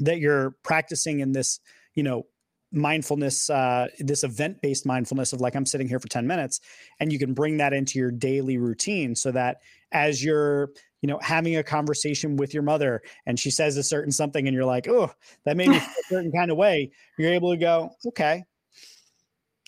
that 0.00 0.18
you're 0.18 0.54
practicing 0.62 1.20
in 1.20 1.32
this, 1.32 1.60
you 1.94 2.02
know, 2.02 2.26
mindfulness, 2.72 3.48
uh, 3.50 3.88
this 3.98 4.24
event 4.24 4.60
based 4.60 4.86
mindfulness 4.86 5.32
of 5.32 5.40
like, 5.40 5.54
I'm 5.54 5.66
sitting 5.66 5.88
here 5.88 6.00
for 6.00 6.08
10 6.08 6.26
minutes, 6.26 6.60
and 7.00 7.12
you 7.12 7.18
can 7.18 7.34
bring 7.34 7.56
that 7.58 7.72
into 7.72 7.98
your 7.98 8.10
daily 8.10 8.58
routine 8.58 9.14
so 9.14 9.32
that 9.32 9.58
as 9.92 10.22
you're, 10.22 10.70
you 11.02 11.06
know, 11.06 11.18
having 11.22 11.56
a 11.56 11.62
conversation 11.62 12.36
with 12.36 12.52
your 12.52 12.62
mother 12.62 13.02
and 13.26 13.38
she 13.38 13.50
says 13.50 13.76
a 13.76 13.82
certain 13.82 14.10
something 14.10 14.46
and 14.46 14.54
you're 14.54 14.64
like, 14.64 14.88
oh, 14.88 15.10
that 15.44 15.56
made 15.56 15.68
me 15.68 15.78
feel 15.78 15.88
a 15.88 16.08
certain 16.08 16.32
kind 16.32 16.50
of 16.50 16.56
way, 16.56 16.90
you're 17.18 17.32
able 17.32 17.52
to 17.52 17.56
go, 17.56 17.90
okay, 18.06 18.44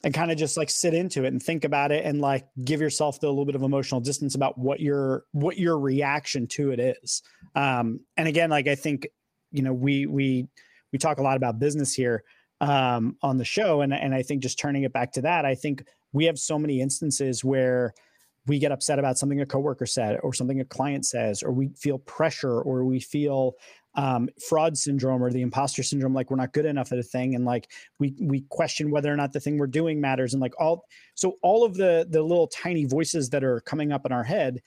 and 0.02 0.14
kind 0.14 0.30
of 0.30 0.38
just 0.38 0.56
like 0.56 0.70
sit 0.70 0.94
into 0.94 1.24
it 1.24 1.28
and 1.28 1.42
think 1.42 1.64
about 1.64 1.92
it 1.92 2.04
and 2.04 2.20
like 2.20 2.46
give 2.64 2.80
yourself 2.80 3.20
the 3.20 3.28
little 3.28 3.44
bit 3.44 3.54
of 3.54 3.62
emotional 3.62 4.00
distance 4.00 4.34
about 4.34 4.56
what 4.56 4.80
your 4.80 5.24
what 5.32 5.58
your 5.58 5.78
reaction 5.78 6.46
to 6.46 6.70
it 6.70 6.80
is. 6.80 7.22
Um 7.54 8.00
and 8.16 8.26
again 8.26 8.50
like 8.50 8.66
i 8.66 8.74
think 8.74 9.08
you 9.50 9.62
know 9.62 9.72
we 9.72 10.06
we 10.06 10.46
we 10.92 10.98
talk 10.98 11.18
a 11.18 11.22
lot 11.22 11.36
about 11.36 11.58
business 11.58 11.92
here 11.92 12.24
um 12.60 13.16
on 13.22 13.36
the 13.36 13.44
show 13.44 13.80
and 13.80 13.92
and 13.92 14.14
i 14.14 14.22
think 14.22 14.42
just 14.42 14.58
turning 14.58 14.84
it 14.84 14.92
back 14.92 15.12
to 15.12 15.22
that 15.22 15.44
i 15.44 15.54
think 15.54 15.84
we 16.12 16.24
have 16.24 16.38
so 16.38 16.58
many 16.58 16.80
instances 16.80 17.44
where 17.44 17.94
we 18.46 18.58
get 18.58 18.72
upset 18.72 18.98
about 18.98 19.18
something 19.18 19.40
a 19.40 19.46
coworker 19.46 19.86
said 19.86 20.18
or 20.22 20.32
something 20.32 20.60
a 20.60 20.64
client 20.64 21.04
says 21.06 21.42
or 21.42 21.52
we 21.52 21.68
feel 21.76 21.98
pressure 21.98 22.60
or 22.60 22.84
we 22.84 23.00
feel 23.00 23.54
um, 23.94 24.28
fraud 24.48 24.78
syndrome 24.78 25.22
or 25.22 25.30
the 25.30 25.42
imposter 25.42 25.82
syndrome 25.82 26.14
like 26.14 26.30
we're 26.30 26.36
not 26.36 26.52
good 26.52 26.64
enough 26.64 26.92
at 26.92 26.98
a 26.98 27.02
thing 27.02 27.34
and 27.34 27.44
like 27.44 27.70
we 27.98 28.14
we 28.20 28.44
question 28.48 28.90
whether 28.90 29.12
or 29.12 29.16
not 29.16 29.32
the 29.32 29.40
thing 29.40 29.58
we're 29.58 29.66
doing 29.66 30.00
matters 30.00 30.32
and 30.32 30.40
like 30.40 30.54
all 30.60 30.84
so 31.14 31.36
all 31.42 31.64
of 31.64 31.74
the 31.74 32.06
the 32.10 32.22
little 32.22 32.46
tiny 32.46 32.84
voices 32.84 33.28
that 33.30 33.42
are 33.42 33.60
coming 33.60 33.92
up 33.92 34.06
in 34.06 34.12
our 34.12 34.24
head 34.24 34.60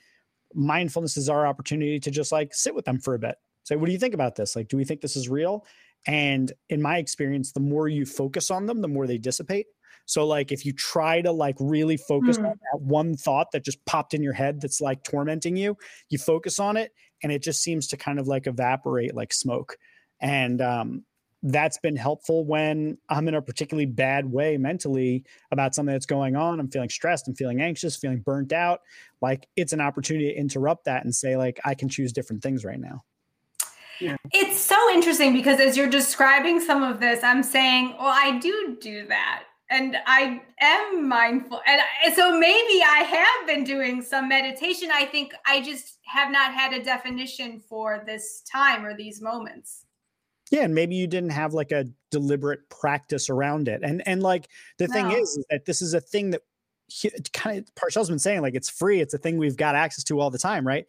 mindfulness 0.54 1.18
is 1.18 1.30
our 1.30 1.48
opportunity 1.48 2.00
to 2.00 2.12
just 2.12 2.32
like 2.32 2.54
sit 2.54 2.76
with 2.76 2.86
them 2.86 3.00
for 3.00 3.16
a 3.16 3.20
bit. 3.20 3.36
Say 3.64 3.76
what 3.76 3.86
do 3.86 3.92
you 3.92 3.98
think 3.98 4.14
about 4.14 4.36
this? 4.36 4.56
Like 4.56 4.68
do 4.68 4.78
we 4.78 4.86
think 4.86 5.02
this 5.02 5.16
is 5.16 5.30
real? 5.30 5.66
And 6.06 6.52
in 6.70 6.82
my 6.82 6.98
experience 6.98 7.52
the 7.52 7.60
more 7.60 7.88
you 7.88 8.06
focus 8.06 8.52
on 8.52 8.66
them 8.66 8.82
the 8.82 8.88
more 8.88 9.08
they 9.08 9.18
dissipate 9.18 9.68
so 10.06 10.26
like 10.26 10.52
if 10.52 10.66
you 10.66 10.74
try 10.74 11.22
to 11.22 11.32
like 11.32 11.56
really 11.60 11.98
focus 11.98 12.38
mm. 12.38 12.46
on 12.50 12.60
that 12.72 12.82
one 12.82 13.16
thought 13.16 13.52
that 13.52 13.64
just 13.64 13.84
popped 13.86 14.14
in 14.14 14.22
your 14.22 14.34
head 14.34 14.62
that's 14.62 14.82
like 14.82 15.04
tormenting 15.04 15.56
you, 15.56 15.78
you 16.10 16.18
focus 16.18 16.60
on 16.60 16.78
it 16.78 16.92
and 17.22 17.32
it 17.32 17.42
just 17.42 17.62
seems 17.62 17.88
to 17.88 17.98
kind 17.98 18.20
of 18.20 18.28
like 18.28 18.48
evaporate 18.48 19.16
like 19.16 19.34
smoke. 19.34 19.78
And 20.20 20.62
um 20.62 21.04
that's 21.46 21.78
been 21.78 21.98
helpful 21.98 22.46
when 22.46 22.98
I'm 23.10 23.28
in 23.28 23.36
a 23.36 23.42
particularly 23.42 23.86
bad 23.86 24.32
way 24.32 24.56
mentally 24.56 25.26
about 25.52 25.76
something 25.76 25.92
that's 25.92 26.06
going 26.06 26.38
on. 26.38 26.58
I'm 26.60 26.70
feeling 26.70 26.90
stressed, 26.90 27.28
I'm 27.28 27.36
feeling 27.36 27.62
anxious, 27.62 27.98
feeling 27.98 28.20
burnt 28.20 28.54
out. 28.54 28.80
Like 29.22 29.48
it's 29.58 29.74
an 29.74 29.82
opportunity 29.82 30.32
to 30.32 30.40
interrupt 30.40 30.86
that 30.86 31.04
and 31.04 31.14
say, 31.14 31.36
like, 31.36 31.60
I 31.66 31.76
can 31.76 31.90
choose 31.90 32.14
different 32.14 32.42
things 32.42 32.64
right 32.64 32.80
now. 32.80 33.04
Yeah. 34.00 34.16
It's 34.32 34.60
so 34.60 34.78
interesting 34.94 35.34
because 35.34 35.60
as 35.60 35.76
you're 35.76 35.90
describing 35.90 36.62
some 36.62 36.82
of 36.82 37.02
this, 37.02 37.24
I'm 37.24 37.44
saying, 37.44 37.96
well, 38.00 38.08
I 38.08 38.40
do 38.40 38.78
do 38.80 39.06
that 39.08 39.44
and 39.70 39.98
I 40.06 40.42
am 40.60 41.08
mindful. 41.08 41.62
And 41.66 41.82
so 42.14 42.38
maybe 42.38 42.84
I 42.84 43.04
have 43.04 43.48
been 43.48 43.64
doing 43.64 44.02
some 44.02 44.28
meditation. 44.28 44.90
I 44.92 45.06
think 45.06 45.34
I 45.46 45.62
just 45.62 46.00
have 46.06 46.32
not 46.32 46.54
had 46.54 46.74
a 46.74 46.84
definition 46.84 47.60
for 47.60 48.04
this 48.06 48.42
time 48.52 48.86
or 48.86 48.96
these 48.96 49.22
moments. 49.22 49.86
Yeah, 50.52 50.64
and 50.64 50.76
maybe 50.76 50.96
you 50.96 51.08
didn't 51.08 51.32
have 51.32 51.54
like 51.54 51.72
a 51.72 51.86
deliberate 52.12 52.70
practice 52.70 53.30
around 53.30 53.68
it. 53.68 53.82
And 53.84 54.08
and 54.08 54.22
like 54.22 54.50
the 54.78 54.88
no. 54.88 54.94
thing 54.94 55.12
is, 55.12 55.30
is 55.38 55.46
that 55.50 55.66
this 55.66 55.82
is 55.82 55.94
a 55.94 56.02
thing 56.02 56.32
that 56.32 56.42
kind 57.34 57.60
of 57.60 57.76
Parchelle's 57.76 58.10
been 58.10 58.20
saying 58.20 58.42
like 58.42 58.56
it's 58.56 58.70
free. 58.70 59.02
It's 59.02 59.14
a 59.14 59.18
thing 59.18 59.38
we've 59.38 59.58
got 59.58 59.76
access 59.76 60.04
to 60.06 60.20
all 60.20 60.30
the 60.30 60.38
time, 60.38 60.68
right? 60.68 60.86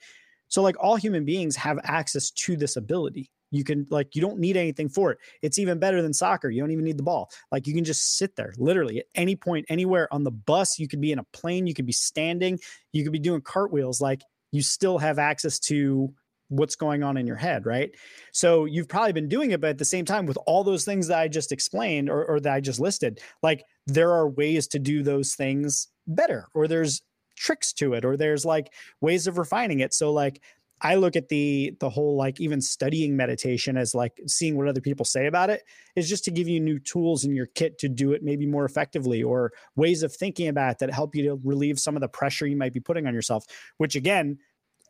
So 0.48 0.62
like 0.62 0.76
all 0.78 0.96
human 0.96 1.24
beings 1.24 1.56
have 1.56 1.78
access 1.84 2.30
to 2.30 2.56
this 2.56 2.76
ability. 2.76 3.30
You 3.54 3.62
can 3.62 3.86
like 3.88 4.16
you 4.16 4.20
don't 4.20 4.38
need 4.38 4.56
anything 4.56 4.88
for 4.88 5.12
it. 5.12 5.18
It's 5.40 5.58
even 5.58 5.78
better 5.78 6.02
than 6.02 6.12
soccer. 6.12 6.50
You 6.50 6.60
don't 6.60 6.72
even 6.72 6.84
need 6.84 6.98
the 6.98 7.04
ball. 7.04 7.30
Like 7.52 7.66
you 7.66 7.74
can 7.74 7.84
just 7.84 8.18
sit 8.18 8.34
there 8.34 8.52
literally 8.58 8.98
at 8.98 9.06
any 9.14 9.36
point 9.36 9.66
anywhere 9.68 10.12
on 10.12 10.24
the 10.24 10.32
bus, 10.32 10.78
you 10.78 10.88
could 10.88 11.00
be 11.00 11.12
in 11.12 11.20
a 11.20 11.24
plane, 11.32 11.66
you 11.66 11.74
could 11.74 11.86
be 11.86 11.92
standing, 11.92 12.58
you 12.92 13.04
could 13.04 13.12
be 13.12 13.18
doing 13.20 13.40
cartwheels 13.40 14.00
like 14.00 14.22
you 14.50 14.60
still 14.60 14.98
have 14.98 15.18
access 15.18 15.58
to 15.58 16.12
what's 16.48 16.76
going 16.76 17.02
on 17.02 17.16
in 17.16 17.26
your 17.26 17.36
head, 17.36 17.64
right? 17.64 17.90
So 18.32 18.64
you've 18.64 18.88
probably 18.88 19.12
been 19.12 19.28
doing 19.28 19.52
it, 19.52 19.60
but 19.60 19.70
at 19.70 19.78
the 19.78 19.84
same 19.84 20.04
time, 20.04 20.26
with 20.26 20.38
all 20.46 20.64
those 20.64 20.84
things 20.84 21.08
that 21.08 21.18
I 21.18 21.28
just 21.28 21.52
explained 21.52 22.10
or, 22.10 22.24
or, 22.24 22.40
that 22.40 22.52
I 22.52 22.60
just 22.60 22.80
listed, 22.80 23.20
like 23.42 23.64
there 23.86 24.12
are 24.12 24.28
ways 24.28 24.66
to 24.68 24.78
do 24.78 25.02
those 25.02 25.34
things 25.34 25.88
better, 26.06 26.48
or 26.54 26.68
there's 26.68 27.02
tricks 27.36 27.72
to 27.74 27.94
it, 27.94 28.04
or 28.04 28.16
there's 28.16 28.44
like 28.44 28.72
ways 29.00 29.26
of 29.26 29.38
refining 29.38 29.80
it. 29.80 29.94
So, 29.94 30.12
like, 30.12 30.40
I 30.80 30.96
look 30.96 31.16
at 31.16 31.28
the 31.28 31.74
the 31.80 31.88
whole 31.88 32.16
like 32.16 32.40
even 32.40 32.60
studying 32.60 33.16
meditation 33.16 33.76
as 33.76 33.94
like 33.94 34.20
seeing 34.26 34.56
what 34.56 34.68
other 34.68 34.80
people 34.80 35.04
say 35.04 35.26
about 35.26 35.50
it 35.50 35.62
is 35.96 36.08
just 36.08 36.24
to 36.24 36.30
give 36.30 36.48
you 36.48 36.60
new 36.60 36.78
tools 36.78 37.24
in 37.24 37.34
your 37.34 37.46
kit 37.46 37.78
to 37.78 37.88
do 37.88 38.12
it 38.12 38.22
maybe 38.22 38.46
more 38.46 38.64
effectively 38.64 39.22
or 39.22 39.52
ways 39.76 40.02
of 40.02 40.14
thinking 40.14 40.48
about 40.48 40.72
it 40.72 40.78
that 40.78 40.92
help 40.92 41.14
you 41.14 41.22
to 41.24 41.40
relieve 41.44 41.78
some 41.78 41.96
of 41.96 42.00
the 42.00 42.08
pressure 42.08 42.46
you 42.46 42.56
might 42.56 42.72
be 42.72 42.80
putting 42.80 43.06
on 43.06 43.14
yourself 43.14 43.44
which 43.78 43.96
again 43.96 44.38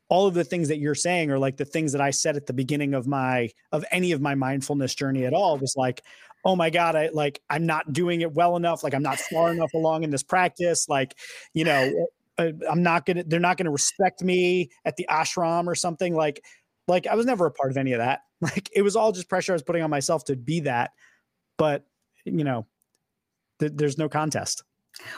all 0.09 0.27
of 0.27 0.35
the 0.35 0.45
things 0.45 0.69
that 0.69 0.79
you're 0.79 0.95
saying 0.95 1.31
are 1.31 1.39
like 1.39 1.57
the 1.57 1.65
things 1.65 1.93
that 1.93 2.01
I 2.01 2.11
said 2.11 2.37
at 2.37 2.47
the 2.47 2.53
beginning 2.53 2.95
of 2.95 3.07
my 3.07 3.51
of 3.73 3.85
any 3.91 4.13
of 4.13 4.21
my 4.21 4.35
mindfulness 4.35 4.95
journey 4.95 5.25
at 5.25 5.33
all 5.33 5.59
was 5.59 5.75
like 5.77 6.03
oh 6.45 6.57
my 6.57 6.71
god 6.71 6.97
I 6.97 7.11
like 7.13 7.41
I'm 7.49 7.67
not 7.67 7.93
doing 7.93 8.21
it 8.21 8.33
well 8.33 8.57
enough 8.57 8.83
like 8.83 8.95
I'm 8.95 9.03
not 9.03 9.19
far 9.19 9.53
enough 9.53 9.73
along 9.75 10.03
in 10.03 10.11
this 10.11 10.23
practice 10.23 10.89
like 10.89 11.15
you 11.53 11.65
know 11.65 12.07
uh, 12.39 12.51
I'm 12.71 12.83
not 12.83 13.07
gonna 13.07 13.25
they're 13.25 13.41
not 13.41 13.57
gonna 13.57 13.71
respect 13.71 14.23
me 14.23 14.71
at 14.85 14.97
the 14.97 15.07
ashram 15.11 15.67
or 15.67 15.75
something 15.75 16.15
like 16.15 16.43
like 16.89 17.07
I 17.07 17.15
was 17.15 17.27
never 17.27 17.47
a 17.47 17.51
part 17.51 17.71
of 17.71 17.77
any 17.77 17.93
of 17.93 17.99
that. 17.99 18.21
Like 18.41 18.69
it 18.77 18.83
was 18.83 18.95
all 18.95 19.11
just 19.11 19.31
pressure 19.31 19.53
I 19.53 19.55
was 19.55 19.63
putting 19.63 19.83
on 19.83 19.89
myself 19.89 20.25
to 20.25 20.37
be 20.37 20.61
that. 20.61 20.91
But 21.57 21.87
you 22.27 22.45
know, 22.45 22.67
th- 23.59 23.73
there's 23.75 23.97
no 23.97 24.07
contest. 24.07 24.63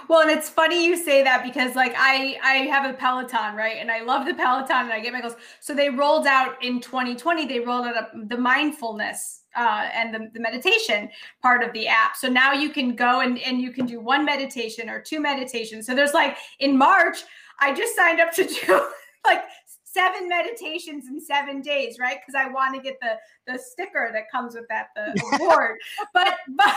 Well, 0.08 0.20
and 0.20 0.30
it's 0.30 0.48
funny 0.48 0.86
you 0.86 0.96
say 0.96 1.24
that 1.24 1.42
because 1.42 1.74
like 1.74 1.92
I 1.96 2.38
I 2.44 2.54
have 2.66 2.88
a 2.88 2.92
Peloton, 2.92 3.56
right? 3.56 3.78
And 3.78 3.90
I 3.90 4.02
love 4.02 4.26
the 4.26 4.34
Peloton 4.34 4.76
and 4.76 4.92
I 4.92 5.00
get 5.00 5.12
my 5.12 5.20
goals. 5.20 5.34
So 5.60 5.74
they 5.74 5.90
rolled 5.90 6.26
out 6.26 6.62
in 6.62 6.80
2020, 6.80 7.46
they 7.46 7.60
rolled 7.60 7.86
out 7.86 8.28
the 8.28 8.38
mindfulness 8.38 9.42
uh, 9.56 9.88
and 9.92 10.14
the, 10.14 10.30
the 10.34 10.40
meditation 10.40 11.08
part 11.42 11.62
of 11.62 11.72
the 11.72 11.88
app. 11.88 12.16
So 12.16 12.28
now 12.28 12.52
you 12.52 12.70
can 12.70 12.94
go 12.94 13.20
and, 13.20 13.38
and 13.40 13.60
you 13.60 13.72
can 13.72 13.86
do 13.86 14.00
one 14.00 14.24
meditation 14.24 14.88
or 14.88 15.00
two 15.00 15.20
meditations. 15.20 15.86
So 15.86 15.94
there's 15.94 16.14
like 16.14 16.36
in 16.60 16.76
March, 16.76 17.18
I 17.60 17.74
just 17.74 17.96
signed 17.96 18.20
up 18.20 18.32
to 18.34 18.44
do 18.66 18.86
like 19.24 19.42
seven 19.84 20.28
meditations 20.28 21.06
in 21.08 21.20
seven 21.20 21.62
days, 21.62 21.98
right? 21.98 22.18
Because 22.20 22.38
I 22.38 22.50
want 22.50 22.74
to 22.74 22.80
get 22.80 22.98
the 23.00 23.16
the 23.50 23.58
sticker 23.58 24.10
that 24.12 24.30
comes 24.30 24.54
with 24.54 24.68
that, 24.68 24.88
the 24.94 25.20
award. 25.40 25.78
but 26.12 26.36
but 26.50 26.76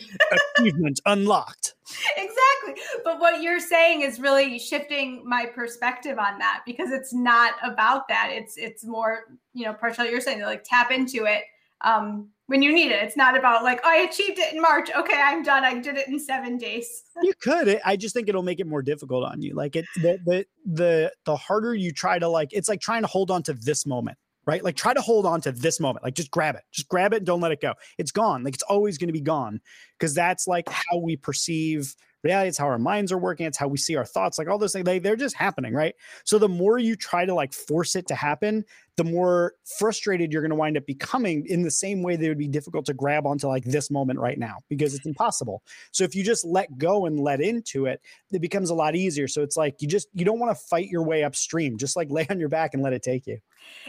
achievement 0.58 1.00
unlocked. 1.06 1.74
Exactly. 2.16 2.82
But 3.04 3.20
what 3.20 3.42
you're 3.42 3.60
saying 3.60 4.02
is 4.02 4.20
really 4.20 4.58
shifting 4.58 5.22
my 5.28 5.44
perspective 5.46 6.18
on 6.18 6.38
that 6.38 6.62
because 6.64 6.90
it's 6.90 7.12
not 7.12 7.54
about 7.62 8.08
that. 8.08 8.30
It's 8.32 8.56
it's 8.56 8.84
more, 8.84 9.24
you 9.52 9.64
know, 9.64 9.74
partially 9.74 10.10
you're 10.10 10.20
saying 10.20 10.40
like 10.42 10.64
tap 10.64 10.90
into 10.90 11.24
it 11.24 11.42
um 11.84 12.28
when 12.46 12.60
you 12.60 12.72
need 12.72 12.92
it. 12.92 13.02
It's 13.02 13.16
not 13.16 13.36
about 13.36 13.62
like, 13.62 13.80
oh, 13.82 13.88
I 13.88 14.06
achieved 14.08 14.38
it 14.38 14.52
in 14.52 14.60
March. 14.60 14.90
Okay, 14.94 15.18
I'm 15.18 15.42
done. 15.42 15.64
I 15.64 15.78
did 15.78 15.96
it 15.96 16.08
in 16.08 16.20
seven 16.20 16.58
days. 16.58 17.04
you 17.22 17.32
could. 17.40 17.80
I 17.84 17.96
just 17.96 18.14
think 18.14 18.28
it'll 18.28 18.42
make 18.42 18.60
it 18.60 18.66
more 18.66 18.82
difficult 18.82 19.24
on 19.24 19.40
you. 19.40 19.54
Like 19.54 19.76
it 19.76 19.86
the 19.96 20.18
the 20.24 20.46
the 20.66 21.12
the 21.24 21.36
harder 21.36 21.74
you 21.74 21.92
try 21.92 22.18
to 22.18 22.28
like 22.28 22.50
it's 22.52 22.68
like 22.68 22.80
trying 22.80 23.02
to 23.02 23.08
hold 23.08 23.30
on 23.30 23.42
to 23.44 23.54
this 23.54 23.86
moment 23.86 24.18
right? 24.44 24.64
Like 24.64 24.76
try 24.76 24.92
to 24.92 25.00
hold 25.00 25.24
on 25.24 25.40
to 25.42 25.52
this 25.52 25.78
moment. 25.78 26.04
Like 26.04 26.14
just 26.14 26.30
grab 26.30 26.56
it. 26.56 26.62
Just 26.72 26.88
grab 26.88 27.12
it 27.12 27.18
and 27.18 27.26
don't 27.26 27.40
let 27.40 27.52
it 27.52 27.60
go. 27.60 27.74
It's 27.98 28.10
gone. 28.10 28.42
Like 28.42 28.54
it's 28.54 28.64
always 28.64 28.98
going 28.98 29.08
to 29.08 29.12
be 29.12 29.20
gone 29.20 29.60
because 29.98 30.14
that's 30.14 30.48
like 30.48 30.68
how 30.68 30.98
we 30.98 31.16
perceive 31.16 31.94
reality. 32.22 32.48
It's 32.48 32.58
how 32.58 32.66
our 32.66 32.78
minds 32.78 33.12
are 33.12 33.18
working. 33.18 33.46
It's 33.46 33.58
how 33.58 33.68
we 33.68 33.78
see 33.78 33.96
our 33.96 34.04
thoughts. 34.04 34.38
Like 34.38 34.48
all 34.48 34.58
those 34.58 34.72
things, 34.72 34.84
they, 34.84 34.98
they're 34.98 35.16
just 35.16 35.36
happening, 35.36 35.74
right? 35.74 35.94
So 36.24 36.38
the 36.38 36.48
more 36.48 36.78
you 36.78 36.96
try 36.96 37.24
to 37.24 37.34
like 37.34 37.52
force 37.52 37.96
it 37.96 38.06
to 38.08 38.14
happen, 38.14 38.64
the 38.96 39.04
more 39.04 39.54
frustrated 39.78 40.32
you're 40.32 40.42
going 40.42 40.50
to 40.50 40.56
wind 40.56 40.76
up 40.76 40.86
becoming 40.86 41.46
in 41.46 41.62
the 41.62 41.70
same 41.70 42.02
way 42.02 42.16
that 42.16 42.24
it 42.24 42.28
would 42.28 42.38
be 42.38 42.48
difficult 42.48 42.84
to 42.86 42.94
grab 42.94 43.26
onto 43.26 43.46
like 43.46 43.64
this 43.64 43.90
moment 43.90 44.18
right 44.18 44.38
now 44.38 44.56
because 44.68 44.94
it's 44.94 45.06
impossible. 45.06 45.62
So 45.92 46.04
if 46.04 46.14
you 46.14 46.22
just 46.22 46.44
let 46.44 46.76
go 46.78 47.06
and 47.06 47.18
let 47.18 47.40
into 47.40 47.86
it, 47.86 48.00
it 48.30 48.40
becomes 48.40 48.70
a 48.70 48.74
lot 48.74 48.94
easier. 48.94 49.28
So 49.28 49.42
it's 49.42 49.56
like 49.56 49.80
you 49.80 49.88
just 49.88 50.08
you 50.12 50.24
don't 50.24 50.38
want 50.38 50.56
to 50.56 50.64
fight 50.64 50.88
your 50.88 51.02
way 51.02 51.24
upstream. 51.24 51.78
Just 51.78 51.96
like 51.96 52.08
lay 52.10 52.26
on 52.28 52.38
your 52.38 52.48
back 52.48 52.74
and 52.74 52.82
let 52.82 52.92
it 52.92 53.02
take 53.02 53.26
you. 53.26 53.38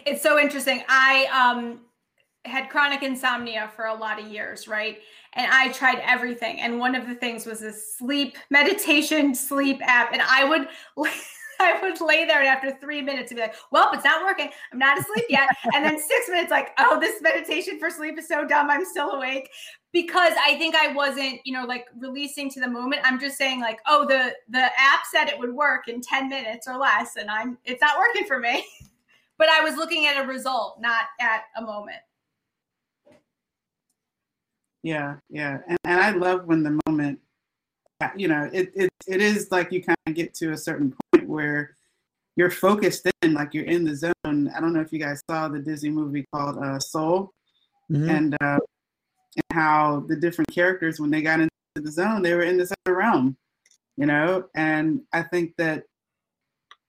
It's 0.05 0.21
so 0.21 0.39
interesting. 0.39 0.83
I 0.87 1.25
um 1.25 1.81
had 2.45 2.69
chronic 2.69 3.03
insomnia 3.03 3.71
for 3.75 3.85
a 3.85 3.93
lot 3.93 4.19
of 4.19 4.27
years, 4.27 4.67
right? 4.67 4.99
And 5.35 5.51
I 5.51 5.71
tried 5.71 5.99
everything. 6.05 6.59
And 6.59 6.79
one 6.79 6.95
of 6.95 7.07
the 7.07 7.15
things 7.15 7.45
was 7.45 7.61
a 7.61 7.73
sleep 7.73 8.37
meditation 8.49 9.33
sleep 9.33 9.79
app. 9.81 10.13
And 10.13 10.21
I 10.21 10.43
would 10.45 10.67
I 11.59 11.79
would 11.81 12.01
lay 12.01 12.25
there 12.25 12.39
and 12.39 12.47
after 12.47 12.71
three 12.79 13.01
minutes 13.01 13.31
and 13.31 13.37
be 13.37 13.41
like, 13.41 13.55
well, 13.71 13.91
it's 13.93 14.03
not 14.03 14.23
working. 14.23 14.49
I'm 14.71 14.79
not 14.79 14.99
asleep 14.99 15.25
yet. 15.29 15.47
and 15.73 15.85
then 15.85 15.97
six 16.07 16.27
minutes, 16.29 16.51
like, 16.51 16.71
oh, 16.77 16.99
this 16.99 17.21
meditation 17.21 17.79
for 17.79 17.89
sleep 17.89 18.17
is 18.17 18.27
so 18.27 18.45
dumb. 18.45 18.69
I'm 18.69 18.85
still 18.85 19.11
awake. 19.11 19.49
Because 19.91 20.33
I 20.43 20.57
think 20.57 20.75
I 20.75 20.91
wasn't, 20.93 21.39
you 21.45 21.53
know, 21.53 21.65
like 21.65 21.85
releasing 21.97 22.49
to 22.51 22.59
the 22.59 22.67
moment. 22.67 23.01
I'm 23.05 23.19
just 23.19 23.37
saying, 23.37 23.61
like, 23.61 23.79
oh, 23.87 24.05
the 24.07 24.33
the 24.49 24.63
app 24.63 25.01
said 25.11 25.25
it 25.25 25.37
would 25.37 25.53
work 25.53 25.87
in 25.87 26.01
10 26.01 26.29
minutes 26.29 26.67
or 26.67 26.77
less, 26.77 27.15
and 27.15 27.29
I'm 27.29 27.57
it's 27.63 27.81
not 27.81 27.99
working 27.99 28.25
for 28.25 28.39
me. 28.39 28.65
but 29.37 29.49
I 29.49 29.61
was 29.61 29.75
looking 29.75 30.07
at 30.07 30.23
a 30.23 30.27
result, 30.27 30.79
not 30.81 31.05
at 31.19 31.43
a 31.57 31.61
moment. 31.61 31.99
Yeah, 34.83 35.15
yeah, 35.29 35.59
and 35.67 35.77
and 35.85 36.01
I 36.01 36.11
love 36.11 36.45
when 36.45 36.61
the 36.61 36.77
moment, 36.85 37.19
you 38.17 38.27
know, 38.27 38.49
it 38.51 38.71
it 38.75 38.89
it 39.07 39.21
is 39.21 39.49
like 39.49 39.71
you 39.71 39.81
kind 39.81 39.97
of 40.07 40.13
get 40.13 40.33
to 40.35 40.51
a 40.51 40.57
certain 40.57 40.93
point 41.11 41.27
where 41.27 41.75
you're 42.35 42.51
focused 42.51 43.09
in, 43.21 43.33
like 43.33 43.53
you're 43.53 43.63
in 43.63 43.85
the 43.85 43.95
zone. 43.95 44.51
I 44.55 44.59
don't 44.59 44.73
know 44.73 44.81
if 44.81 44.91
you 44.91 44.99
guys 44.99 45.21
saw 45.29 45.47
the 45.47 45.59
Disney 45.59 45.89
movie 45.89 46.25
called 46.33 46.57
uh, 46.57 46.79
Soul, 46.79 47.31
mm-hmm. 47.89 48.09
and, 48.09 48.33
uh, 48.41 48.59
and 49.35 49.45
how 49.51 50.03
the 50.07 50.15
different 50.15 50.51
characters 50.53 50.99
when 50.99 51.11
they 51.11 51.21
got 51.21 51.39
into 51.39 51.49
the 51.75 51.91
zone, 51.91 52.21
they 52.21 52.33
were 52.33 52.41
in 52.41 52.57
this 52.57 52.73
other 52.85 52.97
realm, 52.97 53.37
you 53.95 54.05
know. 54.05 54.45
And 54.53 55.01
I 55.13 55.21
think 55.23 55.53
that 55.57 55.83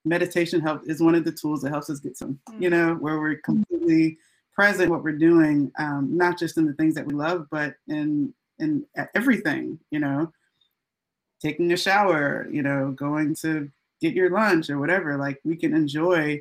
meditation 0.05 0.61
help 0.61 0.83
is 0.87 1.01
one 1.01 1.15
of 1.15 1.25
the 1.25 1.33
tools 1.33 1.63
that 1.63 1.71
helps 1.71 1.91
us 1.91 2.01
get 2.01 2.17
some, 2.17 2.41
mm-hmm. 2.49 2.63
you 2.63 2.71
know, 2.71 2.95
where 2.95 3.21
we're 3.21 3.37
completely 3.37 4.19
present 4.55 4.91
what 4.91 5.03
we're 5.03 5.13
doing, 5.13 5.73
um, 5.79 6.17
not 6.17 6.39
just 6.39 6.57
in 6.57 6.67
the 6.67 6.75
things 6.75 6.95
that 6.95 7.07
we 7.07 7.15
love, 7.15 7.47
but 7.51 7.75
in 7.89 8.33
in 8.59 8.87
everything, 9.15 9.79
you 9.91 9.99
know, 9.99 10.33
taking 11.41 11.73
a 11.73 11.77
shower, 11.77 12.49
you 12.51 12.63
know, 12.63 12.93
going 12.93 13.35
to 13.35 13.69
get 14.01 14.15
your 14.15 14.31
lunch 14.31 14.71
or 14.71 14.79
whatever. 14.79 15.17
Like 15.17 15.41
we 15.45 15.57
can 15.57 15.75
enjoy 15.75 16.41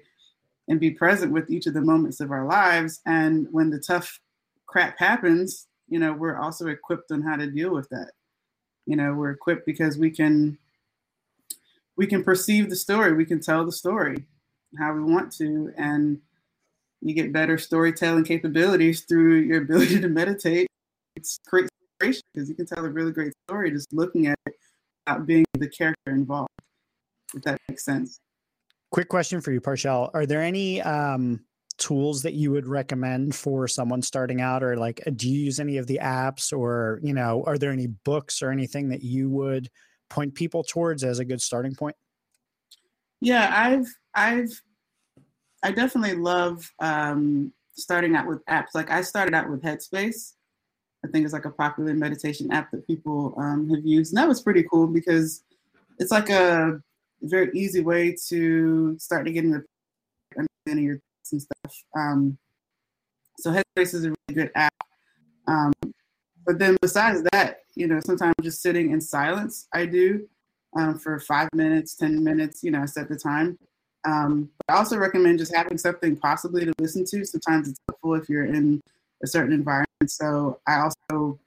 and 0.67 0.79
be 0.79 0.91
present 0.91 1.31
with 1.31 1.49
each 1.49 1.65
of 1.65 1.73
the 1.73 1.81
moments 1.81 2.19
of 2.19 2.31
our 2.31 2.45
lives. 2.45 3.01
And 3.05 3.47
when 3.51 3.69
the 3.69 3.79
tough 3.79 4.19
crap 4.65 4.97
happens, 4.99 5.67
you 5.89 5.99
know, 5.99 6.13
we're 6.13 6.37
also 6.37 6.67
equipped 6.67 7.11
on 7.11 7.21
how 7.21 7.35
to 7.35 7.47
deal 7.47 7.71
with 7.71 7.89
that. 7.89 8.11
You 8.85 8.95
know, 8.95 9.13
we're 9.13 9.31
equipped 9.31 9.65
because 9.65 9.97
we 9.97 10.11
can 10.11 10.57
we 11.95 12.07
can 12.07 12.23
perceive 12.23 12.69
the 12.69 12.75
story, 12.75 13.13
we 13.13 13.25
can 13.25 13.39
tell 13.39 13.65
the 13.65 13.71
story 13.71 14.25
how 14.79 14.93
we 14.93 15.03
want 15.03 15.31
to, 15.33 15.71
and 15.77 16.19
you 17.03 17.13
get 17.13 17.33
better 17.33 17.57
storytelling 17.57 18.23
capabilities 18.23 19.01
through 19.01 19.41
your 19.41 19.61
ability 19.61 19.99
to 19.99 20.09
meditate. 20.09 20.67
It's 21.15 21.39
great 21.47 21.67
inspiration 22.01 22.23
because 22.33 22.49
you 22.49 22.55
can 22.55 22.65
tell 22.65 22.83
a 22.83 22.89
really 22.89 23.11
great 23.11 23.33
story 23.47 23.71
just 23.71 23.91
looking 23.93 24.27
at 24.27 24.37
it 24.45 24.55
without 25.05 25.25
being 25.25 25.45
the 25.53 25.67
character 25.67 26.11
involved 26.11 26.49
if 27.33 27.43
that 27.43 27.59
makes 27.67 27.83
sense. 27.83 28.19
Quick 28.91 29.09
question 29.09 29.41
for 29.41 29.51
you, 29.51 29.59
Parchelle. 29.59 30.11
Are 30.13 30.25
there 30.25 30.41
any 30.41 30.81
um, 30.81 31.43
tools 31.77 32.21
that 32.21 32.33
you 32.33 32.51
would 32.51 32.67
recommend 32.67 33.35
for 33.35 33.67
someone 33.67 34.01
starting 34.01 34.39
out, 34.39 34.63
or 34.63 34.77
like, 34.77 35.01
do 35.15 35.29
you 35.29 35.39
use 35.45 35.59
any 35.59 35.77
of 35.77 35.87
the 35.87 35.99
apps, 36.01 36.53
or 36.55 36.99
you 37.03 37.13
know, 37.13 37.43
are 37.47 37.57
there 37.57 37.71
any 37.71 37.87
books 37.87 38.41
or 38.41 38.51
anything 38.51 38.89
that 38.89 39.03
you 39.03 39.29
would 39.29 39.69
point 40.09 40.35
people 40.35 40.63
towards 40.63 41.03
as 41.03 41.19
a 41.19 41.25
good 41.25 41.41
starting 41.41 41.73
point? 41.73 41.95
Yeah, 43.19 43.51
I've 43.51 43.87
I've 44.13 44.61
I 45.63 45.71
definitely 45.71 46.15
love 46.15 46.69
um, 46.79 47.53
starting 47.75 48.15
out 48.15 48.27
with 48.27 48.45
apps. 48.45 48.75
Like 48.75 48.91
I 48.91 49.01
started 49.01 49.33
out 49.33 49.49
with 49.49 49.61
Headspace. 49.61 50.33
I 51.05 51.09
think 51.09 51.25
it's 51.25 51.33
like 51.33 51.45
a 51.45 51.51
popular 51.51 51.93
meditation 51.93 52.51
app 52.51 52.71
that 52.71 52.85
people 52.87 53.33
um, 53.37 53.69
have 53.69 53.85
used, 53.85 54.13
and 54.13 54.17
that 54.17 54.27
was 54.27 54.41
pretty 54.41 54.63
cool 54.63 54.87
because 54.87 55.43
it's 55.99 56.11
like 56.11 56.29
a 56.29 56.79
very 57.21 57.49
easy 57.53 57.81
way 57.81 58.15
to 58.27 58.97
start 58.99 59.25
to 59.25 59.31
get 59.31 59.43
into 59.43 59.63
understanding 60.37 60.85
your 60.85 60.99
and 61.31 61.41
stuff. 61.41 61.83
Um, 61.95 62.37
so 63.39 63.51
Headspace 63.51 63.93
is 63.93 64.05
a 64.05 64.09
really 64.09 64.33
good 64.33 64.51
app. 64.55 64.73
Um, 65.47 65.73
but 66.45 66.59
then 66.59 66.77
besides 66.81 67.23
that, 67.31 67.61
you 67.75 67.87
know, 67.87 67.99
sometimes 68.05 68.35
just 68.41 68.61
sitting 68.61 68.91
in 68.91 69.01
silence, 69.01 69.67
I 69.73 69.85
do 69.85 70.27
um, 70.75 70.99
for 70.99 71.19
five 71.19 71.49
minutes, 71.53 71.95
10 71.95 72.23
minutes, 72.23 72.63
you 72.63 72.71
know, 72.71 72.81
I 72.81 72.85
set 72.85 73.09
the 73.09 73.15
time. 73.15 73.57
Um, 74.05 74.49
but 74.57 74.75
I 74.75 74.77
also 74.77 74.97
recommend 74.97 75.39
just 75.39 75.55
having 75.55 75.77
something 75.77 76.17
possibly 76.17 76.65
to 76.65 76.73
listen 76.79 77.05
to. 77.05 77.25
Sometimes 77.25 77.69
it's 77.69 77.79
helpful 77.87 78.15
if 78.15 78.29
you're 78.29 78.45
in 78.45 78.81
a 79.23 79.27
certain 79.27 79.53
environment. 79.53 79.87
So 80.07 80.59
I 80.67 80.79
also 80.79 81.39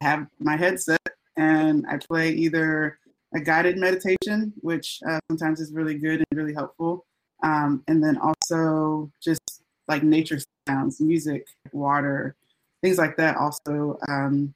have 0.00 0.26
my 0.38 0.56
headset 0.56 1.00
and 1.36 1.86
I 1.88 1.98
play 1.98 2.30
either 2.30 2.98
a 3.34 3.40
guided 3.40 3.78
meditation, 3.78 4.52
which 4.60 5.00
uh, 5.08 5.20
sometimes 5.30 5.60
is 5.60 5.72
really 5.72 5.94
good 5.94 6.24
and 6.30 6.38
really 6.38 6.54
helpful. 6.54 7.04
Um, 7.42 7.82
and 7.86 8.02
then 8.02 8.16
also 8.18 9.10
just 9.22 9.62
like 9.88 10.02
nature 10.02 10.38
sounds, 10.66 11.00
music, 11.00 11.46
water, 11.72 12.34
things 12.82 12.98
like 12.98 13.16
that 13.16 13.36
also, 13.36 13.98
um, 14.08 14.54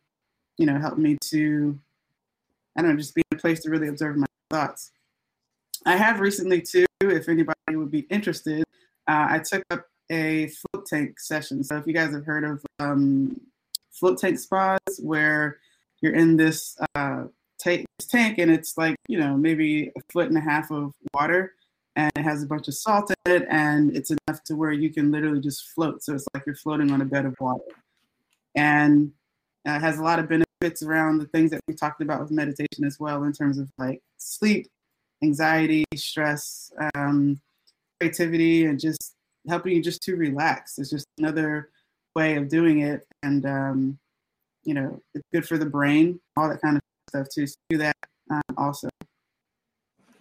you 0.56 0.66
know, 0.66 0.78
help 0.78 0.98
me 0.98 1.16
to, 1.26 1.78
I 2.76 2.82
don't 2.82 2.92
know, 2.92 2.96
just 2.96 3.14
be 3.14 3.22
a 3.32 3.36
place 3.36 3.60
to 3.60 3.70
really 3.70 3.88
observe 3.88 4.16
my 4.16 4.26
thoughts. 4.50 4.92
I 5.86 5.96
have 5.96 6.20
recently 6.20 6.60
too, 6.60 6.86
if 7.00 7.28
anybody 7.28 7.56
would 7.76 7.90
be 7.90 8.00
interested, 8.10 8.64
uh, 9.08 9.26
I 9.30 9.38
took 9.38 9.62
up 9.70 9.86
a 10.10 10.48
float 10.48 10.86
tank 10.86 11.20
session. 11.20 11.64
So 11.64 11.76
if 11.76 11.86
you 11.86 11.94
guys 11.94 12.12
have 12.12 12.24
heard 12.24 12.44
of 12.44 12.64
um, 12.78 13.40
float 13.92 14.18
tank 14.18 14.38
spas, 14.38 14.78
where 15.02 15.58
you're 16.00 16.14
in 16.14 16.36
this 16.36 16.76
uh, 16.94 17.24
tank, 17.58 17.86
and 18.12 18.50
it's 18.50 18.76
like, 18.76 18.96
you 19.08 19.18
know, 19.18 19.36
maybe 19.36 19.88
a 19.96 20.00
foot 20.12 20.28
and 20.28 20.36
a 20.36 20.40
half 20.40 20.70
of 20.70 20.92
water 21.14 21.52
and 21.96 22.10
it 22.16 22.22
has 22.22 22.42
a 22.42 22.46
bunch 22.46 22.68
of 22.68 22.74
salt 22.74 23.10
in 23.10 23.32
it 23.32 23.46
and 23.50 23.96
it's 23.96 24.10
enough 24.10 24.42
to 24.44 24.54
where 24.54 24.72
you 24.72 24.90
can 24.90 25.10
literally 25.10 25.40
just 25.40 25.68
float. 25.70 26.02
So 26.02 26.14
it's 26.14 26.26
like 26.34 26.44
you're 26.46 26.54
floating 26.54 26.90
on 26.92 27.00
a 27.00 27.04
bed 27.04 27.26
of 27.26 27.34
water. 27.40 27.64
And 28.54 29.12
uh, 29.68 29.72
it 29.72 29.80
has 29.80 29.98
a 29.98 30.02
lot 30.02 30.18
of 30.18 30.28
benefits 30.28 30.82
around 30.82 31.18
the 31.18 31.26
things 31.26 31.50
that 31.50 31.60
we 31.68 31.74
talked 31.74 32.00
about 32.00 32.20
with 32.20 32.30
meditation 32.30 32.84
as 32.84 32.98
well 32.98 33.24
in 33.24 33.32
terms 33.32 33.58
of 33.58 33.70
like 33.78 34.02
sleep, 34.16 34.68
anxiety, 35.22 35.84
stress, 35.94 36.72
um, 36.94 37.40
creativity, 38.00 38.66
and 38.66 38.78
just 38.78 39.14
helping 39.48 39.72
you 39.72 39.82
just 39.82 40.02
to 40.02 40.16
relax. 40.16 40.78
It's 40.78 40.90
just 40.90 41.06
another 41.18 41.70
way 42.14 42.36
of 42.36 42.48
doing 42.48 42.80
it. 42.80 43.06
And, 43.22 43.44
um, 43.46 43.98
you 44.64 44.74
know, 44.74 45.00
it's 45.14 45.24
good 45.32 45.46
for 45.46 45.58
the 45.58 45.66
brain, 45.66 46.20
all 46.36 46.48
that 46.48 46.60
kind 46.60 46.76
of 46.76 46.82
stuff 47.08 47.28
too. 47.32 47.46
So 47.46 47.54
do 47.70 47.78
that 47.78 47.96
um, 48.30 48.42
also. 48.56 48.88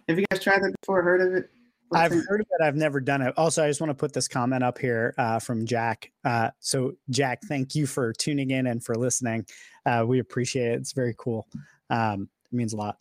Have 0.08 0.18
you 0.18 0.26
guys 0.30 0.42
tried 0.42 0.62
that 0.62 0.74
before? 0.80 1.02
Heard 1.02 1.20
of 1.20 1.34
it? 1.34 1.50
I've 1.92 2.12
heard 2.12 2.40
of 2.40 2.46
it. 2.50 2.62
I've 2.62 2.76
never 2.76 3.00
done 3.00 3.20
it. 3.20 3.34
Also, 3.36 3.64
I 3.64 3.68
just 3.68 3.80
want 3.80 3.90
to 3.90 3.94
put 3.94 4.12
this 4.12 4.28
comment 4.28 4.62
up 4.62 4.78
here 4.78 5.14
uh, 5.18 5.40
from 5.40 5.66
Jack. 5.66 6.12
Uh, 6.24 6.50
so, 6.60 6.92
Jack, 7.10 7.40
thank 7.48 7.74
you 7.74 7.86
for 7.86 8.12
tuning 8.12 8.50
in 8.50 8.68
and 8.68 8.82
for 8.82 8.94
listening. 8.94 9.44
Uh, 9.84 10.04
we 10.06 10.20
appreciate 10.20 10.68
it. 10.68 10.80
It's 10.80 10.92
very 10.92 11.14
cool. 11.18 11.48
Um, 11.90 12.28
it 12.52 12.56
means 12.56 12.74
a 12.74 12.76
lot. 12.76 12.96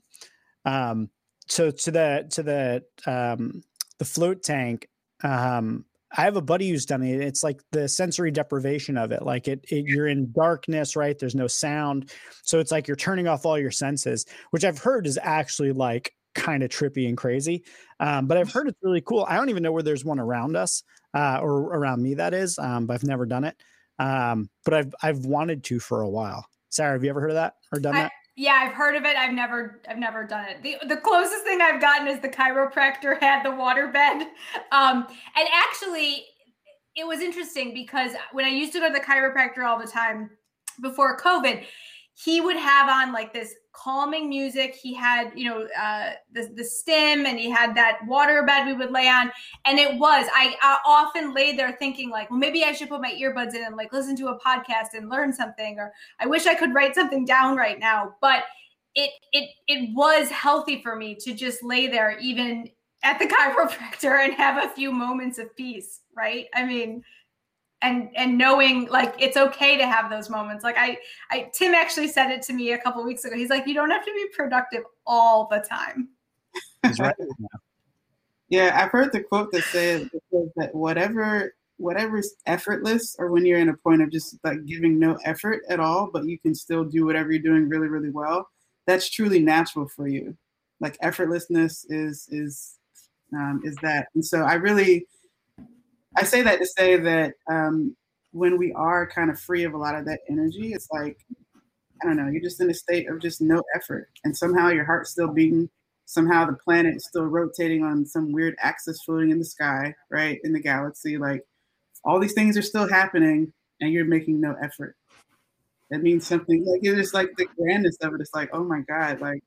Um, 0.65 1.09
so, 1.49 1.71
to 1.71 1.91
the 1.91 2.27
to 2.31 2.43
the 2.43 2.83
um, 3.05 3.63
the 3.97 4.05
float 4.05 4.43
tank. 4.43 4.87
Um, 5.23 5.85
I 6.11 6.23
have 6.23 6.37
a 6.37 6.41
buddy 6.41 6.69
who's 6.69 6.85
done 6.85 7.03
it. 7.03 7.21
It's 7.21 7.43
like 7.43 7.61
the 7.71 7.87
sensory 7.87 8.31
deprivation 8.31 8.97
of 8.97 9.11
it. 9.11 9.21
Like 9.21 9.47
it, 9.47 9.63
it, 9.69 9.85
you're 9.85 10.07
in 10.07 10.31
darkness, 10.31 10.95
right? 10.95 11.17
There's 11.17 11.35
no 11.35 11.47
sound. 11.47 12.11
So 12.41 12.59
it's 12.59 12.71
like 12.71 12.87
you're 12.87 12.97
turning 12.97 13.27
off 13.27 13.45
all 13.45 13.59
your 13.59 13.71
senses, 13.71 14.25
which 14.49 14.65
I've 14.65 14.79
heard 14.79 15.05
is 15.05 15.19
actually 15.21 15.71
like 15.71 16.13
kind 16.33 16.63
of 16.63 16.71
trippy 16.71 17.07
and 17.07 17.17
crazy. 17.17 17.63
Um, 17.99 18.25
but 18.25 18.37
I've 18.37 18.51
heard 18.51 18.67
it's 18.67 18.79
really 18.81 19.01
cool. 19.01 19.25
I 19.27 19.35
don't 19.35 19.49
even 19.49 19.61
know 19.61 19.71
where 19.71 19.83
there's 19.83 20.05
one 20.05 20.19
around 20.19 20.55
us 20.55 20.83
uh, 21.13 21.39
or 21.41 21.75
around 21.75 22.01
me 22.01 22.15
that 22.15 22.33
is, 22.33 22.57
um, 22.57 22.87
but 22.87 22.95
I've 22.95 23.03
never 23.03 23.27
done 23.27 23.43
it. 23.43 23.55
Um, 23.99 24.49
but 24.65 24.73
I've 24.73 24.95
I've 25.03 25.25
wanted 25.25 25.63
to 25.65 25.79
for 25.79 26.01
a 26.01 26.09
while. 26.09 26.45
Sarah, 26.69 26.93
have 26.93 27.03
you 27.03 27.09
ever 27.09 27.21
heard 27.21 27.31
of 27.31 27.35
that 27.35 27.55
or 27.71 27.79
done 27.79 27.95
I, 27.95 28.03
that? 28.03 28.11
Yeah, 28.39 28.53
I've 28.53 28.71
heard 28.71 28.95
of 28.95 29.03
it. 29.03 29.17
I've 29.17 29.33
never 29.33 29.81
I've 29.89 29.97
never 29.97 30.23
done 30.23 30.45
it. 30.45 30.63
The 30.63 30.77
the 30.87 30.95
closest 30.95 31.43
thing 31.43 31.59
I've 31.59 31.81
gotten 31.81 32.07
is 32.07 32.21
the 32.21 32.29
chiropractor 32.29 33.19
had 33.19 33.43
the 33.43 33.51
water 33.51 33.89
bed. 33.89 34.27
Um, 34.71 35.05
and 35.35 35.47
actually 35.53 36.23
it 36.95 37.05
was 37.05 37.19
interesting 37.19 37.73
because 37.73 38.13
when 38.31 38.45
I 38.45 38.47
used 38.47 38.71
to 38.73 38.79
go 38.79 38.87
to 38.87 38.93
the 38.93 39.01
chiropractor 39.01 39.65
all 39.65 39.77
the 39.77 39.85
time 39.85 40.29
before 40.81 41.17
COVID, 41.17 41.65
he 42.13 42.39
would 42.39 42.55
have 42.55 42.87
on 42.89 43.11
like 43.11 43.33
this 43.33 43.53
calming 43.71 44.29
music. 44.29 44.75
He 44.75 44.93
had, 44.93 45.31
you 45.35 45.45
know, 45.45 45.67
uh, 45.79 46.11
the 46.31 46.51
the 46.55 46.63
stim, 46.63 47.25
and 47.25 47.39
he 47.39 47.49
had 47.49 47.75
that 47.75 47.99
water 48.07 48.43
bed 48.43 48.65
we 48.65 48.73
would 48.73 48.91
lay 48.91 49.07
on. 49.07 49.31
And 49.65 49.79
it 49.79 49.97
was, 49.97 50.27
I, 50.33 50.55
I 50.61 50.79
often 50.85 51.33
laid 51.33 51.57
there 51.57 51.75
thinking, 51.79 52.09
like, 52.09 52.29
well, 52.29 52.39
maybe 52.39 52.63
I 52.63 52.71
should 52.71 52.89
put 52.89 53.01
my 53.01 53.13
earbuds 53.13 53.55
in 53.55 53.63
and 53.63 53.75
like 53.75 53.93
listen 53.93 54.15
to 54.17 54.27
a 54.27 54.39
podcast 54.39 54.93
and 54.93 55.09
learn 55.09 55.33
something, 55.33 55.77
or 55.79 55.93
I 56.19 56.27
wish 56.27 56.47
I 56.47 56.55
could 56.55 56.73
write 56.73 56.95
something 56.95 57.25
down 57.25 57.55
right 57.55 57.79
now. 57.79 58.15
But 58.21 58.43
it 58.95 59.11
it 59.33 59.49
it 59.67 59.89
was 59.93 60.29
healthy 60.29 60.81
for 60.81 60.95
me 60.95 61.15
to 61.15 61.33
just 61.33 61.63
lay 61.63 61.87
there, 61.87 62.17
even 62.19 62.69
at 63.03 63.19
the 63.19 63.25
chiropractor, 63.27 64.23
and 64.23 64.33
have 64.33 64.63
a 64.63 64.69
few 64.69 64.91
moments 64.91 65.37
of 65.37 65.55
peace. 65.55 66.01
Right? 66.15 66.47
I 66.53 66.65
mean 66.65 67.03
and 67.81 68.09
and 68.15 68.37
knowing 68.37 68.87
like 68.87 69.15
it's 69.19 69.37
okay 69.37 69.77
to 69.77 69.87
have 69.87 70.09
those 70.09 70.29
moments. 70.29 70.63
Like 70.63 70.77
i 70.77 70.97
i 71.31 71.49
tim 71.53 71.73
actually 71.73 72.07
said 72.07 72.31
it 72.31 72.41
to 72.43 72.53
me 72.53 72.73
a 72.73 72.77
couple 72.77 73.03
weeks 73.03 73.25
ago. 73.25 73.35
He's 73.35 73.49
like 73.49 73.67
you 73.67 73.73
don't 73.73 73.91
have 73.91 74.05
to 74.05 74.13
be 74.13 74.27
productive 74.35 74.83
all 75.05 75.47
the 75.49 75.59
time. 75.59 76.09
Right. 76.97 77.15
yeah 78.47 78.81
i've 78.81 78.89
heard 78.89 79.11
the 79.11 79.21
quote 79.21 79.51
that 79.51 79.63
says, 79.65 80.09
that 80.55 80.73
whatever 80.73 81.53
whatever's 81.75 82.35
effortless 82.45 83.17
or 83.19 83.31
when 83.31 83.45
you're 83.45 83.59
in 83.59 83.67
a 83.67 83.75
point 83.75 84.01
of 84.01 84.09
just 84.09 84.37
like 84.45 84.65
giving 84.65 84.97
no 84.97 85.17
effort 85.25 85.61
at 85.69 85.81
all 85.81 86.09
but 86.11 86.25
you 86.25 86.39
can 86.39 86.55
still 86.55 86.85
do 86.85 87.05
whatever 87.05 87.33
you're 87.33 87.41
doing 87.41 87.67
really 87.67 87.89
really 87.89 88.09
well 88.09 88.49
that's 88.89 89.07
truly 89.07 89.39
natural 89.39 89.87
for 89.87 90.07
you. 90.07 90.35
Like 90.79 90.97
effortlessness 91.01 91.85
is 91.89 92.27
is 92.31 92.79
um, 93.33 93.61
is 93.63 93.75
that. 93.83 94.07
And 94.15 94.25
so 94.25 94.41
i 94.41 94.55
really 94.55 95.05
I 96.17 96.23
say 96.23 96.41
that 96.41 96.59
to 96.59 96.65
say 96.65 96.97
that 96.97 97.33
um, 97.49 97.95
when 98.31 98.57
we 98.57 98.73
are 98.73 99.09
kind 99.09 99.29
of 99.29 99.39
free 99.39 99.63
of 99.63 99.73
a 99.73 99.77
lot 99.77 99.95
of 99.95 100.05
that 100.05 100.21
energy, 100.29 100.73
it's 100.73 100.87
like 100.91 101.17
I 102.01 102.05
don't 102.05 102.17
know, 102.17 102.27
you're 102.27 102.41
just 102.41 102.61
in 102.61 102.69
a 102.69 102.73
state 102.73 103.09
of 103.09 103.19
just 103.19 103.41
no 103.41 103.61
effort. 103.75 104.09
And 104.23 104.35
somehow 104.35 104.69
your 104.69 104.85
heart's 104.85 105.11
still 105.11 105.27
beating. 105.27 105.69
Somehow 106.05 106.45
the 106.45 106.53
planet 106.53 106.95
is 106.95 107.05
still 107.05 107.25
rotating 107.25 107.83
on 107.83 108.05
some 108.05 108.31
weird 108.31 108.55
axis 108.59 109.03
floating 109.03 109.31
in 109.31 109.39
the 109.39 109.45
sky, 109.45 109.93
right? 110.09 110.39
In 110.43 110.53
the 110.53 110.61
galaxy. 110.61 111.17
Like 111.17 111.45
all 112.03 112.19
these 112.19 112.33
things 112.33 112.57
are 112.57 112.61
still 112.61 112.87
happening 112.87 113.51
and 113.81 113.91
you're 113.91 114.05
making 114.05 114.39
no 114.39 114.55
effort. 114.61 114.95
That 115.91 116.01
means 116.01 116.25
something 116.25 116.65
like 116.65 116.81
it's 116.83 116.95
just 116.95 117.13
like 117.13 117.29
the 117.37 117.47
grandness 117.57 117.97
of 118.01 118.13
it. 118.13 118.21
It's 118.21 118.33
like, 118.33 118.49
oh 118.53 118.63
my 118.63 118.81
God, 118.81 119.21
like 119.21 119.43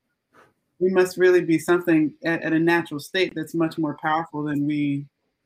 we 0.79 0.89
must 0.89 1.17
really 1.17 1.41
be 1.41 1.57
something 1.57 2.13
at, 2.23 2.43
at 2.43 2.53
a 2.53 2.59
natural 2.59 2.99
state 2.99 3.33
that's 3.35 3.55
much 3.55 3.77
more 3.77 3.97
powerful 4.01 4.43
than 4.43 4.65
we, 4.65 5.05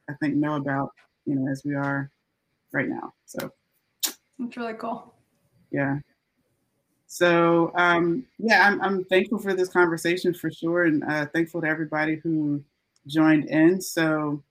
I 0.10 0.14
think, 0.14 0.36
know 0.36 0.56
about, 0.56 0.92
you 1.26 1.36
know, 1.36 1.52
as 1.52 1.64
we 1.66 1.76
are 1.76 2.10
right 2.72 2.88
now. 2.88 3.14
So 3.26 3.52
it's 4.04 4.58
really 4.58 4.74
cool. 4.74 5.14
Yeah. 5.72 6.00
So 7.08 7.72
um, 7.76 8.26
yeah, 8.38 8.68
I'm, 8.68 8.82
I'm 8.82 9.04
thankful 9.06 9.40
for 9.40 9.54
this 9.54 9.70
conversation 9.70 10.34
for 10.34 10.52
sure, 10.52 10.84
and 10.84 11.04
uh, 11.06 11.26
thankful 11.28 11.62
to 11.62 11.68
everybody 11.68 12.16
who 12.16 12.64
joined 13.08 13.46
in. 13.46 13.82
So 13.82 14.44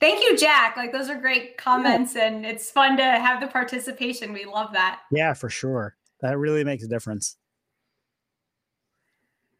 thank 0.00 0.20
you, 0.20 0.36
Jack. 0.36 0.76
Like 0.76 0.92
those 0.92 1.08
are 1.08 1.20
great 1.20 1.56
comments, 1.56 2.14
yeah. 2.14 2.26
and 2.26 2.44
it's 2.44 2.70
fun 2.70 2.96
to 2.96 3.04
have 3.04 3.40
the 3.40 3.46
participation. 3.46 4.32
We 4.32 4.44
love 4.44 4.72
that. 4.72 5.02
Yeah, 5.12 5.34
for 5.34 5.48
sure. 5.48 5.96
That 6.20 6.36
really 6.36 6.64
makes 6.64 6.84
a 6.84 6.88
difference. 6.88 7.36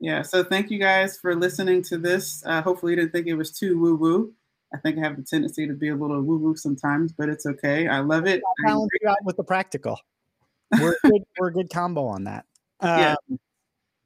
Yeah. 0.01 0.22
So 0.22 0.42
thank 0.42 0.70
you 0.70 0.78
guys 0.78 1.18
for 1.18 1.36
listening 1.36 1.82
to 1.84 1.98
this. 1.98 2.42
Uh, 2.44 2.62
hopefully, 2.62 2.92
you 2.92 2.96
didn't 2.96 3.12
think 3.12 3.28
it 3.28 3.34
was 3.34 3.53
too 3.53 3.78
woo 3.78 3.94
woo. 3.94 4.34
I 4.73 4.79
think 4.79 4.99
I 4.99 5.03
have 5.03 5.16
the 5.16 5.23
tendency 5.23 5.66
to 5.66 5.75
be 5.75 5.89
a 5.89 5.97
little 5.97 6.23
woo 6.23 6.39
woo 6.39 6.57
sometimes, 6.57 7.12
but 7.12 7.29
it's 7.29 7.47
okay. 7.47 7.89
I 7.89 8.01
love 8.01 8.27
it. 8.27 8.43
Balance 8.64 8.91
you 9.01 9.09
out 9.09 9.18
with 9.25 9.37
the 9.37 9.45
practical. 9.45 9.99
We're 10.81 10.97
good, 11.05 11.23
we're 11.39 11.49
a 11.49 11.53
good 11.53 11.71
combo 11.71 12.07
on 12.07 12.25
that. 12.25 12.45
Um, 12.83 12.99
yeah. 12.99 13.14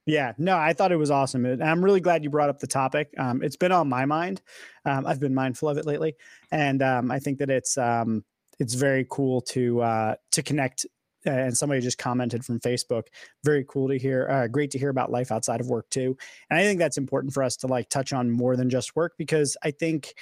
Yeah, 0.07 0.33
no, 0.37 0.57
I 0.59 0.75
thought 0.75 0.93
it 0.93 0.97
was 0.97 1.11
awesome. 1.11 1.47
I'm 1.62 1.83
really 1.83 2.01
glad 2.01 2.25
you 2.25 2.31
brought 2.31 2.51
up 2.51 2.59
the 2.59 2.67
topic. 2.67 3.09
Um, 3.17 3.43
it's 3.43 3.57
been 3.57 3.73
on 3.73 3.89
my 3.89 4.05
mind. 4.05 4.43
Um, 4.85 5.07
I've 5.07 5.21
been 5.21 5.35
mindful 5.35 5.69
of 5.69 5.79
it 5.79 5.87
lately, 5.87 6.17
and 6.51 6.83
um, 6.83 7.11
I 7.11 7.19
think 7.21 7.39
that 7.39 7.49
it's 7.49 7.79
um, 7.79 8.25
it's 8.59 8.75
very 8.75 9.07
cool 9.09 9.41
to 9.43 9.81
uh, 9.81 10.15
to 10.33 10.43
connect. 10.43 10.87
Uh, 11.27 11.31
and 11.31 11.57
somebody 11.57 11.81
just 11.81 11.97
commented 11.97 12.45
from 12.45 12.61
Facebook. 12.61 13.05
Very 13.45 13.65
cool 13.67 13.89
to 13.89 13.97
hear. 13.97 14.29
Uh, 14.29 14.47
great 14.47 14.71
to 14.73 14.79
hear 14.79 14.91
about 14.91 15.11
life 15.11 15.33
outside 15.33 15.59
of 15.59 15.69
work 15.69 15.89
too. 15.89 16.15
And 16.51 16.59
I 16.59 16.65
think 16.65 16.79
that's 16.79 16.99
important 16.99 17.33
for 17.33 17.43
us 17.43 17.57
to 17.59 17.67
like 17.67 17.89
touch 17.89 18.12
on 18.12 18.31
more 18.31 18.57
than 18.57 18.69
just 18.69 18.95
work 18.95 19.15
because 19.17 19.57
I 19.62 19.71
think 19.71 20.12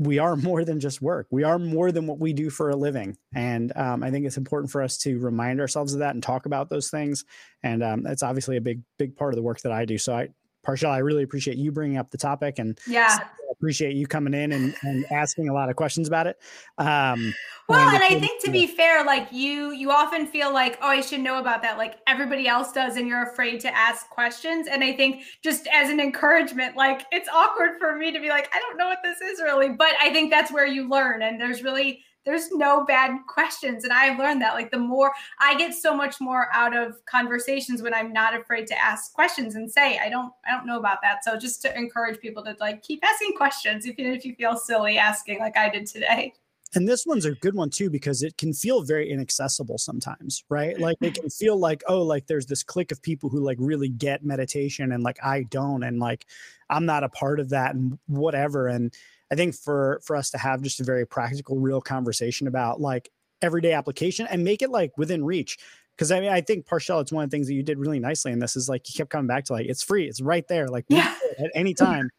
we 0.00 0.18
are 0.18 0.34
more 0.34 0.64
than 0.64 0.80
just 0.80 1.02
work. 1.02 1.26
We 1.30 1.44
are 1.44 1.58
more 1.58 1.92
than 1.92 2.06
what 2.06 2.18
we 2.18 2.32
do 2.32 2.48
for 2.48 2.70
a 2.70 2.76
living. 2.76 3.18
And 3.34 3.70
um, 3.76 4.02
I 4.02 4.10
think 4.10 4.24
it's 4.24 4.38
important 4.38 4.72
for 4.72 4.80
us 4.82 4.96
to 4.98 5.18
remind 5.18 5.60
ourselves 5.60 5.92
of 5.92 5.98
that 5.98 6.14
and 6.14 6.22
talk 6.22 6.46
about 6.46 6.70
those 6.70 6.88
things. 6.88 7.26
And 7.62 7.82
um, 7.82 8.02
that's 8.02 8.22
obviously 8.22 8.56
a 8.56 8.62
big, 8.62 8.80
big 8.98 9.14
part 9.14 9.34
of 9.34 9.36
the 9.36 9.42
work 9.42 9.60
that 9.60 9.72
I 9.72 9.84
do. 9.84 9.98
So 9.98 10.14
I, 10.14 10.30
Parchelle, 10.66 10.90
I 10.90 10.98
really 10.98 11.22
appreciate 11.22 11.56
you 11.56 11.72
bringing 11.72 11.96
up 11.96 12.10
the 12.10 12.18
topic 12.18 12.58
and 12.58 12.78
yeah, 12.86 13.18
appreciate 13.50 13.94
you 13.94 14.06
coming 14.06 14.34
in 14.34 14.52
and, 14.52 14.74
and 14.82 15.04
asking 15.10 15.48
a 15.48 15.52
lot 15.52 15.68
of 15.68 15.76
questions 15.76 16.08
about 16.08 16.26
it. 16.26 16.38
Um, 16.78 17.34
well, 17.68 17.88
and, 17.88 18.02
and 18.02 18.04
I 18.04 18.18
think 18.18 18.42
to 18.44 18.50
be 18.50 18.66
fair, 18.66 19.04
like 19.04 19.28
you, 19.30 19.72
you 19.72 19.90
often 19.90 20.26
feel 20.26 20.52
like, 20.52 20.78
oh, 20.82 20.88
I 20.88 21.00
should 21.00 21.20
know 21.20 21.38
about 21.38 21.62
that, 21.62 21.78
like 21.78 21.98
everybody 22.06 22.48
else 22.48 22.72
does, 22.72 22.96
and 22.96 23.06
you're 23.06 23.22
afraid 23.22 23.60
to 23.60 23.76
ask 23.76 24.08
questions. 24.10 24.66
And 24.66 24.82
I 24.82 24.92
think 24.92 25.22
just 25.42 25.68
as 25.72 25.88
an 25.90 26.00
encouragement, 26.00 26.76
like 26.76 27.06
it's 27.12 27.28
awkward 27.28 27.78
for 27.78 27.96
me 27.96 28.12
to 28.12 28.20
be 28.20 28.28
like, 28.28 28.50
I 28.54 28.58
don't 28.58 28.76
know 28.76 28.86
what 28.86 28.98
this 29.04 29.20
is 29.20 29.40
really, 29.40 29.68
but 29.70 29.92
I 30.00 30.12
think 30.12 30.30
that's 30.30 30.52
where 30.52 30.66
you 30.66 30.88
learn. 30.88 31.22
And 31.22 31.40
there's 31.40 31.62
really 31.62 32.02
there's 32.24 32.50
no 32.52 32.84
bad 32.84 33.18
questions. 33.26 33.84
And 33.84 33.92
i've 33.92 34.18
learned 34.18 34.42
that 34.42 34.54
like 34.54 34.70
the 34.70 34.78
more 34.78 35.12
i 35.38 35.56
get 35.56 35.74
so 35.74 35.94
much 35.94 36.20
more 36.20 36.48
out 36.52 36.76
of 36.76 37.04
conversations 37.06 37.82
when 37.82 37.94
i'm 37.94 38.12
not 38.12 38.38
afraid 38.38 38.66
to 38.68 38.82
ask 38.82 39.12
questions 39.12 39.54
and 39.54 39.70
say 39.70 39.98
i 39.98 40.08
don't 40.08 40.32
i 40.46 40.50
don't 40.50 40.66
know 40.66 40.78
about 40.78 40.98
that. 41.02 41.24
So 41.24 41.38
just 41.38 41.62
to 41.62 41.76
encourage 41.76 42.20
people 42.20 42.42
to 42.44 42.56
like 42.60 42.82
keep 42.82 43.04
asking 43.04 43.34
questions 43.36 43.86
even 43.86 44.06
if 44.06 44.24
you 44.24 44.34
feel 44.34 44.56
silly 44.56 44.98
asking 44.98 45.38
like 45.38 45.56
i 45.56 45.68
did 45.68 45.86
today. 45.86 46.34
And 46.72 46.86
this 46.86 47.04
one's 47.04 47.24
a 47.24 47.32
good 47.32 47.56
one 47.56 47.68
too 47.68 47.90
because 47.90 48.22
it 48.22 48.38
can 48.38 48.52
feel 48.52 48.82
very 48.82 49.10
inaccessible 49.10 49.78
sometimes 49.78 50.44
right? 50.48 50.78
Like 50.78 50.98
it 51.00 51.14
can 51.14 51.24
mm-hmm. 51.24 51.44
feel 51.44 51.58
like 51.58 51.82
oh 51.88 52.02
like 52.02 52.26
there's 52.26 52.46
this 52.46 52.62
clique 52.62 52.92
of 52.92 53.02
people 53.02 53.28
who 53.28 53.40
like 53.40 53.58
really 53.60 53.88
get 53.88 54.24
meditation 54.24 54.92
and 54.92 55.02
like 55.02 55.18
i 55.22 55.42
don't 55.44 55.82
and 55.82 55.98
like 55.98 56.26
i'm 56.68 56.86
not 56.86 57.04
a 57.04 57.08
part 57.08 57.40
of 57.40 57.48
that 57.50 57.74
and 57.74 57.98
whatever. 58.06 58.68
And 58.68 58.94
I 59.30 59.36
think 59.36 59.54
for 59.54 60.00
for 60.04 60.16
us 60.16 60.30
to 60.30 60.38
have 60.38 60.62
just 60.62 60.80
a 60.80 60.84
very 60.84 61.06
practical, 61.06 61.58
real 61.58 61.80
conversation 61.80 62.46
about 62.46 62.80
like 62.80 63.10
everyday 63.42 63.72
application 63.72 64.26
and 64.28 64.44
make 64.44 64.62
it 64.62 64.70
like 64.70 64.96
within 64.98 65.24
reach. 65.24 65.58
Because 65.96 66.10
I 66.10 66.20
mean, 66.20 66.30
I 66.30 66.40
think 66.40 66.66
Parchelle, 66.66 67.00
it's 67.00 67.12
one 67.12 67.24
of 67.24 67.30
the 67.30 67.34
things 67.34 67.46
that 67.46 67.54
you 67.54 67.62
did 67.62 67.78
really 67.78 68.00
nicely 68.00 68.32
in 68.32 68.38
this 68.38 68.56
is 68.56 68.68
like 68.68 68.88
you 68.88 68.96
kept 68.96 69.10
coming 69.10 69.26
back 69.26 69.44
to 69.46 69.52
like 69.52 69.66
it's 69.66 69.82
free, 69.82 70.06
it's 70.06 70.20
right 70.20 70.46
there, 70.48 70.68
like 70.68 70.84
yeah. 70.88 71.14
at 71.38 71.50
any 71.54 71.74
time. 71.74 72.10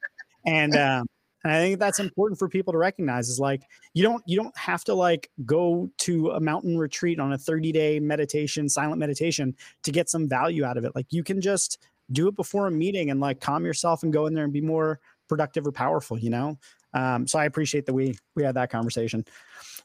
and 0.45 0.75
um, 0.75 1.07
and 1.43 1.51
I 1.51 1.59
think 1.59 1.79
that's 1.79 1.99
important 1.99 2.37
for 2.37 2.47
people 2.47 2.71
to 2.73 2.77
recognize 2.77 3.27
is 3.27 3.39
like 3.39 3.63
you 3.93 4.03
don't 4.03 4.23
you 4.27 4.37
don't 4.37 4.55
have 4.57 4.83
to 4.85 4.93
like 4.93 5.29
go 5.45 5.89
to 5.99 6.31
a 6.31 6.39
mountain 6.39 6.77
retreat 6.77 7.19
on 7.19 7.33
a 7.33 7.37
30 7.37 7.71
day 7.71 7.99
meditation, 7.99 8.69
silent 8.69 8.99
meditation 8.99 9.55
to 9.83 9.91
get 9.91 10.09
some 10.09 10.27
value 10.27 10.63
out 10.63 10.77
of 10.77 10.85
it. 10.85 10.95
Like 10.95 11.07
you 11.09 11.23
can 11.23 11.41
just 11.41 11.79
do 12.11 12.27
it 12.27 12.35
before 12.35 12.67
a 12.67 12.71
meeting 12.71 13.09
and 13.09 13.19
like 13.19 13.39
calm 13.39 13.65
yourself 13.65 14.03
and 14.03 14.13
go 14.13 14.27
in 14.27 14.33
there 14.33 14.43
and 14.43 14.53
be 14.53 14.61
more 14.61 14.99
productive 15.27 15.65
or 15.65 15.71
powerful, 15.71 16.19
you 16.19 16.29
know? 16.29 16.59
Um, 16.93 17.27
so 17.27 17.39
I 17.39 17.45
appreciate 17.45 17.85
that 17.85 17.93
we 17.93 18.17
we 18.35 18.43
had 18.43 18.55
that 18.55 18.69
conversation. 18.69 19.25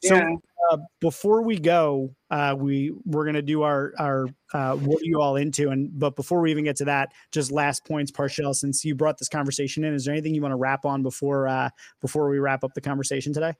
So 0.03 0.15
yeah. 0.15 0.35
uh, 0.71 0.77
before 0.99 1.41
we 1.41 1.57
go, 1.57 2.13
uh, 2.29 2.55
we 2.57 2.93
we're 3.05 3.25
gonna 3.25 3.41
do 3.41 3.63
our 3.63 3.93
our 3.97 4.27
uh, 4.53 4.75
what 4.75 5.01
are 5.01 5.05
you 5.05 5.21
all 5.21 5.35
into? 5.35 5.69
And 5.69 5.97
but 5.97 6.15
before 6.15 6.41
we 6.41 6.51
even 6.51 6.63
get 6.63 6.75
to 6.77 6.85
that, 6.85 7.13
just 7.31 7.51
last 7.51 7.85
points, 7.85 8.11
Parchelle. 8.11 8.55
Since 8.55 8.83
you 8.83 8.95
brought 8.95 9.17
this 9.17 9.29
conversation 9.29 9.83
in, 9.83 9.93
is 9.93 10.05
there 10.05 10.13
anything 10.13 10.35
you 10.35 10.41
want 10.41 10.51
to 10.51 10.57
wrap 10.57 10.85
on 10.85 11.03
before 11.03 11.47
uh, 11.47 11.69
before 12.01 12.29
we 12.29 12.39
wrap 12.39 12.63
up 12.63 12.73
the 12.73 12.81
conversation 12.81 13.33
today? 13.33 13.53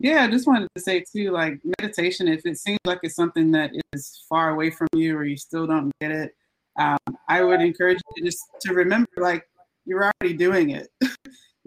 Yeah, 0.00 0.22
I 0.22 0.30
just 0.30 0.46
wanted 0.46 0.68
to 0.76 0.80
say 0.80 1.04
too, 1.12 1.32
like 1.32 1.60
meditation. 1.80 2.28
If 2.28 2.46
it 2.46 2.56
seems 2.58 2.78
like 2.84 3.00
it's 3.02 3.16
something 3.16 3.50
that 3.52 3.72
is 3.92 4.24
far 4.28 4.50
away 4.50 4.70
from 4.70 4.86
you 4.92 5.16
or 5.16 5.24
you 5.24 5.36
still 5.36 5.66
don't 5.66 5.90
get 6.00 6.12
it, 6.12 6.36
um, 6.78 6.98
I 7.28 7.42
would 7.42 7.60
encourage 7.60 7.98
you 8.16 8.24
just 8.24 8.38
to 8.60 8.74
remember, 8.74 9.08
like 9.16 9.44
you're 9.84 10.04
already 10.04 10.36
doing 10.36 10.70
it. 10.70 10.88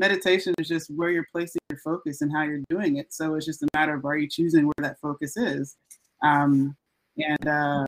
meditation 0.01 0.53
is 0.57 0.67
just 0.67 0.89
where 0.89 1.11
you're 1.11 1.27
placing 1.31 1.61
your 1.69 1.79
focus 1.79 2.21
and 2.21 2.31
how 2.31 2.41
you're 2.41 2.63
doing 2.69 2.97
it. 2.97 3.13
So 3.13 3.35
it's 3.35 3.45
just 3.45 3.61
a 3.61 3.67
matter 3.73 3.93
of 3.93 4.03
are 4.03 4.17
you 4.17 4.27
choosing 4.27 4.65
where 4.65 4.73
that 4.79 4.99
focus 4.99 5.37
is. 5.37 5.77
Um, 6.23 6.75
and 7.17 7.47
uh, 7.47 7.85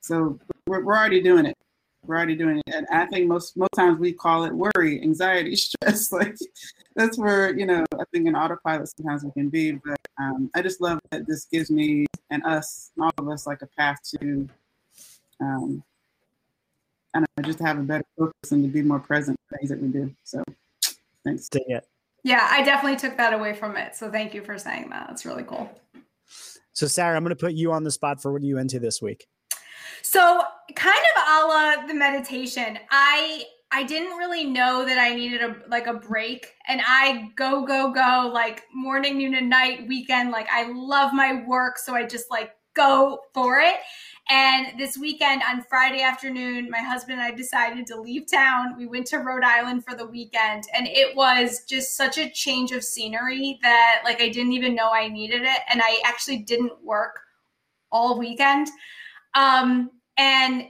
so 0.00 0.38
we're, 0.66 0.82
we're 0.82 0.96
already 0.96 1.22
doing 1.22 1.44
it. 1.46 1.56
We're 2.06 2.16
already 2.16 2.34
doing 2.34 2.62
it. 2.66 2.74
And 2.74 2.86
I 2.90 3.04
think 3.06 3.28
most 3.28 3.58
most 3.58 3.74
times 3.76 3.98
we 3.98 4.12
call 4.12 4.44
it 4.44 4.54
worry, 4.54 5.02
anxiety, 5.02 5.54
stress. 5.66 6.10
like 6.10 6.34
that's 6.96 7.18
where, 7.18 7.54
you 7.54 7.66
know, 7.66 7.84
I 7.92 8.04
think 8.10 8.26
in 8.26 8.34
autopilot 8.34 8.88
sometimes 8.96 9.22
we 9.22 9.30
can 9.32 9.50
be. 9.50 9.72
But 9.72 10.00
um, 10.18 10.50
I 10.54 10.62
just 10.62 10.80
love 10.80 10.98
that 11.10 11.26
this 11.26 11.44
gives 11.44 11.70
me 11.70 12.06
and 12.30 12.42
us, 12.44 12.90
all 12.98 13.12
of 13.18 13.28
us, 13.28 13.46
like 13.46 13.60
a 13.60 13.68
path 13.78 13.98
to 14.18 14.48
um, 15.42 15.84
I 17.14 17.42
just 17.42 17.58
to 17.58 17.64
have 17.64 17.78
a 17.78 17.82
better 17.82 18.04
focus 18.16 18.52
and 18.52 18.62
to 18.62 18.68
be 18.68 18.82
more 18.82 19.00
present 19.00 19.36
in 19.50 19.58
things 19.58 19.70
that 19.70 19.80
we 19.80 19.88
do. 19.88 20.14
So 20.24 20.44
Thanks. 21.24 21.48
Dang 21.48 21.64
it. 21.68 21.84
Yeah, 22.22 22.48
I 22.50 22.62
definitely 22.62 22.98
took 22.98 23.16
that 23.16 23.32
away 23.32 23.54
from 23.54 23.76
it. 23.76 23.96
So 23.96 24.10
thank 24.10 24.34
you 24.34 24.42
for 24.42 24.58
saying 24.58 24.90
that. 24.90 25.06
That's 25.08 25.24
really 25.24 25.44
cool. 25.44 25.70
So 26.72 26.86
Sarah, 26.86 27.16
I'm 27.16 27.24
going 27.24 27.30
to 27.30 27.36
put 27.36 27.54
you 27.54 27.72
on 27.72 27.84
the 27.84 27.90
spot 27.90 28.20
for 28.20 28.32
what 28.32 28.42
are 28.42 28.46
you 28.46 28.58
into 28.58 28.78
this 28.78 29.00
week? 29.02 29.26
So 30.02 30.42
kind 30.74 31.04
of 31.16 31.22
a 31.22 31.46
la 31.46 31.86
the 31.86 31.94
meditation. 31.94 32.78
I 32.90 33.44
I 33.72 33.84
didn't 33.84 34.16
really 34.16 34.44
know 34.44 34.84
that 34.84 34.98
I 34.98 35.14
needed 35.14 35.42
a 35.42 35.56
like 35.68 35.86
a 35.86 35.94
break 35.94 36.54
and 36.68 36.80
I 36.84 37.30
go 37.36 37.64
go 37.64 37.92
go 37.92 38.30
like 38.32 38.64
morning 38.74 39.18
noon 39.18 39.34
and 39.34 39.48
night 39.48 39.86
weekend 39.86 40.30
like 40.30 40.48
I 40.50 40.70
love 40.72 41.12
my 41.12 41.44
work 41.46 41.78
so 41.78 41.94
I 41.94 42.04
just 42.04 42.30
like 42.30 42.52
go 42.74 43.20
for 43.34 43.58
it 43.60 43.76
and 44.30 44.78
this 44.78 44.96
weekend 44.96 45.42
on 45.42 45.64
Friday 45.68 46.02
afternoon, 46.02 46.70
my 46.70 46.78
husband 46.78 47.18
and 47.18 47.22
I 47.22 47.34
decided 47.34 47.84
to 47.88 48.00
leave 48.00 48.30
town. 48.30 48.76
We 48.78 48.86
went 48.86 49.08
to 49.08 49.18
Rhode 49.18 49.42
Island 49.42 49.84
for 49.84 49.96
the 49.96 50.06
weekend, 50.06 50.62
and 50.72 50.86
it 50.86 51.16
was 51.16 51.64
just 51.68 51.96
such 51.96 52.16
a 52.16 52.30
change 52.30 52.70
of 52.70 52.84
scenery 52.84 53.58
that 53.62 54.02
like 54.04 54.22
I 54.22 54.28
didn't 54.28 54.52
even 54.52 54.76
know 54.76 54.90
I 54.92 55.08
needed 55.08 55.42
it, 55.42 55.60
and 55.68 55.82
I 55.82 56.00
actually 56.04 56.38
didn't 56.38 56.72
work 56.84 57.18
all 57.90 58.16
weekend. 58.16 58.68
Um, 59.34 59.90
and 60.16 60.68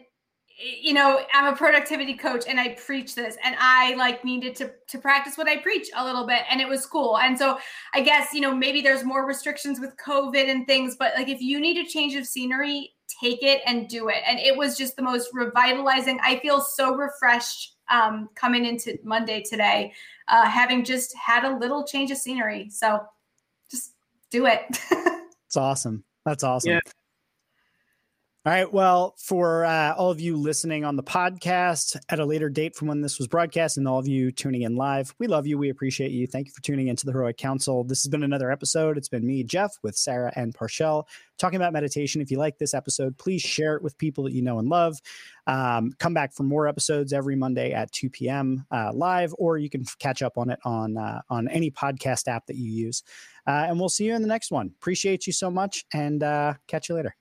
you 0.60 0.92
know, 0.92 1.20
I'm 1.32 1.52
a 1.52 1.56
productivity 1.56 2.14
coach 2.14 2.44
and 2.46 2.60
I 2.60 2.70
preach 2.74 3.14
this 3.14 3.36
and 3.42 3.56
I 3.58 3.94
like 3.94 4.24
needed 4.24 4.54
to 4.56 4.70
to 4.88 4.98
practice 4.98 5.38
what 5.38 5.48
I 5.48 5.56
preach 5.56 5.88
a 5.96 6.04
little 6.04 6.26
bit 6.26 6.42
and 6.50 6.60
it 6.60 6.68
was 6.68 6.84
cool. 6.86 7.18
And 7.18 7.38
so 7.38 7.58
I 7.94 8.02
guess, 8.02 8.34
you 8.34 8.40
know, 8.40 8.54
maybe 8.54 8.82
there's 8.82 9.04
more 9.04 9.26
restrictions 9.26 9.80
with 9.80 9.96
COVID 9.96 10.50
and 10.50 10.66
things, 10.66 10.96
but 10.96 11.12
like 11.16 11.28
if 11.28 11.40
you 11.40 11.60
need 11.60 11.78
a 11.78 11.88
change 11.88 12.14
of 12.14 12.26
scenery, 12.26 12.92
take 13.20 13.42
it 13.42 13.62
and 13.66 13.88
do 13.88 14.08
it. 14.08 14.22
And 14.26 14.38
it 14.38 14.56
was 14.56 14.76
just 14.76 14.96
the 14.96 15.02
most 15.02 15.30
revitalizing. 15.32 16.18
I 16.22 16.38
feel 16.40 16.60
so 16.60 16.94
refreshed 16.94 17.76
um, 17.90 18.28
coming 18.34 18.66
into 18.66 18.98
Monday 19.02 19.42
today, 19.42 19.92
uh, 20.28 20.46
having 20.46 20.84
just 20.84 21.16
had 21.16 21.44
a 21.44 21.56
little 21.56 21.84
change 21.84 22.10
of 22.10 22.18
scenery. 22.18 22.68
So 22.70 23.00
just 23.70 23.94
do 24.30 24.46
it. 24.46 24.62
it's 25.46 25.56
awesome. 25.56 26.04
That's 26.24 26.44
awesome. 26.44 26.72
Yeah. 26.72 26.80
All 28.46 28.52
right. 28.54 28.72
Well, 28.72 29.16
for 29.18 29.66
uh, 29.66 29.92
all 29.98 30.10
of 30.10 30.18
you 30.18 30.34
listening 30.34 30.82
on 30.82 30.96
the 30.96 31.02
podcast 31.02 31.98
at 32.08 32.20
a 32.20 32.24
later 32.24 32.48
date 32.48 32.74
from 32.74 32.88
when 32.88 33.02
this 33.02 33.18
was 33.18 33.28
broadcast, 33.28 33.76
and 33.76 33.86
all 33.86 33.98
of 33.98 34.08
you 34.08 34.32
tuning 34.32 34.62
in 34.62 34.76
live, 34.76 35.14
we 35.18 35.26
love 35.26 35.46
you. 35.46 35.58
We 35.58 35.68
appreciate 35.68 36.10
you. 36.10 36.26
Thank 36.26 36.46
you 36.46 36.54
for 36.54 36.62
tuning 36.62 36.88
into 36.88 37.04
the 37.04 37.12
Heroic 37.12 37.36
Council. 37.36 37.84
This 37.84 38.02
has 38.02 38.08
been 38.08 38.22
another 38.22 38.50
episode. 38.50 38.96
It's 38.96 39.10
been 39.10 39.26
me, 39.26 39.44
Jeff, 39.44 39.74
with 39.82 39.94
Sarah 39.94 40.32
and 40.36 40.54
Parchelle 40.54 41.04
talking 41.36 41.58
about 41.58 41.74
meditation. 41.74 42.22
If 42.22 42.30
you 42.30 42.38
like 42.38 42.56
this 42.56 42.72
episode, 42.72 43.18
please 43.18 43.42
share 43.42 43.76
it 43.76 43.82
with 43.82 43.98
people 43.98 44.24
that 44.24 44.32
you 44.32 44.40
know 44.40 44.58
and 44.58 44.70
love. 44.70 44.96
Um, 45.46 45.92
come 45.98 46.14
back 46.14 46.32
for 46.32 46.44
more 46.44 46.66
episodes 46.66 47.12
every 47.12 47.36
Monday 47.36 47.72
at 47.74 47.92
2 47.92 48.08
p.m. 48.08 48.64
Uh, 48.70 48.90
live, 48.94 49.34
or 49.36 49.58
you 49.58 49.68
can 49.68 49.84
catch 49.98 50.22
up 50.22 50.38
on 50.38 50.48
it 50.48 50.60
on 50.64 50.96
uh, 50.96 51.20
on 51.28 51.46
any 51.48 51.70
podcast 51.70 52.26
app 52.26 52.46
that 52.46 52.56
you 52.56 52.72
use. 52.72 53.02
Uh, 53.46 53.66
and 53.68 53.78
we'll 53.78 53.90
see 53.90 54.06
you 54.06 54.14
in 54.14 54.22
the 54.22 54.28
next 54.28 54.50
one. 54.50 54.72
Appreciate 54.80 55.26
you 55.26 55.34
so 55.34 55.50
much, 55.50 55.84
and 55.92 56.22
uh, 56.22 56.54
catch 56.66 56.88
you 56.88 56.94
later. 56.94 57.14